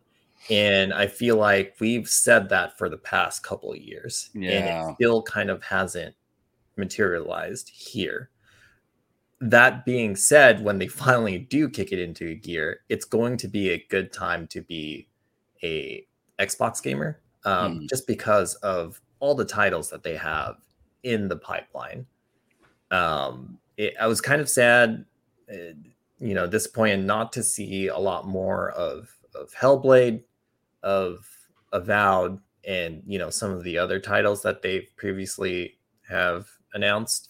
[0.49, 4.43] And i feel like we've said that for the past couple of years and
[4.89, 6.15] it still kind of hasn't
[6.75, 8.29] materialized here.
[9.39, 13.69] That being said when they finally do kick it into gear it's going to be
[13.69, 15.07] a good time to be
[15.63, 16.05] a
[16.47, 17.85] xbox gamer um, Hmm.
[17.89, 20.57] just because of all the titles that they have
[21.03, 22.05] in the pipeline.
[22.91, 25.03] Um, it, i was kind of sad
[25.51, 25.73] uh,
[26.19, 30.21] you know disappointed not to see a lot more of of hellblade
[30.83, 31.27] of
[31.71, 37.29] avowed and you know some of the other titles that they've previously have announced.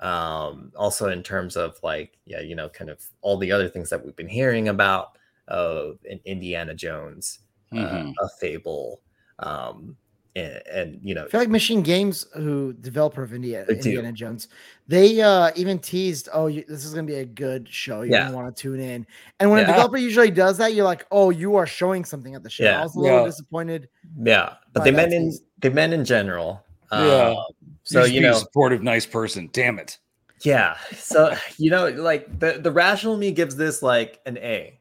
[0.00, 3.88] Um, also in terms of like, yeah, you know, kind of all the other things
[3.90, 5.16] that we've been hearing about
[5.48, 7.40] of in Indiana Jones,
[7.78, 9.00] Uh, a Fable,
[9.40, 9.96] um,
[10.36, 13.90] and, and you know, I feel like Machine Games, who developer of India, They do.
[13.90, 14.48] Indiana Jones,
[14.88, 18.02] they uh even teased, "Oh, you, this is gonna be a good show.
[18.02, 18.24] You're Yeah.
[18.24, 19.06] gonna want to tune in."
[19.40, 22.42] And when a developer usually does that, you're like, "Oh, you are showing something at
[22.42, 22.80] the show." Yeah.
[22.80, 23.26] I was a little Yeah.
[23.26, 23.88] disappointed.
[24.22, 26.64] yeah, but they meant in they meant in general.
[26.92, 27.28] Yeah.
[27.30, 27.36] Um,
[27.84, 29.50] so Used you know, supportive, nice person.
[29.52, 29.98] Damn it.
[30.42, 30.76] Yeah.
[30.96, 34.78] So, you know, like the, the rational me gives this like an A.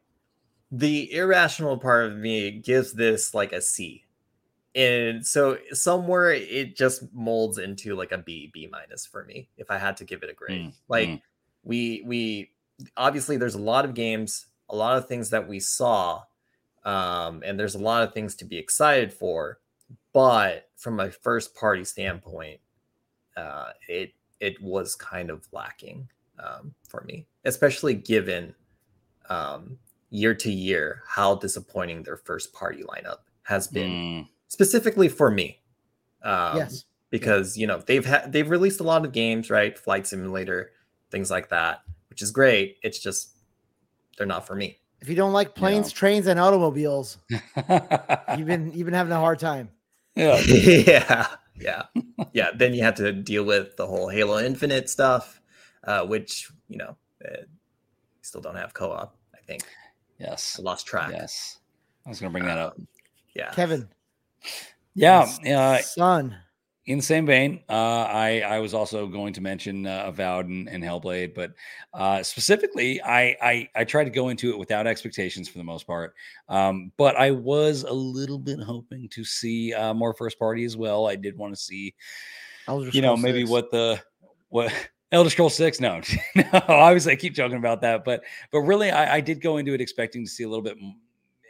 [0.76, 4.06] The irrational part of me gives this like a C.
[4.76, 9.70] And so somewhere it just molds into like a B, B minus for me if
[9.70, 10.70] I had to give it a grade.
[10.70, 11.22] Mm, like mm.
[11.64, 12.52] we we
[12.98, 16.24] obviously there's a lot of games, a lot of things that we saw,
[16.86, 19.60] um, and there's a lot of things to be excited for.
[20.12, 22.60] But from a first party standpoint,
[23.38, 26.10] uh, it it was kind of lacking
[26.40, 28.56] um, for me, especially given
[29.30, 29.78] um,
[30.14, 35.60] year to year how disappointing their first party lineup has been, Mm, specifically for me.
[36.24, 39.78] Um, yes, because you know they've had they've released a lot of games, right?
[39.78, 40.72] Flight Simulator,
[41.12, 42.78] things like that, which is great.
[42.84, 43.32] It's just
[44.18, 44.78] they're not for me.
[45.02, 49.40] if you don't like planes, trains, and automobiles, you've been you've been having a hard
[49.40, 49.70] time.
[50.16, 50.38] yeah.
[50.48, 51.28] yeah,
[51.60, 51.84] yeah,
[52.34, 52.50] yeah.
[52.56, 55.42] Then you have to deal with the whole Halo Infinite stuff,
[55.84, 56.96] uh, which you know
[57.26, 57.44] uh,
[58.22, 59.18] still don't have co-op.
[59.34, 59.64] I think
[60.20, 60.58] Yes.
[60.60, 61.12] I lost track.
[61.12, 61.60] Yes.
[62.06, 62.74] I was going to bring that up.
[62.78, 62.88] Um,
[63.36, 63.88] yeah, Kevin,
[64.94, 65.26] Yeah.
[65.26, 66.36] his Uh, son.
[66.86, 70.68] in the same vein, uh, I I was also going to mention uh, Avowed and,
[70.68, 71.54] and Hellblade, but
[71.94, 75.88] uh, specifically, I, I I tried to go into it without expectations for the most
[75.88, 76.14] part.
[76.50, 80.76] Um, but I was a little bit hoping to see uh, more first party as
[80.78, 81.08] well.
[81.08, 81.96] I did want to see,
[82.68, 83.50] Elder you know, maybe 6.
[83.50, 84.00] what the
[84.50, 84.72] what
[85.14, 85.80] Elder Scrolls Six.
[85.80, 86.02] No,
[86.36, 86.44] no.
[86.68, 89.80] Obviously, I keep joking about that, but but really, I, I did go into it
[89.80, 90.76] expecting to see a little bit.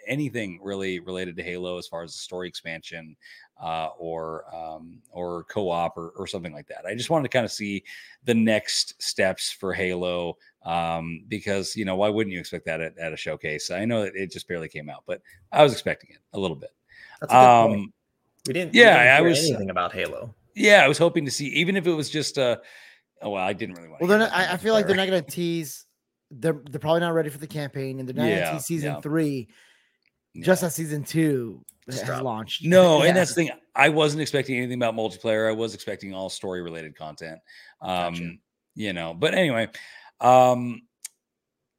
[0.06, 3.15] anything really related to halo as far as the story expansion
[3.64, 6.85] uh, or um, or co-op or, or something like that.
[6.85, 7.84] I just wanted to kind of see
[8.26, 12.98] the next steps for Halo um, because you know why wouldn't you expect that at,
[12.98, 13.72] at a showcase?
[13.72, 15.22] I know that it just barely came out, but
[15.53, 16.72] I was expecting it a little bit.
[17.22, 17.38] that's a.
[17.38, 17.94] Um,
[18.45, 18.73] We didn't.
[18.73, 20.35] yeah, we didn't I was- anything about Halo.
[20.53, 22.57] yeah, I was hoping to see even if it was just uh
[23.24, 24.02] oh well, I didn't really want.
[24.02, 25.86] Well, they're not, I, I feel like they're not going to tease.
[26.32, 28.94] They're they're probably not ready for the campaign, and they're not going to tease season
[28.94, 29.02] yeah.
[29.02, 29.50] three.
[30.41, 32.66] Just as season two has launched.
[32.66, 33.10] No, Yeah.
[33.10, 33.52] and that's the thing.
[33.76, 35.48] I wasn't expecting anything about multiplayer.
[35.48, 37.40] I was expecting all story related content.
[37.82, 38.32] Um, Gotcha.
[38.76, 39.68] you know, but anyway,
[40.22, 40.82] um,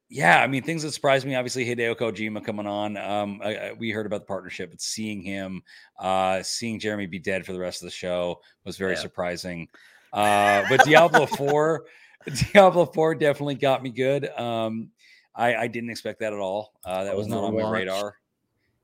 [0.08, 2.96] yeah, I mean, things that surprised me, obviously Hideo Kojima coming on.
[2.96, 5.62] Um, I, I- we heard about the partnership, but seeing him,
[5.98, 9.00] uh, seeing Jeremy be dead for the rest of the show was very Yeah.
[9.00, 9.66] surprising.
[10.14, 11.84] Uh, but Diablo 4,
[12.52, 14.28] Diablo 4 definitely got me good.
[14.38, 14.90] Um,
[15.34, 16.72] I, I didn't expect that at all.
[16.84, 18.16] Uh, that was not on my radar.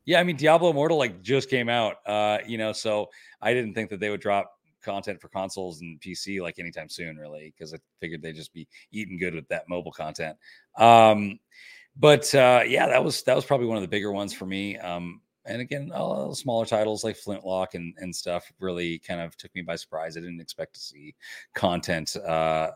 [0.05, 3.75] Yeah, I mean Diablo Immortal like just came out, uh, you know, so I didn't
[3.75, 4.53] think that they would drop
[4.83, 8.67] content for consoles and PC like anytime soon, really, because I figured they'd just be
[8.91, 10.37] eating good with that mobile content.
[10.77, 11.39] Um,
[11.97, 14.79] but uh, yeah, that was that was probably one of the bigger ones for me.
[14.79, 15.21] Um,
[15.51, 19.63] and again, uh, smaller titles like Flintlock and and stuff really kind of took me
[19.63, 20.17] by surprise.
[20.17, 21.15] I didn't expect to see
[21.55, 22.71] content uh,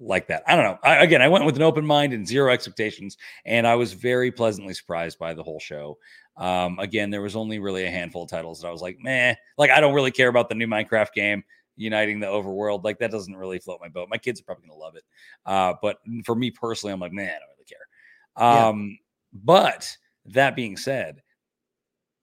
[0.00, 0.42] like that.
[0.46, 0.78] I don't know.
[0.84, 4.30] I, again, I went with an open mind and zero expectations, and I was very
[4.30, 5.98] pleasantly surprised by the whole show.
[6.36, 9.34] Um, again, there was only really a handful of titles that I was like, meh,
[9.56, 11.42] like I don't really care about the new Minecraft game
[11.76, 12.84] uniting the overworld.
[12.84, 14.08] Like that doesn't really float my boat.
[14.10, 15.04] My kids are probably gonna love it.
[15.46, 17.88] Uh, but for me personally, I'm like, man, I don't really care.
[18.38, 18.68] Yeah.
[18.68, 18.98] Um,
[19.32, 19.96] but
[20.26, 21.22] that being said,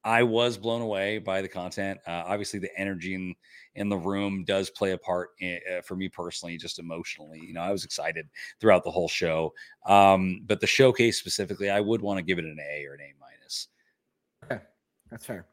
[0.06, 1.98] I was blown away by the content.
[2.06, 3.34] Uh, obviously, the energy in
[3.74, 7.40] in the room does play a part in, uh, for me personally, just emotionally.
[7.40, 8.28] You know, I was excited
[8.60, 9.52] throughout the whole show.
[9.84, 13.00] Um, but the showcase specifically, I would want to give it an A or an
[13.00, 13.66] A minus.
[14.44, 14.62] Okay,
[15.10, 15.48] that's fair.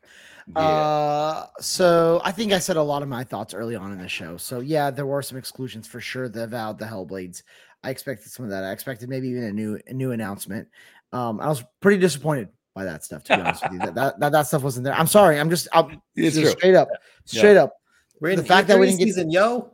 [0.55, 0.61] Yeah.
[0.61, 4.07] Uh, so I think I said a lot of my thoughts early on in the
[4.07, 4.37] show.
[4.37, 6.29] So yeah, there were some exclusions for sure.
[6.29, 7.41] The Avowed, the Hellblades.
[7.83, 8.63] I expected some of that.
[8.63, 10.67] I expected maybe even a new a new announcement.
[11.11, 13.23] Um, I was pretty disappointed by that stuff.
[13.25, 14.93] To be honest with you, that, that that that stuff wasn't there.
[14.93, 15.39] I'm sorry.
[15.39, 16.89] I'm just I'm it's just straight up,
[17.27, 17.39] Yeah.
[17.39, 17.73] straight up.
[18.19, 19.71] We're in The fact that we E3 didn't get- season, yo.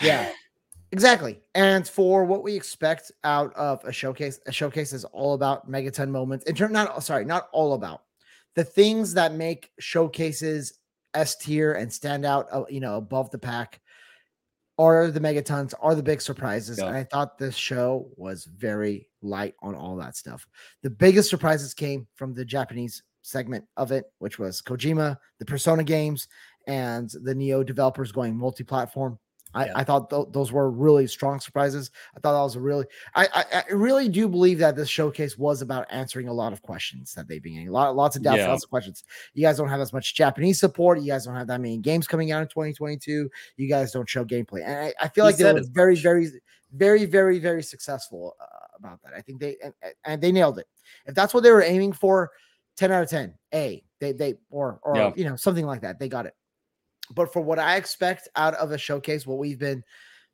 [0.00, 0.30] Yeah,
[0.92, 1.40] exactly.
[1.54, 6.08] And for what we expect out of a showcase, a showcase is all about megaton
[6.08, 6.44] moments.
[6.46, 8.02] In term, not sorry, not all about
[8.54, 10.74] the things that make showcases
[11.14, 13.80] S tier and stand out, uh, you know, above the pack.
[14.80, 16.78] Are the megatons, are the big surprises.
[16.78, 16.86] Yeah.
[16.86, 20.46] And I thought this show was very light on all that stuff.
[20.82, 25.84] The biggest surprises came from the Japanese segment of it, which was Kojima, the Persona
[25.84, 26.28] games,
[26.66, 29.18] and the Nioh developers going multi platform
[29.54, 29.72] I, Yeah.
[29.76, 31.90] I thought th- those were really strong surprises.
[32.16, 35.36] I thought that was a really, I, I, I really do believe that this showcase
[35.36, 37.70] was about answering a lot of questions that they've been getting.
[37.70, 38.48] Lot, lots of doubts, Yeah.
[38.48, 39.04] lots of questions.
[39.34, 41.00] You guys don't have as much Japanese support.
[41.00, 43.28] You guys don't have that many games coming out in 2022.
[43.56, 46.28] You guys don't show gameplay, and I, I feel He like they were very, very,
[46.72, 48.44] very, very, very successful uh,
[48.78, 49.12] about that.
[49.16, 49.74] I think they and,
[50.04, 50.66] and they nailed it.
[51.06, 52.30] If that's what they were aiming for,
[52.76, 53.34] 10 out of 10.
[53.54, 55.12] A they they or or Yeah.
[55.16, 55.98] you know something like that.
[55.98, 56.34] They got it.
[57.14, 59.82] But for what I expect out of a showcase, what we've been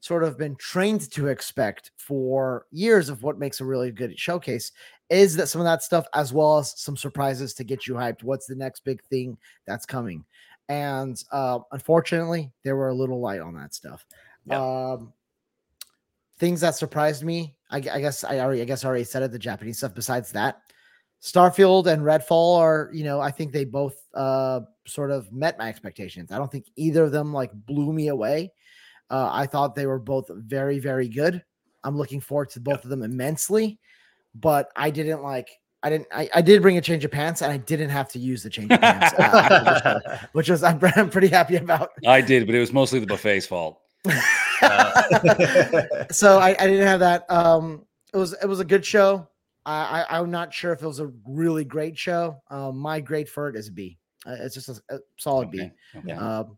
[0.01, 4.73] sort of been trained to expect for years of what makes a really good showcase
[5.09, 8.23] is that some of that stuff, as well as some surprises to get you hyped.
[8.23, 10.24] What's the next big thing that's coming?
[10.69, 14.05] And uh, unfortunately, they were a little light on that stuff.
[14.51, 15.12] Um,
[16.39, 19.32] things that surprised me, I, I guess I already, I guess I already said it.
[19.32, 19.94] The Japanese stuff.
[19.94, 20.61] Besides that,
[21.22, 25.68] Starfield and Redfall are, you know, I think they both uh, sort of met my
[25.68, 26.30] expectations.
[26.30, 28.52] I don't think either of them like blew me away.
[29.10, 31.43] Uh, I thought they were both very, very good.
[31.84, 33.78] I'm looking forward to both of them immensely,
[34.34, 35.48] but I didn't like.
[35.82, 36.09] I didn't.
[36.12, 38.51] I, I did bring a change of pants, and I didn't have to use the
[38.51, 41.90] change of pants, uh, after the show, which was I'm, I'm pretty happy about.
[42.06, 43.80] I did, but it was mostly the buffet's fault.
[46.10, 47.30] so I, I didn't have that.
[47.30, 49.28] Um, it was it was a good show.
[49.66, 52.40] I, I I'm not sure if it was a really great show.
[52.51, 53.98] Um, my grade for it is a B.
[54.24, 55.60] Uh, it's just a, a solid B.
[55.60, 56.12] Okay, okay.
[56.12, 56.56] Um,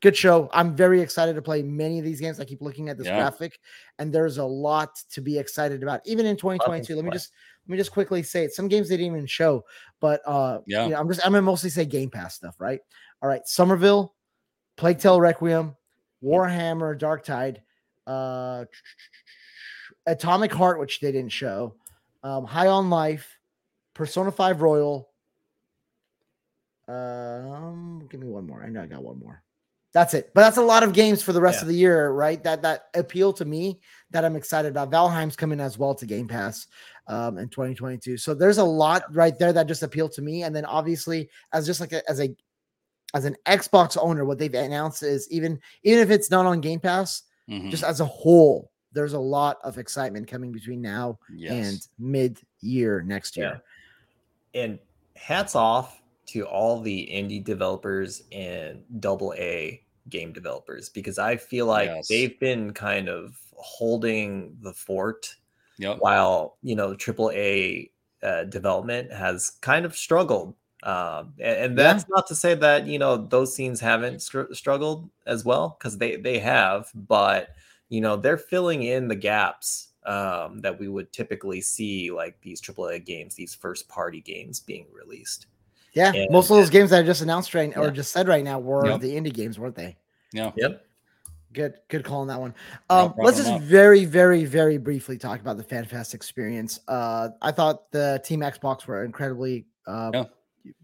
[0.00, 0.48] good show.
[0.52, 2.40] I'm very excited to play many of these games.
[2.40, 3.16] I keep looking at this Yeah.
[3.16, 3.60] graphic,
[3.98, 6.96] and there's a lot to be excited about, even in 2022.
[6.96, 7.32] Let me just
[7.66, 8.54] let me just quickly say it.
[8.54, 9.64] Some games they didn't even show,
[10.00, 10.84] but uh, Yeah.
[10.84, 12.80] you know, I'm just I'm gonna mostly say Game Pass stuff, right?
[13.22, 14.14] All right, Somerville,
[14.76, 15.76] Plague Tale Requiem,
[16.22, 17.62] Warhammer Dark Tide,
[18.06, 18.64] uh,
[20.06, 21.74] Atomic Heart, which they didn't show,
[22.22, 23.38] um, High on Life,
[23.94, 25.08] Persona 5 Royal.
[26.86, 28.62] Um, give me one more.
[28.62, 29.42] I know I got one more.
[29.92, 30.30] That's it.
[30.34, 31.62] But that's a lot of games for the rest Yeah.
[31.62, 32.42] of the year, right?
[32.44, 33.80] That that appeal to me
[34.10, 34.90] that I'm excited about.
[34.90, 36.66] Valheim's coming as well to Game Pass
[37.08, 38.16] um in 2022.
[38.18, 40.42] So there's a lot right there that just appealed to me.
[40.42, 42.34] And then obviously, as just like a, as a
[43.14, 46.80] as an Xbox owner, what they've announced is even even if it's not on Game
[46.80, 47.70] Pass, Mhm.
[47.70, 51.52] just as a whole, there's a lot of excitement coming between now yes.
[51.52, 53.62] and mid year next year.
[54.54, 54.78] and
[55.16, 61.66] hats off to all the indie developers and double A game developers because I feel
[61.66, 62.08] like Yes.
[62.08, 65.34] they've been kind of holding the fort
[65.78, 65.98] Yep.
[66.00, 67.90] while you know triple A
[68.22, 70.54] uh, development has kind of struggled.
[70.82, 71.92] Um, and, and Yeah.
[71.92, 75.98] that's not to say that you know those scenes haven't str- struggled as well because
[75.98, 77.50] they they have, but
[77.88, 82.60] you know they're filling in the gaps um, that we would typically see like these
[82.60, 85.46] AAA games, these first party games being released.
[85.92, 88.44] Yeah, And- most of those games that I just announced right or just said right
[88.44, 89.00] now were Yep.
[89.00, 89.96] the indie games, weren't they?
[90.32, 90.52] Yeah.
[90.56, 90.84] Yep.
[91.54, 92.54] Good, good call on that one.
[92.90, 93.62] No Um, let's just up.
[93.62, 96.80] very, very, very briefly talk about the FanFest experience.
[96.88, 100.24] Uh, I thought the Team Xbox were incredibly uh, Yeah.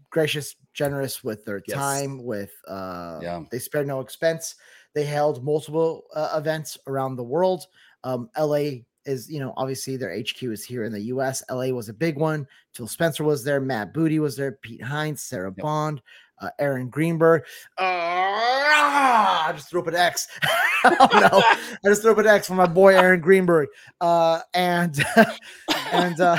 [0.09, 1.77] gracious, generous with their Yes.
[1.77, 2.23] time.
[2.23, 3.43] With uh, Yeah.
[3.51, 4.55] they spared no expense.
[4.95, 7.67] They held multiple uh, events around the world.
[8.03, 11.43] Um, LA is, you know, obviously their HQ is here in the US.
[11.51, 12.47] LA was a big one.
[12.73, 13.59] Phil Spencer was there.
[13.59, 14.53] Matt Booty was there.
[14.61, 15.63] Pete Hines, Sarah Yep.
[15.63, 16.01] Bond,
[16.39, 17.43] uh, Aaron Greenberg.
[17.77, 20.27] Ah, I just threw up an X.
[20.85, 23.67] oh, no, I just threw up an X for my boy Aaron Greenberg.
[24.01, 25.03] Uh, and
[25.91, 26.37] and uh,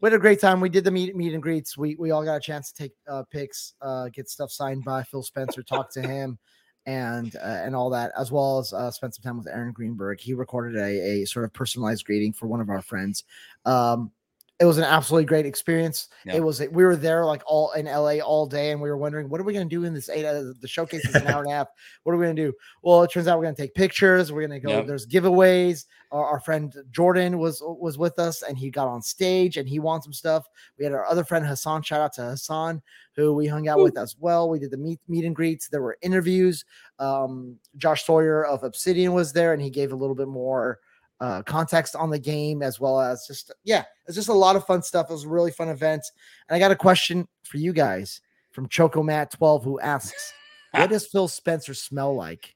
[0.00, 0.60] we had a great time.
[0.60, 1.78] We did the meet meet and greets.
[1.78, 5.02] We we all got a chance to take uh, pics, uh, get stuff signed by
[5.02, 6.38] Phil Spencer, talk to him,
[6.86, 10.20] and uh, and all that, as well as uh, spend some time with Aaron Greenberg.
[10.20, 13.24] He recorded a, a sort of personalized greeting for one of our friends.
[13.64, 14.10] Um,
[14.60, 16.08] it was an absolutely great experience.
[16.24, 16.36] Yeah.
[16.36, 19.28] It was we were there like all in LA all day, and we were wondering
[19.28, 20.24] what are we going to do in this eight.
[20.24, 21.68] Uh, the showcase is an hour and a half.
[22.04, 22.52] What are we going to do?
[22.82, 24.30] Well, it turns out we're going to take pictures.
[24.30, 24.84] We're going to go.
[24.84, 25.86] There's giveaways.
[26.12, 29.80] Our, our friend Jordan was was with us, and he got on stage and he
[29.80, 30.46] won some stuff.
[30.78, 31.82] We had our other friend Hassan.
[31.82, 32.80] Shout out to Hassan,
[33.16, 34.48] who we hung out with as well.
[34.48, 35.68] We did the meet meet and greets.
[35.68, 36.64] There were interviews.
[37.00, 40.78] Um, Josh Sawyer of Obsidian was there, and he gave a little bit more
[41.24, 44.66] uh, context on the game as well as just yeah, it's just a lot of
[44.66, 45.08] fun stuff.
[45.08, 46.02] It was a really fun event.
[46.48, 48.20] And I got a question for you guys
[48.50, 50.34] from Chocomat twelve who asks,
[50.72, 52.54] "What does Phil Spencer smell like?"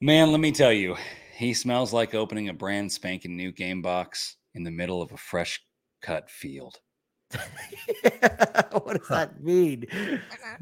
[0.00, 0.96] Man, let me tell you,
[1.36, 5.18] he smells like opening a brand spanking new game box in the middle of a
[5.18, 5.60] fresh
[6.00, 6.80] cut field.
[7.32, 9.86] what does that mean,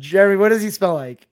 [0.00, 0.36] Jeremy?
[0.36, 1.28] What does he smell like?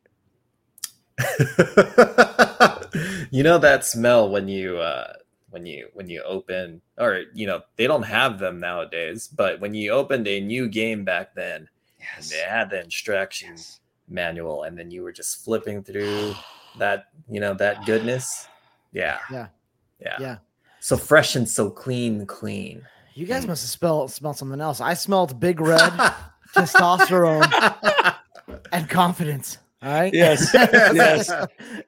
[3.32, 5.12] you know that smell when you uh
[5.50, 9.74] when you when you open or you know they don't have them nowadays but when
[9.74, 11.68] you opened a new game back then
[12.00, 12.30] and Yes.
[12.30, 13.80] they had the instructions Yes.
[14.08, 16.34] manual and then you were just flipping through
[16.78, 18.48] that you know that goodness.
[18.92, 19.18] Yeah.
[19.30, 19.48] Yeah.
[20.00, 20.16] Yeah.
[20.20, 20.36] Yeah.
[20.80, 22.82] So fresh and so clean, clean.
[23.14, 23.48] You guys mm.
[23.48, 24.80] must have smelled smelled something else.
[24.80, 25.92] I smelled big red
[26.54, 28.16] testosterone
[28.72, 29.58] and confidence.
[29.80, 30.12] All right.
[30.14, 30.50] Yes.
[30.54, 31.28] yes.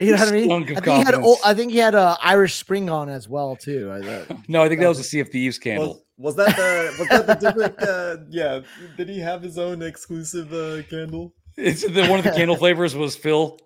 [0.00, 0.50] you know what I mean?
[0.52, 1.26] I think, he had, confidence.
[1.26, 3.90] old- I think he had a Irish Spring on as well too.
[3.92, 6.04] I thought- No, I think that was a Sea of Thieves candle.
[6.16, 7.82] Was, was that the was that the different?
[7.82, 8.60] Uh, yeah.
[8.96, 11.34] Did he have his own exclusive uh, candle?
[11.56, 13.58] It's the one of the candle flavors was Phil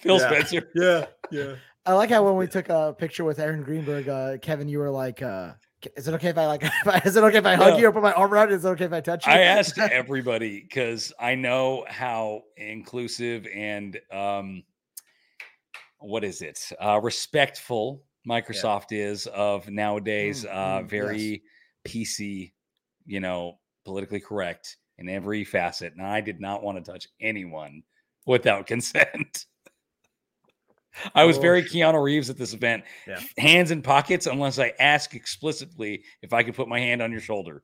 [0.00, 0.26] Phil Yeah.
[0.28, 0.68] Spencer.
[0.74, 1.06] Yeah.
[1.30, 1.54] Yeah.
[1.86, 4.90] I like how when we took a picture with Aaron Greenberg, uh, Kevin, you were
[4.90, 5.52] like, uh,
[5.96, 6.62] "Is it okay if I like?
[6.64, 7.80] if I- Is it okay if I hug Yeah.
[7.80, 8.56] you or put my arm around you?
[8.56, 13.46] Is it okay if I touch you?" I asked everybody because I know how inclusive
[13.54, 14.62] and um,
[15.98, 16.70] what is it?
[16.80, 20.44] Uh, respectful Microsoft is of nowadays.
[20.44, 20.90] Mm, uh, mm, yes.
[20.90, 21.42] very
[21.86, 22.52] PC,
[23.06, 27.82] you know, politically correct in every facet, and I did not want to touch anyone
[28.26, 29.46] without consent.
[31.14, 32.84] I was Oh, very Keanu Reeves at this event.
[33.06, 33.20] Yeah.
[33.38, 37.20] Hands in pockets, unless I ask explicitly if I could put my hand on your
[37.20, 37.62] shoulder.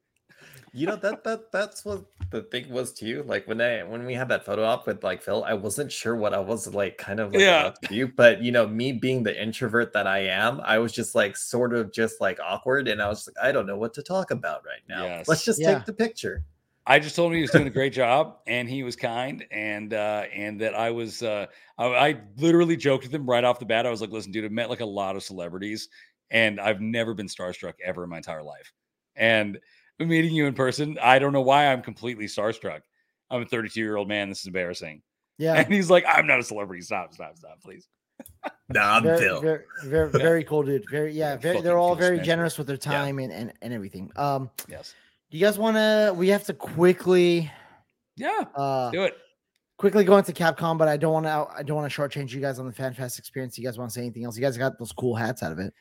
[0.73, 3.23] You know that that that's what the thing was too.
[3.27, 6.15] Like when I when we had that photo op with like Phil, I wasn't sure
[6.15, 7.61] what I was like kind of like Yeah.
[7.69, 8.09] about to do.
[8.09, 11.73] But you know, me being the introvert that I am, I was just like sort
[11.73, 14.65] of just like awkward, and I was like, I don't know what to talk about
[14.67, 15.05] right now.
[15.05, 15.29] Yes.
[15.29, 15.77] Let's just Yeah.
[15.77, 16.45] take the picture.
[16.87, 19.93] I just told him he was doing a great job and he was kind and
[19.93, 21.47] uh and that I was uh
[21.79, 23.87] I, I literally joked with him right off the bat.
[23.87, 25.89] I was like, listen, dude, I've met like a lot of celebrities
[26.31, 28.73] and I've never been starstruck ever in my entire life.
[29.17, 29.59] And
[29.99, 32.83] meeting you in person, I don't know why I'm completely starstruck.
[33.31, 34.29] I'm a 32 year old man.
[34.29, 35.03] This is embarrassing.
[35.39, 36.83] yeah, And he's like, I'm not a celebrity.
[36.83, 37.89] Stop, stop, stop, please.
[38.69, 39.41] no, I'm very, Phil.
[39.41, 40.89] very, very, very cool, dude.
[40.91, 41.61] Very, yeah, Yeah, very.
[41.61, 44.11] They're all very generous with their time and, and and everything.
[44.17, 44.95] Um, Yes.
[45.31, 46.15] Do you guys want to?
[46.17, 47.51] We have to quickly,
[48.17, 48.45] Yeah.
[48.55, 49.17] uh, Do it.
[49.77, 51.47] quickly go into Capcom, but I don't want to.
[51.57, 53.59] I don't want to shortchange you guys on the FanFest experience.
[53.59, 54.37] You guys want to say anything else?
[54.37, 55.73] You guys got those cool hats out of it.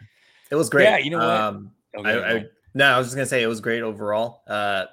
[0.52, 0.84] It was great.
[0.86, 1.28] Yeah, you know what?
[1.30, 2.24] Um, Okay, I, go.
[2.24, 4.42] I no, I was just gonna say it was great overall.
[4.48, 4.86] Uh,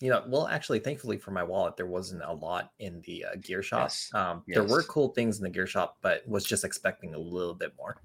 [0.00, 3.36] you know, well, actually, thankfully for my wallet, there wasn't a lot in the uh,
[3.42, 3.86] gear shop.
[3.86, 7.18] Yes, Um, there were cool things in the gear shop, but was just expecting a
[7.18, 7.96] little bit more.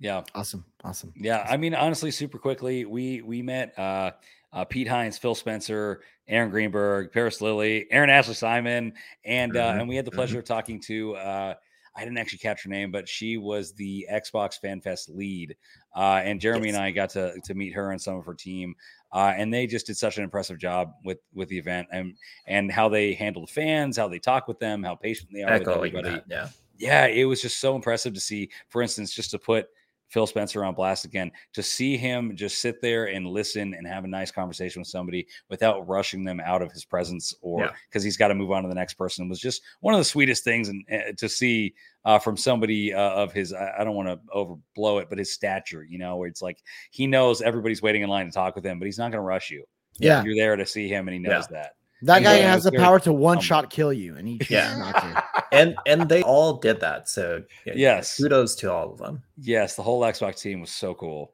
[0.00, 0.22] Yeah.
[0.34, 1.12] Awesome, awesome.
[1.16, 4.12] Yeah, I mean, honestly, super quickly, we we met uh,
[4.52, 8.92] uh, Pete Hines, Phil Spencer, Aaron Greenberg, Paris Lilly, Erin Ashley Simon,
[9.24, 10.14] and uh, Mhm, and we had the mhm.
[10.16, 11.16] pleasure of talking to.
[11.16, 11.54] Uh,
[11.96, 15.56] I didn't actually catch her name, but she was the Xbox Fan Fest lead,
[15.96, 16.76] uh, and Jeremy Yes.
[16.76, 18.76] and I got to to meet her and some of her team,
[19.12, 22.14] uh, and they just did such an impressive job with with the event and
[22.46, 25.66] and how they handled fans, how they talk with them, how patient they are with
[25.68, 26.48] everybody that, yeah.
[26.78, 29.66] yeah, it was just so impressive to see, for instance, just to put
[30.08, 34.04] Phil Spencer on blast again, to see him just sit there and listen and have
[34.04, 37.70] a nice conversation with somebody without rushing them out of his presence or Yeah.
[37.88, 40.04] because he's got to move on to the next person was just one of the
[40.04, 41.74] sweetest things and uh, to see
[42.04, 45.32] uh, from somebody uh, of his, I, I don't want to overblow it, but his
[45.34, 48.64] stature, you know, where it's like he knows everybody's waiting in line to talk with
[48.64, 49.64] him, but he's not going to rush you.
[49.98, 51.72] Yeah, You're there to see him and he knows that.
[52.02, 54.76] That guy has the power to one shot kill you, and he Yeah.
[54.76, 55.24] not to.
[55.50, 57.08] And and they all did that.
[57.08, 58.18] So yeah, Yes.
[58.18, 59.22] kudos to all of them.
[59.38, 61.32] Yes, the whole Xbox team was so cool.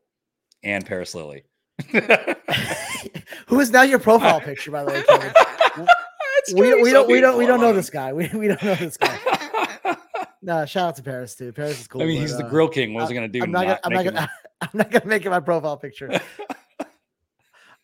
[0.62, 1.42] And Paris Lilly,
[3.48, 5.32] Who is now your profile picture, by the way, Kevin?
[6.54, 8.12] We, we don't we don't we don't know this guy.
[8.12, 9.18] We, we don't know this guy.
[10.42, 11.52] No, shout out to Paris too.
[11.52, 12.02] Paris is cool.
[12.02, 12.94] I mean, but, he's the uh, grill king.
[12.94, 13.42] What was I- he gonna do?
[13.42, 13.80] I'm not gonna.
[13.82, 14.30] I'm not make gonna.
[14.60, 16.20] I'm not gonna make it my profile picture.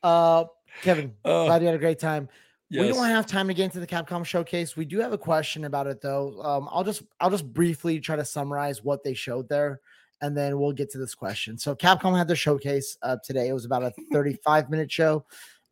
[0.03, 0.45] Uh,
[0.83, 2.29] Kevin, Oh, glad you had a great time.
[2.71, 4.77] We don't have time to get into the Capcom showcase.
[4.77, 6.41] We do have a question about it though.
[6.43, 9.81] Um, I'll just I'll just briefly try to summarize what they showed there,
[10.21, 11.59] and then we'll get to this question.
[11.59, 13.49] So Capcom had their showcase uh, today.
[13.49, 15.25] It was about a 35 minute show,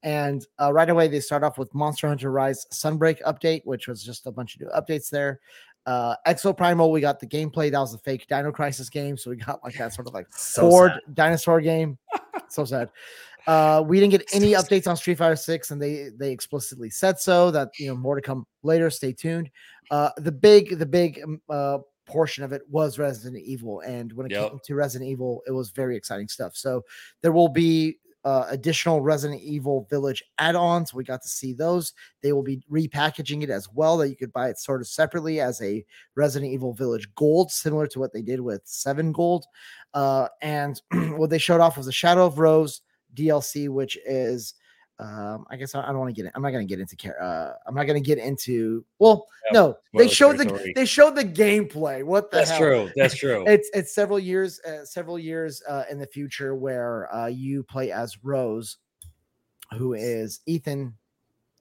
[0.02, 4.02] and uh, right away they start off with Monster Hunter Rise Sunbreak update, which was
[4.02, 5.38] just a bunch of new updates there.
[5.86, 7.70] Uh, Exo Primal, we got the gameplay.
[7.70, 10.26] That was a fake Dino Crisis game, so we got like that sort of like
[10.30, 11.14] So Ford sad.
[11.14, 11.96] dinosaur game.
[12.50, 12.90] so sad.
[13.46, 17.18] Uh, we didn't get any updates on Street Fighter Six, and they they explicitly said
[17.18, 17.50] so.
[17.50, 18.90] That you know more to come later.
[18.90, 19.50] Stay tuned.
[19.90, 24.26] Uh, the big the big um, uh, portion of it was Resident Evil, and when
[24.26, 24.50] it Yep.
[24.50, 26.56] came to Resident Evil, it was very exciting stuff.
[26.56, 26.82] So
[27.22, 30.92] there will be uh, additional Resident Evil Village add-ons.
[30.92, 31.92] We got to see those.
[32.22, 35.40] They will be repackaging it as well, that you could buy it sort of separately
[35.40, 35.84] as a
[36.14, 39.46] Resident Evil Village Gold, similar to what they did with Seven Gold.
[39.94, 40.80] Uh, and
[41.16, 42.82] what they showed off was the Shadow of Rose
[43.14, 44.54] DLC, which is,
[45.00, 46.32] um, I guess I, I don't want to get it.
[46.34, 47.22] I'm not going to get into care.
[47.22, 48.84] Uh, I'm not going to get into.
[48.98, 50.72] Well, Yeah, no, they showed the territory.
[50.74, 52.02] they showed the gameplay.
[52.04, 52.58] What the That's hell?
[52.58, 52.90] true.
[52.96, 53.44] That's true.
[53.46, 57.92] It's it's several years, uh, several years uh, in the future where uh, you play
[57.92, 58.78] as Rose,
[59.76, 60.94] who is Ethan,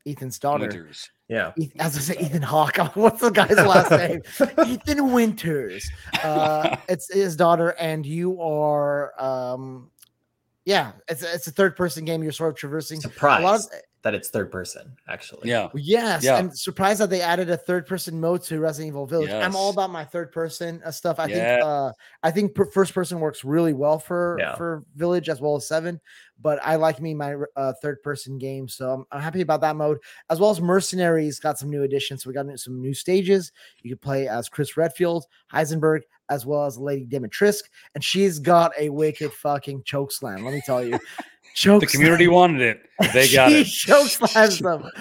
[0.05, 0.63] Ethan's daughter.
[0.67, 1.09] Winters.
[1.27, 1.51] Yeah.
[1.59, 2.77] Eth- As I say, Ethan Hawke.
[2.95, 4.21] What's the guy's last name?
[4.65, 5.91] Ethan Winters.
[6.23, 9.91] Uh, it's his daughter, and you are, um,
[10.67, 12.21] yeah, it's a, it's a third person game.
[12.21, 12.99] You're sort of traversing.
[13.21, 13.65] A lot of,
[14.01, 15.49] that it's third person, actually.
[15.49, 15.69] Yeah.
[15.73, 16.39] Yes, Yeah.
[16.39, 19.29] and surprised that they added a third person mode to Resident Evil Village.
[19.29, 21.19] I'm all about my third person uh, stuff.
[21.19, 21.35] I Yeah.
[21.55, 21.91] think uh
[22.21, 24.55] I think per- first person works really well for Yeah.
[24.55, 26.01] for Village as well as 7,
[26.41, 29.77] but I like me my uh, third person game, so I'm, I'm happy about that
[29.77, 29.99] mode
[30.29, 32.23] as well as Mercenaries got some new additions.
[32.23, 33.53] So we got some new stages.
[33.83, 37.63] You can play as Chris Redfield, Heisenberg, as well as Lady Dimitrescu,
[37.95, 40.43] and she's got a wicked fucking choke slam.
[40.43, 40.99] Let me tell you.
[41.55, 43.13] Choke The community wanted it.
[43.13, 43.65] They got it.
[43.65, 44.91] choke slams them.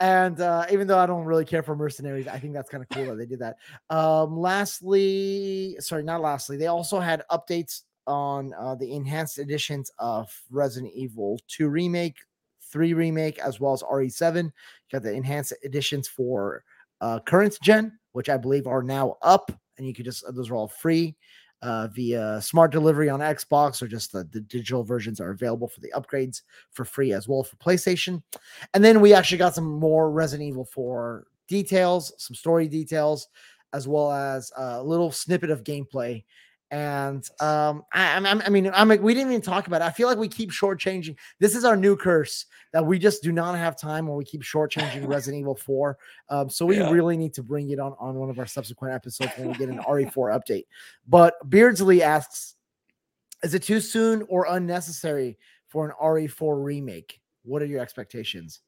[0.00, 2.88] And uh, even though I don't really care for mercenaries, I think that's kind of
[2.88, 3.56] cool that they did that.
[3.88, 10.32] Um, lastly, sorry, not lastly, they also had updates on uh, the enhanced editions of
[10.50, 12.16] Resident Evil 2 Remake,
[12.72, 14.44] 3 Remake, as well as RE7.
[14.44, 14.50] You
[14.90, 16.64] got the enhanced editions for
[17.00, 20.56] uh, current gen, which I believe are now up, and you could just, those are
[20.56, 21.16] all free
[21.62, 25.80] uh, via smart delivery on Xbox or just the, the digital versions are available for
[25.80, 28.22] the upgrades for free as well for PlayStation.
[28.74, 33.28] And then we actually got some more Resident Evil 4 details, some story details,
[33.72, 36.24] as well as a little snippet of gameplay.
[36.70, 39.86] And um, I, I'm- I'm- I mean, I'm like, we didn't even talk about it.
[39.86, 41.16] I feel like we keep shortchanging.
[41.40, 44.42] This is our new curse that we just do not have time when we keep
[44.42, 45.96] shortchanging Resident Evil 4.
[46.28, 46.90] Um, so we Yeah.
[46.90, 49.70] really need to bring it on on one of our subsequent episodes when we get
[49.70, 50.64] an RE4 update.
[51.06, 52.54] But Beardsley asks,
[53.42, 55.38] is it too soon or unnecessary
[55.68, 57.20] for an RE4 remake?
[57.44, 58.60] What are your expectations?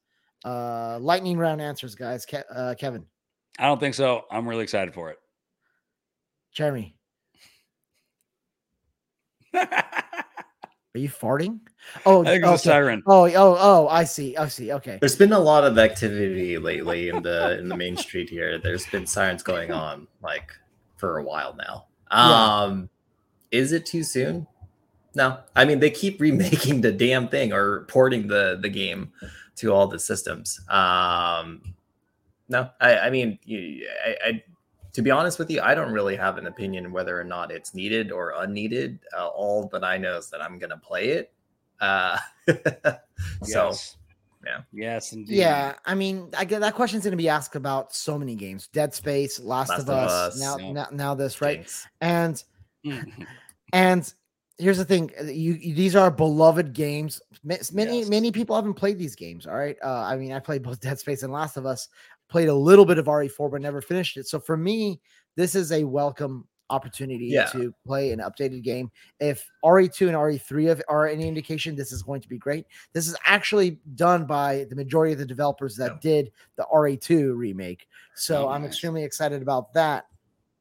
[0.43, 2.25] Uh, lightning round answers, guys.
[2.25, 3.05] Ke- uh, Kevin,
[3.59, 4.23] I don't think so.
[4.31, 5.17] I'm really excited for it.
[6.51, 6.95] Jeremy,
[10.93, 11.59] are you farting?
[12.05, 12.57] Oh, I think it's a okay.
[12.57, 13.03] siren.
[13.07, 13.87] oh, oh, oh!
[13.87, 14.37] I see.
[14.37, 14.71] I see.
[14.71, 14.97] Okay.
[14.99, 18.57] There's been a lot of activity lately in the in the main street here.
[18.59, 20.51] There's been sirens going on like
[20.97, 21.85] for a while now.
[22.11, 22.55] Yeah.
[22.63, 22.89] Um
[23.51, 24.47] is it too soon?
[25.15, 25.39] No.
[25.55, 29.11] I mean they keep remaking the damn thing or porting the the game
[29.57, 30.59] to all the systems.
[30.69, 31.73] Um
[32.47, 34.43] no, I I mean you- I, I
[34.93, 37.73] to be honest with you, I don't really have an opinion whether or not it's
[37.73, 38.99] needed or unneeded.
[39.17, 41.33] Uh, all that I know is that I'm gonna play it.
[41.79, 43.97] Uh, so Yes.
[44.45, 44.61] yeah.
[44.73, 45.35] Yes, indeed.
[45.35, 48.67] Yeah, I mean, I get that question's going to be asked about so many games:
[48.67, 50.71] Dead Space, Last, Last of, of Us, Us, now, yeah.
[50.71, 51.57] now, now this, right?
[51.57, 51.87] Jinx.
[52.01, 52.43] And
[52.85, 53.27] Mhm.
[53.73, 54.13] And
[54.57, 57.21] here's the thing: uh, you, you- these are beloved games.
[57.43, 58.09] Many Yes.
[58.09, 59.47] many people haven't played these games.
[59.47, 59.77] All right.
[59.83, 61.87] Uh, I mean, I played both Dead Space and Last of Us.
[62.31, 64.25] Played a little bit of RE4, but never finished it.
[64.25, 65.01] So for me,
[65.35, 67.47] this is a welcome opportunity Yeah.
[67.47, 68.89] to play an updated game.
[69.19, 72.65] If RE2 and RE3 of- are any indication, this is going to be great.
[72.93, 77.89] This is actually done by the majority of the developers that did the RE2 remake.
[78.15, 78.69] So Oh, I'm nice.
[78.69, 80.05] extremely excited about that.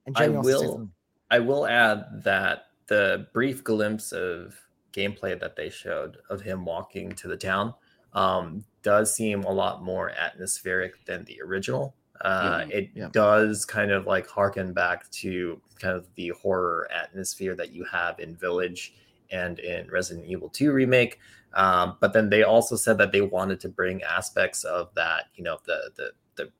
[0.07, 0.91] And I Jamie will-
[1.31, 4.57] I will add that the brief glimpse of
[4.93, 7.73] gameplay that they showed of him walking to the town
[8.15, 11.95] um, does seem a lot more atmospheric than the original.
[12.23, 12.71] Uh, Mhm.
[12.71, 13.09] It Yeah.
[13.13, 18.19] does kind of like harken back to kind of the horror atmosphere that you have
[18.21, 18.95] in Village
[19.31, 21.19] and in Resident Evil 2 remake.
[21.55, 25.43] Um, but then they also said that they wanted to bring aspects of that, you
[25.45, 26.53] know, the the the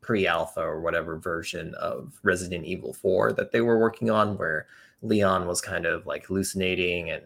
[0.00, 4.66] pre-alpha or whatever version of Resident Evil 4 that they were working on where
[5.02, 7.22] Leon was kind of like hallucinating and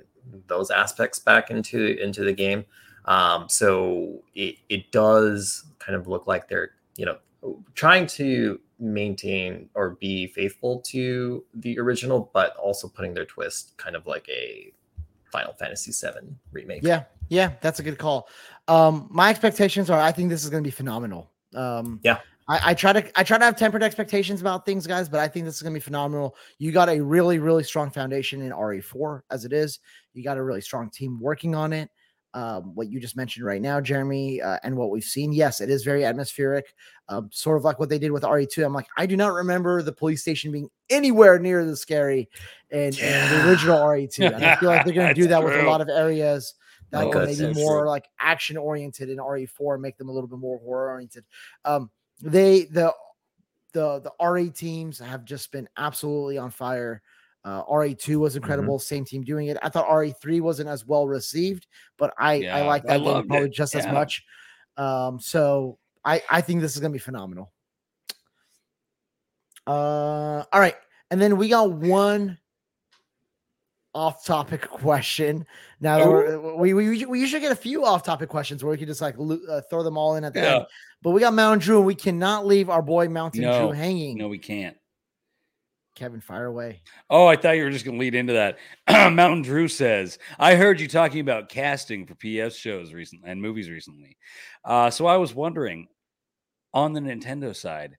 [0.46, 2.64] those aspects back into into the game.
[3.06, 7.18] Um, so it, it does kind of look like they're, you know,
[7.74, 13.96] trying to maintain or be faithful to the original, but also putting their twist kind
[13.96, 14.72] of like a
[15.30, 16.82] Final Fantasy VII remake.
[16.82, 18.28] Yeah, yeah, that's a good call.
[18.68, 21.30] Um, my expectations are I think this is going to be phenomenal.
[21.54, 22.18] Um, Yeah.
[22.46, 25.28] I, I try to I try to have tempered expectations about things, guys, but I
[25.28, 26.36] think this is going to be phenomenal.
[26.58, 29.80] You got a really really strong foundation in RE4 as it is.
[30.12, 31.90] You got a really strong team working on it.
[32.34, 35.70] Um, what you just mentioned right now, Jeremy, uh, and what we've seen, yes, it
[35.70, 36.74] is very atmospheric,
[37.08, 38.66] um, sort of like what they did with RE2.
[38.66, 42.28] I'm like, I do not remember the police station being anywhere near the scary
[42.70, 45.54] in, in the original RE2, and I feel like they're going to do that with
[45.54, 46.54] a lot of areas
[46.90, 47.88] that Oh, maybe more true.
[47.88, 51.24] like action oriented in RE4 make them a little bit more horror oriented.
[51.64, 51.90] Um,
[52.20, 52.92] they the
[53.72, 57.02] the the RE teams have just been absolutely on fire.
[57.44, 58.38] Uh, RE2 was Mm-hmm.
[58.44, 59.58] incredible, same team doing it.
[59.62, 61.66] I thought RE3 wasn't as well received,
[61.98, 64.24] but I I Yeah, like I that game loved probably it, just as much.
[64.76, 67.52] Um, so I I think this is gonna be phenomenal.
[69.66, 70.76] Uh, all right,
[71.10, 72.38] and then we got one
[73.94, 75.46] off-topic question.
[75.80, 79.00] Now we're, we, we we usually get a few off-topic questions where we can just
[79.00, 80.56] like uh, throw them all in at the Yeah.
[80.56, 80.66] end.
[81.02, 84.18] But we got Mountain Drew, and we cannot leave our boy Mountain No, Drew hanging.
[84.18, 84.76] No, we can't.
[85.94, 86.82] Kevin, fire away.
[87.08, 88.58] Oh, I thought you were just going to lead into that.
[89.14, 93.70] Mountain Drew says, I heard you talking about casting for PS shows recently and movies
[93.70, 94.16] recently.
[94.64, 95.88] Uh, so I was wondering,
[96.72, 97.96] on the Nintendo side,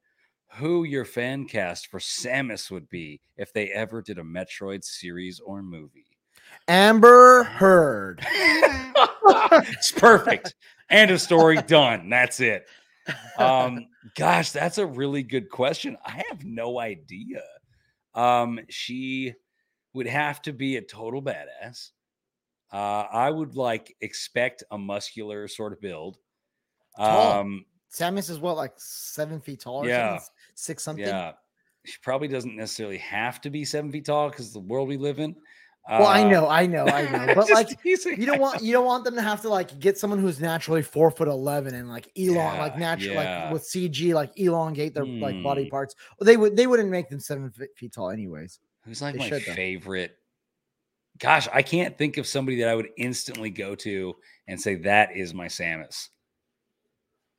[0.55, 5.39] who your fan cast for Samus would be if they ever did a Metroid series
[5.39, 6.05] or movie.
[6.67, 8.25] Amber Heard.
[8.31, 10.55] it's perfect.
[10.89, 11.57] End of story.
[11.57, 12.09] Done.
[12.09, 12.67] That's it.
[13.37, 15.97] Um, gosh, that's a really good question.
[16.05, 17.41] I have no idea.
[18.15, 19.33] Um, she
[19.93, 21.91] would have to be a total badass.
[22.71, 26.17] Uh, I would like expect a muscular sort of build.
[26.97, 27.39] Tall.
[27.39, 30.17] Um, Samus is what, like seven feet tall Yeah.
[30.17, 30.27] something?
[30.55, 31.05] Six something?
[31.05, 31.33] yeah,
[31.85, 35.19] she probably doesn't necessarily have to be seven feet tall because the world we live
[35.19, 35.35] in.
[35.87, 37.33] Well, I Uh, know, I know, I know.
[37.35, 38.19] But like teasing.
[38.19, 40.81] you don't want you don't want them to have to like get someone who's naturally
[40.81, 43.43] four foot eleven and like elong like Yeah, natural yeah.
[43.45, 45.69] like with CG like elongate their like body Hmm.
[45.69, 45.93] parts.
[46.19, 48.59] Well, they would they wouldn't make them seven feet, tall anyways.
[48.85, 49.53] Who's like They my should, though.
[49.53, 50.17] favorite?
[51.19, 54.15] Gosh, I can't think of somebody that I would instantly go to
[54.47, 56.09] and say that is my Samus.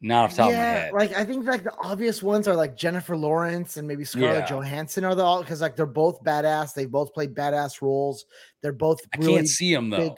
[0.03, 0.93] Not off the top of my head.
[0.93, 4.57] like I think like the obvious ones are like Jennifer Lawrence and maybe Scarlett Yeah.
[4.57, 6.75] Johansson are the all because like they're both badass.
[6.75, 8.27] They both play badass roles.
[8.61, 9.99] They're both I can't see them though.
[9.99, 10.13] big,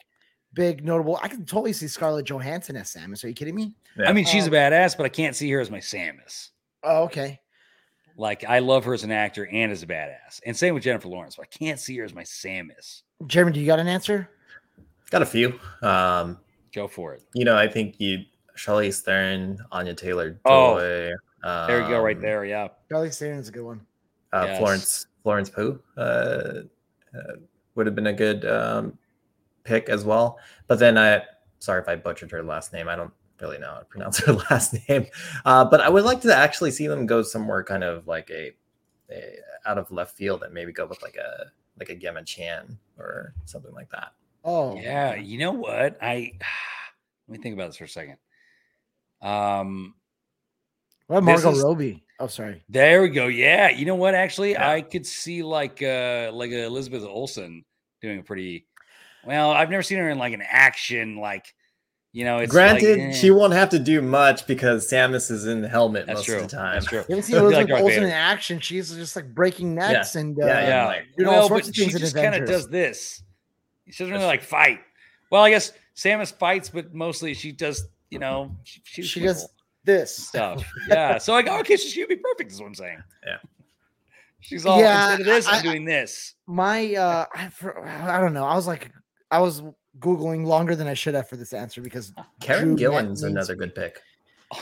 [0.52, 1.18] big notable.
[1.22, 3.22] I can totally see Scarlett Johansson as Samus.
[3.24, 3.76] Are you kidding me?
[4.04, 6.50] I mean, she's Um, a badass, but I can't see her as my Samus.
[6.82, 7.40] Oh, okay.
[8.16, 10.40] Like I love her as an actor and as a badass.
[10.44, 13.02] And same with Jennifer Lawrence, but I can't see her as my Samus.
[13.26, 14.28] Jeremy, do you got an answer?
[15.10, 15.58] Got a few.
[15.82, 16.38] Um,
[16.74, 17.22] Go for it.
[17.32, 18.24] you know, I think you
[18.58, 21.12] Charlize Theron, Anya Taylor Oh, Joy.
[21.42, 22.44] There you go, right um, there.
[22.44, 22.68] Yeah.
[22.88, 23.80] Charlie Theron's a good one.
[24.32, 24.58] Uh, Yes.
[24.58, 26.62] Florence Florence Pugh uh, uh,
[27.74, 28.98] would have been a good um,
[29.64, 30.38] pick as well.
[30.66, 31.22] But then I
[31.60, 32.88] sorry if I butchered her last name.
[32.88, 35.06] I don't really know how to pronounce her last name.
[35.44, 38.52] Uh, but I would like to actually see them go somewhere kind of like a,
[39.10, 39.36] a
[39.66, 43.34] out of left field and maybe go with like a like a Gemma Chan or
[43.44, 44.12] something like that.
[44.44, 45.14] Oh, Yeah.
[45.14, 45.96] You know what?
[46.02, 46.32] I
[47.28, 48.16] let me think about this for a second.
[49.22, 49.94] Um,
[51.06, 52.04] What about Margot is- Robbie?
[52.20, 52.62] Oh, sorry.
[52.68, 53.28] There we go.
[53.28, 54.14] Yeah, you know what?
[54.14, 54.70] Actually, Yeah.
[54.70, 57.64] I could see like uh like Elizabeth Olsen
[58.02, 58.66] doing a pretty
[59.24, 59.50] well.
[59.52, 61.54] I've never seen her in like an action like
[62.12, 62.38] you know.
[62.38, 65.68] It's like, Granted, eh, she won't have to do much because Samus is in the
[65.68, 66.36] helmet That's most true.
[66.38, 66.74] of the time.
[66.74, 66.98] That's true.
[66.98, 68.60] You haven't seen Like Elizabeth Darth Olsen in action.
[68.60, 71.70] She's just like breaking necks and uh, Yeah, Yeah, like, doing all well, sorts but
[71.70, 73.22] of she things in just kind of does this.
[73.90, 74.80] She doesn't really like fight.
[75.30, 77.86] Well, I guess Samus fights, but mostly she does.
[78.10, 79.48] You know, she, shoots she does
[79.84, 80.16] this.
[80.16, 80.64] stuff.
[80.88, 81.18] yeah.
[81.18, 82.52] So I go, okay, so she'd be perfect.
[82.52, 83.02] Is what I'm saying.
[83.26, 83.36] Yeah.
[84.40, 86.34] She's all Yeah, instead of this, I- I'm doing this.
[86.46, 88.44] My, uh, I, for, I don't know.
[88.44, 88.90] I was like,
[89.30, 89.62] I was
[89.98, 93.32] googling longer than I should have for this answer because Karen Drew Matt Gillan's needs-
[93.32, 94.00] another good pick.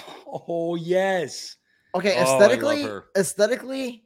[0.49, 1.57] Oh yes.
[1.95, 3.05] Okay, Oh, I love aesthetically, her.
[3.17, 4.05] aesthetically,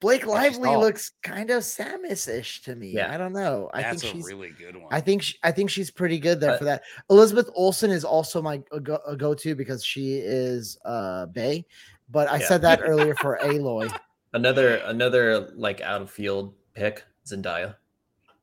[0.00, 0.80] Blake Lively tall.
[0.80, 2.90] looks kind of Samus-ish to me.
[2.90, 3.12] Yeah.
[3.12, 3.68] I don't know.
[3.74, 4.26] I That's think a she's.
[4.26, 4.86] really good one.
[4.92, 6.82] I think sh I think she's pretty good there Uh, for that.
[7.10, 11.66] Elizabeth Olsen is also my a go- go-to because she is uh Bay,
[12.08, 12.46] but I Yeah.
[12.46, 13.92] said that earlier for Aloy.
[14.34, 17.74] Another another like out of field pick, Zendaya.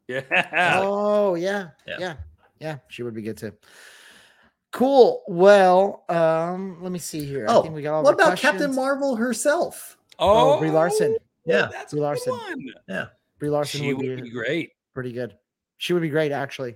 [0.07, 0.21] yeah.
[0.83, 2.15] Oh yeah, yeah, Yeah.
[2.59, 3.53] yeah, she would be good too.
[4.71, 5.23] Cool.
[5.27, 7.45] Well, um, let me see here.
[7.47, 8.75] I Oh, think we got all What the about Captain.
[8.75, 9.97] Marvel herself?
[10.19, 11.15] Oh, Brie Larson.
[11.45, 11.69] Yeah.
[11.71, 12.31] that's Brie Larson.
[12.33, 12.73] one.
[12.87, 13.05] Yeah.
[13.39, 14.71] Brie Larson She would be, would be great.
[14.93, 15.35] pretty good.
[15.77, 16.75] She would be great, actually.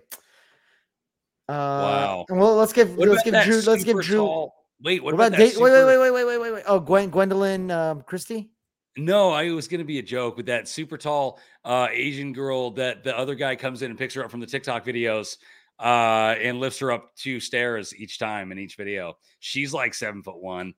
[1.47, 2.25] Uh, Wow.
[2.29, 3.61] Well, let's give What let's give Drew.
[3.61, 4.17] Let's give Drew.
[4.17, 5.57] tall- Wait, what, What, about, about that date?
[5.57, 6.63] Wait, wait, super- wait, wait, wait, wait, wait, wait.
[6.67, 8.49] Oh, Gwen, Gwendoline um, Christie.
[8.97, 12.71] No, I was going to be a joke with that super tall uh, Asian girl
[12.71, 15.37] that the other guy comes in and picks her up from the TikTok videos
[15.79, 19.15] uh, and lifts her up two stairs each time in each video.
[19.39, 20.73] She's like seven foot one.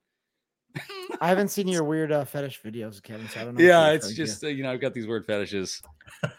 [1.20, 3.28] I haven't seen your weird uh, fetish videos, Kevin.
[3.30, 3.64] So I don't know.
[3.64, 5.82] yeah, it's just uh, you know I've got these weird fetishes.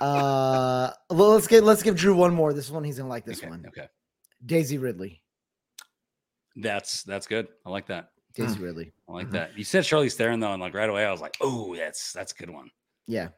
[0.00, 2.52] Uh, well, let's get let's give Drew one more.
[2.52, 3.24] This one he's gonna like.
[3.24, 3.88] This okay, one, okay,
[4.44, 5.22] Daisy Ridley.
[6.56, 7.48] that's that's good.
[7.64, 8.10] I like that.
[8.34, 8.92] Daisy Ridley.
[9.08, 9.32] I like Mhm.
[9.32, 9.56] that.
[9.58, 12.32] You said Charlize Theron though, and like right away I was like, oh, that's that's
[12.32, 12.70] a good one.
[13.06, 13.30] Yeah, I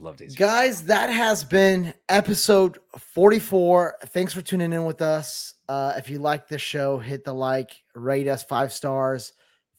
[0.00, 0.36] love Daisy.
[0.36, 3.96] guys, that has been episode forty-four.
[4.06, 5.54] Thanks for tuning in with us.
[5.68, 9.32] Uh, if you like this show, hit the like, rate us five stars,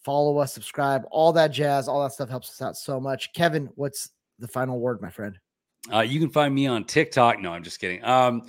[0.04, 1.88] follow us, subscribe, all that jazz.
[1.88, 3.34] All that stuff helps us out so much.
[3.34, 4.10] Kevin, what's
[4.40, 5.38] the final word, my friend?
[5.94, 7.40] Uh, you can find me on TikTok.
[7.40, 8.04] No, I'm just kidding.
[8.04, 8.48] Um,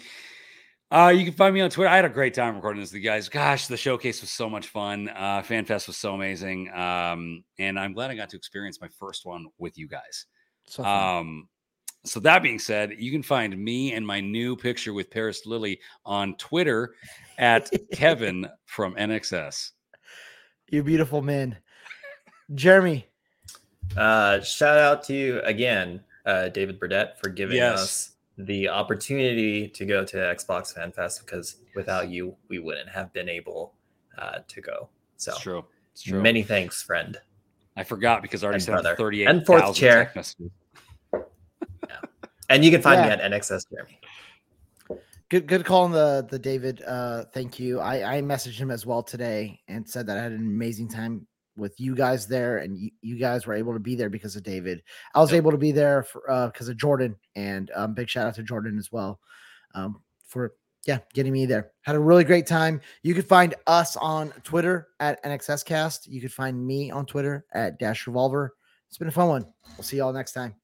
[0.90, 1.90] uh, you can find me on Twitter.
[1.90, 3.28] I had a great time recording this with you guys.
[3.28, 5.08] Gosh, the showcase was so much fun.
[5.08, 6.72] Uh, FanFest was so amazing.
[6.72, 10.26] Um, and I'm glad I got to experience my first one with you guys.
[10.68, 10.84] So.
[10.84, 11.48] Um,
[12.06, 15.80] So that being said, you can find me and my new picture with Paris Lilly
[16.04, 16.94] on Twitter
[17.38, 19.72] at Kevin from NXS.
[20.70, 21.56] You beautiful man.
[22.54, 23.06] Jeremy.
[23.96, 27.78] Uh, shout out to you again, uh, David Burdett, for giving Yes.
[27.80, 33.12] us the opportunity to go to Xbox Fan Fest because without you, we wouldn't have
[33.12, 33.74] been able
[34.18, 34.88] uh, to go.
[35.16, 35.64] So It's true.
[35.92, 36.20] It's true.
[36.22, 37.18] many thanks, friend.
[37.76, 38.96] I forgot because I already And sent brother.
[38.96, 40.12] 38 And fourth chair.
[42.48, 43.98] And you can find me at NXS Jeremy.
[45.28, 46.82] Good good call on the the David.
[46.86, 47.80] Uh thank you.
[47.80, 51.26] I I messaged him as well today and said that I had an amazing time
[51.56, 54.44] with you guys there and you, you guys were able to be there because of
[54.44, 54.82] David.
[55.14, 55.38] I was Yep.
[55.38, 58.44] able to be there for uh because of Jordan and um big shout out to
[58.44, 59.18] Jordan as well.
[59.74, 60.52] Um for
[60.86, 61.72] yeah, getting me there.
[61.82, 62.80] Had a really great time.
[63.02, 66.06] You could find us on Twitter at NXScast.
[66.06, 68.54] You could find me on Twitter at Dash Revolver.
[68.88, 69.46] It's been a fun one.
[69.76, 70.54] We'll see y'all next time.